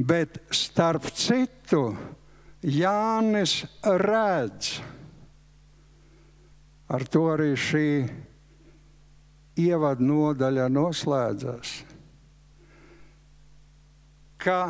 Bet 0.00 0.38
starp 0.54 1.10
citu, 1.12 1.90
Jānis 2.62 3.64
redz, 3.84 4.78
ar 6.88 7.04
to 7.10 7.26
arī 7.34 7.52
šī 7.58 7.86
ievadu 9.58 10.06
nodaļa 10.06 10.68
noslēdzas, 10.72 11.72
ka 14.40 14.60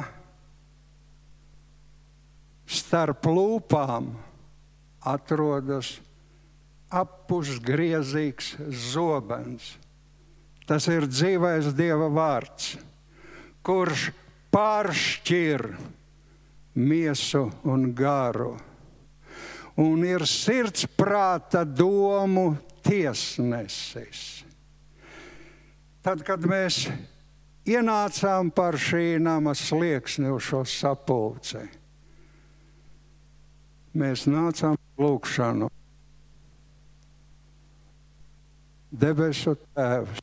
starp 2.71 3.27
lūpām 3.31 4.11
atrodas 5.07 5.97
apusgriezīgs 6.91 8.55
zobens. 8.91 9.75
Tas 10.67 10.87
ir 10.91 11.07
dzīvais 11.11 11.73
Dieva 11.75 12.09
vārds, 12.15 12.77
kurš 13.67 14.11
pāršķir 14.55 15.65
miesu 16.79 17.49
un 17.67 17.91
garu 17.95 18.55
un 19.81 20.05
ir 20.05 20.27
sirds 20.29 20.85
prāta 20.99 21.65
domu 21.65 22.53
tiesnesis. 22.85 24.45
Tad, 26.01 26.23
kad 26.25 26.47
mēs 26.49 26.87
ienācām 27.69 28.49
par 28.57 28.79
šī 28.81 29.19
nama 29.21 29.53
slieksni 29.53 30.31
uz 30.33 30.47
šo 30.49 30.63
sapulci, 30.65 31.61
mēs 34.01 34.25
nācām 34.31 34.79
lūkšanu. 34.97 35.69
Debesu 38.91 39.55
Tēvs, 39.77 40.23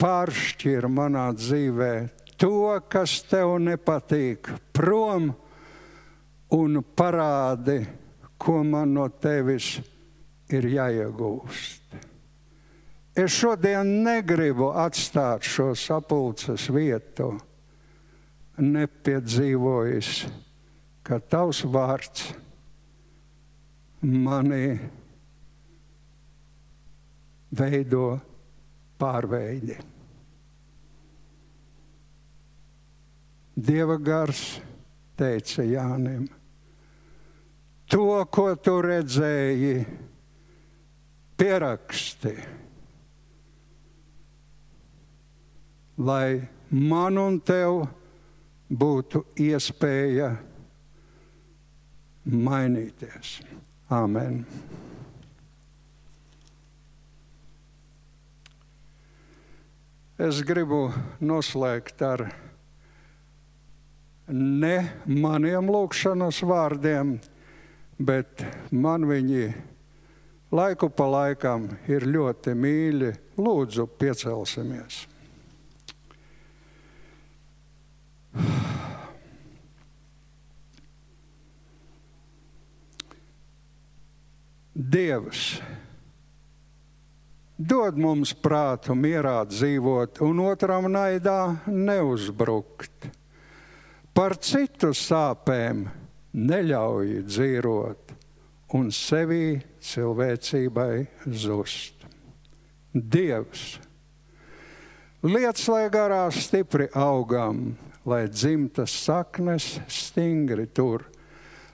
pāršķir 0.00 0.88
manā 0.88 1.26
dzīvē 1.36 1.92
to, 2.40 2.72
kas 2.88 3.18
tev 3.28 3.58
nepatīk, 3.62 4.48
prom 4.72 5.28
un 6.56 6.80
parādi, 6.96 7.78
ko 8.40 8.62
man 8.64 8.96
no 8.96 9.06
tevis 9.12 9.74
ir 10.48 10.72
jāiegūst. 10.72 12.13
Es 13.14 13.30
šodien 13.30 14.02
negribu 14.02 14.72
atstāt 14.74 15.46
šo 15.46 15.68
sapulces 15.78 16.64
vietu, 16.74 17.28
nepiedzīvojis, 18.58 20.08
ka 21.06 21.20
tavs 21.22 21.60
vārds 21.62 22.32
mani 24.02 24.80
veido 27.54 28.16
pārveidi. 28.98 29.78
Dieva 33.54 33.94
gars 34.02 34.42
teica 35.14 35.62
Jānim, 35.62 36.26
to, 37.86 38.10
ko 38.26 38.48
tu 38.58 38.76
redzēji, 38.82 39.86
pieraksti 41.38 42.34
lai 45.98 46.42
man 46.70 47.18
un 47.18 47.38
tev 47.40 47.84
būtu 48.70 49.24
iespēja 49.38 50.32
mainīties. 52.24 53.38
Amen. 53.92 54.44
Es 60.14 60.40
gribu 60.46 60.88
noslēgt 61.20 62.02
ar 62.06 62.28
ne 64.30 64.76
maniem 65.10 65.68
lūkšanas 65.68 66.38
vārdiem, 66.46 67.16
bet 67.98 68.44
man 68.70 69.04
viņi 69.10 69.48
laiku 70.54 70.88
pa 70.94 71.08
laikam 71.10 71.66
ir 71.90 72.06
ļoti 72.06 72.54
mīļi. 72.56 73.10
Lūdzu, 73.42 73.88
piecelsimies! 73.98 75.02
Dievs 84.94 85.56
dod 87.58 87.96
mums 87.98 88.30
prātu 88.38 88.94
mierā 88.94 89.40
dzīvot 89.48 90.20
un 90.22 90.42
otram 90.44 90.86
naidā 90.92 91.56
neuzbrukt. 91.66 93.08
Par 94.14 94.36
citu 94.38 94.92
sāpēm 94.94 95.80
neļauj 96.34 97.24
dzīvot 97.26 98.14
un 98.78 98.92
sevī 98.94 99.56
cilvēcībai 99.82 101.06
zust. 101.42 102.06
Dievs, 102.94 103.64
liec, 105.26 105.64
lai 105.74 105.88
garā 105.90 106.22
stipri 106.30 106.86
augam, 106.94 107.74
lai 108.06 108.28
dzimtas 108.30 108.94
saknes 109.08 109.72
stingri 109.90 110.68
tur, 110.70 111.08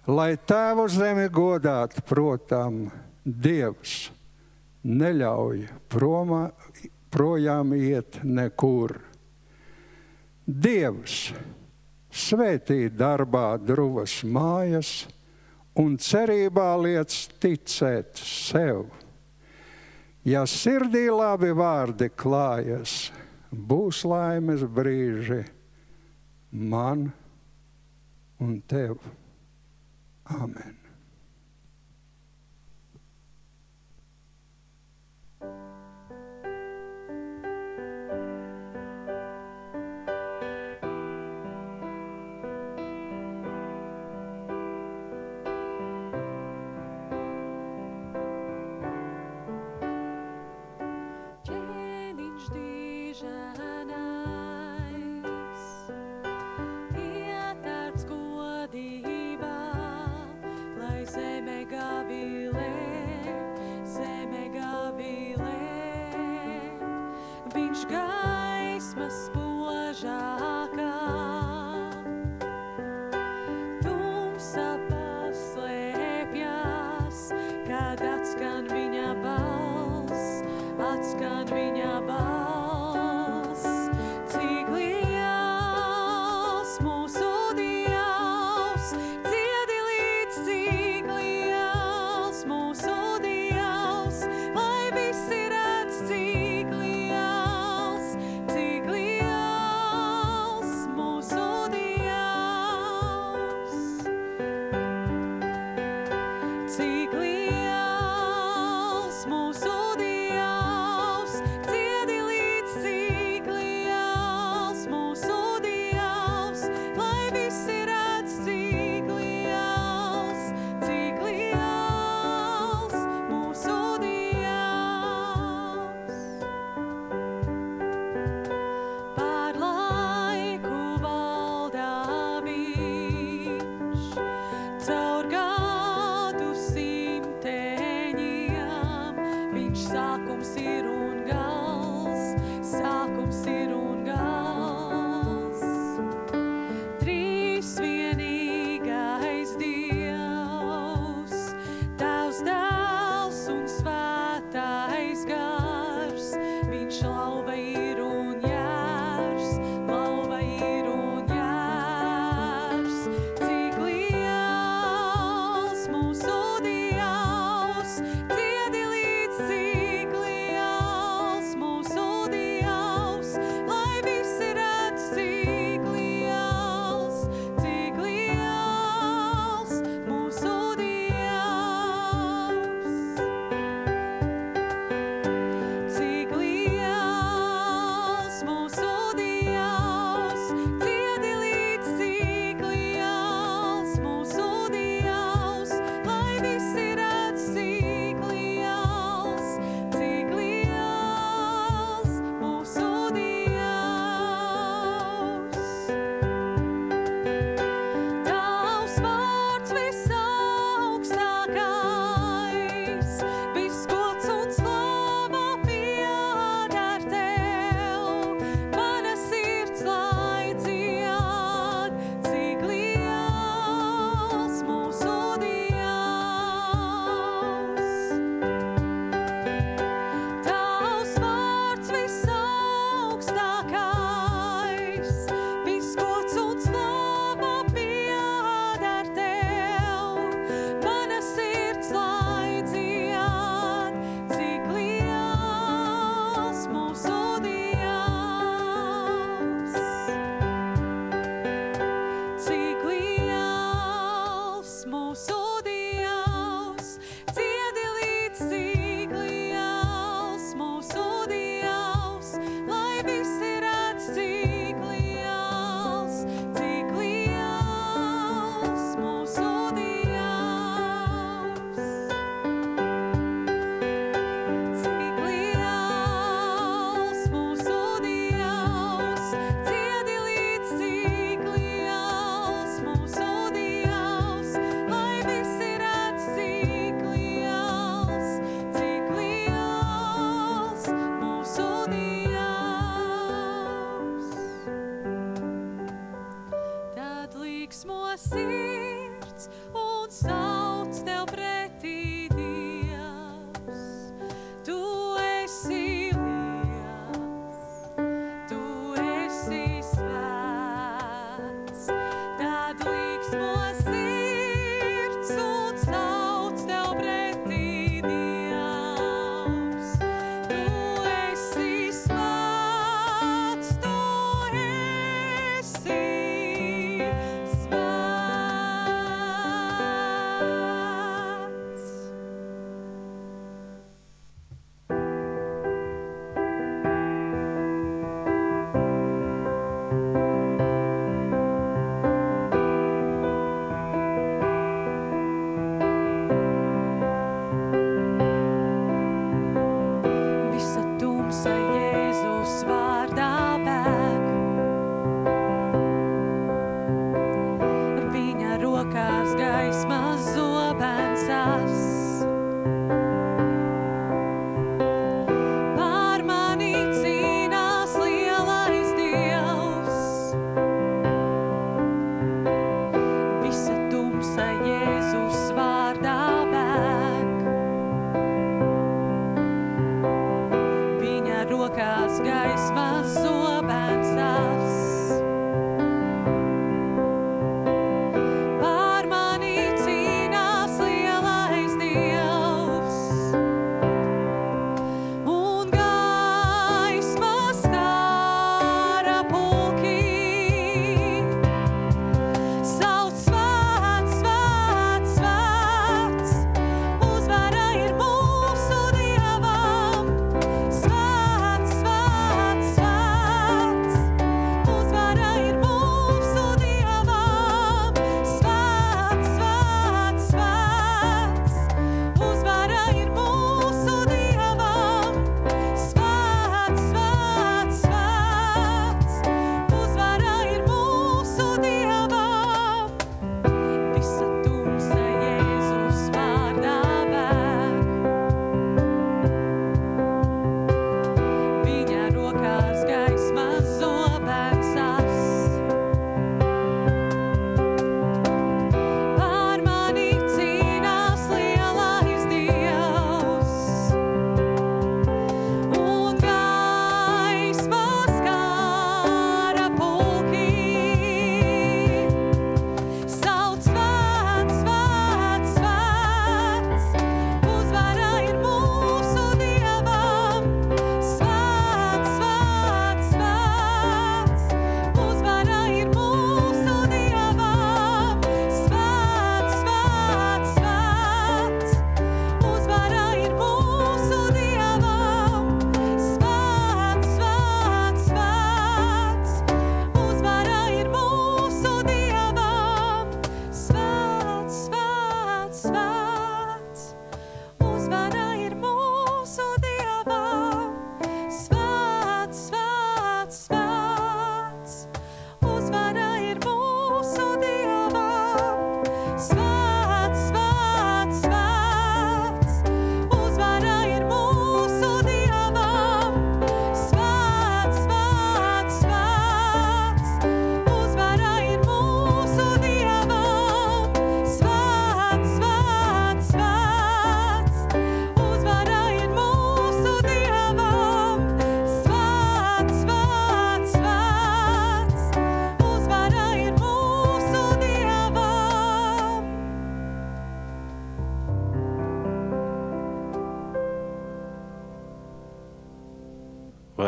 lai 0.08 0.32
tēvu 0.40 0.88
zemi 0.88 1.28
godāt, 1.28 2.00
protam, 2.08 2.86
Dievs 3.24 4.10
neļauj 4.86 5.66
promā, 5.92 6.48
projām 7.12 7.74
iet 7.76 8.20
nekur. 8.24 8.96
Dievs 10.46 11.30
svētī 12.10 12.88
darbā 12.90 13.58
druvas 13.60 14.20
mājas 14.24 14.92
un 15.78 15.98
cerībā 16.00 16.72
liec 16.80 17.14
ticēt 17.42 18.18
sev. 18.24 18.88
Ja 20.26 20.44
sirdī 20.48 21.06
labi 21.12 21.52
vārdi 21.56 22.10
klājas, 22.12 23.10
būs 23.50 24.02
laimes 24.04 24.64
brīži 24.64 25.44
man 26.50 27.08
un 28.40 28.60
tev. 28.68 28.98
Amen. 30.30 30.79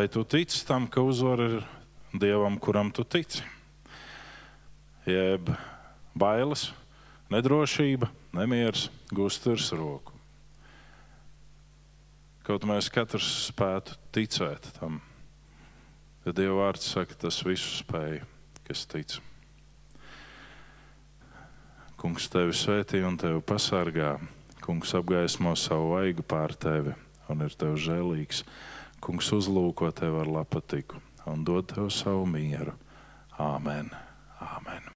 Vai 0.03 0.09
tu 0.11 0.24
tici 0.24 0.65
tam, 0.66 0.89
ka 0.91 0.99
uzvar 0.99 1.39
ir 1.39 1.61
Dievam, 2.11 2.57
kuram 2.59 2.89
tu 2.91 3.05
tici? 3.07 3.45
Jeb 5.07 5.47
bailes, 6.19 6.73
nedrošība, 7.31 8.09
nemieris, 8.35 8.89
gūst 9.15 9.47
virs 9.47 9.69
roku. 9.79 10.11
Kaut 12.43 12.66
mēs 12.66 12.91
katrs 12.91 13.31
spētu 13.53 13.95
ticēt 14.11 14.66
tam, 14.81 14.99
ja 16.27 16.35
Dieva 16.35 16.59
vārds 16.65 16.91
saka, 16.97 17.15
tas 17.15 17.39
visu 17.47 17.70
spēj, 17.85 18.24
kas 18.66 18.85
tic. 18.91 19.20
Kungs 21.95 22.27
tevi 22.27 22.59
svētī 22.59 23.07
un 23.07 23.23
tevi 23.23 23.39
pasargā. 23.39 24.16
Kungs 24.66 24.99
apgaismo 24.99 25.55
savu 25.55 25.95
vaigu 25.95 26.27
pār 26.27 26.59
tevi 26.59 26.99
un 27.31 27.47
ir 27.47 27.55
tev 27.55 27.79
žēlīgs. 27.79 28.43
Kungs 29.03 29.33
uzlūko 29.35 29.91
tevi 29.99 30.20
ar 30.23 30.31
lapatiku 30.31 31.03
un 31.27 31.43
dod 31.47 31.73
tev 31.74 31.91
savu 31.91 32.23
mieru. 32.31 32.79
Āmen! 33.43 33.91
Āmen. 34.39 34.91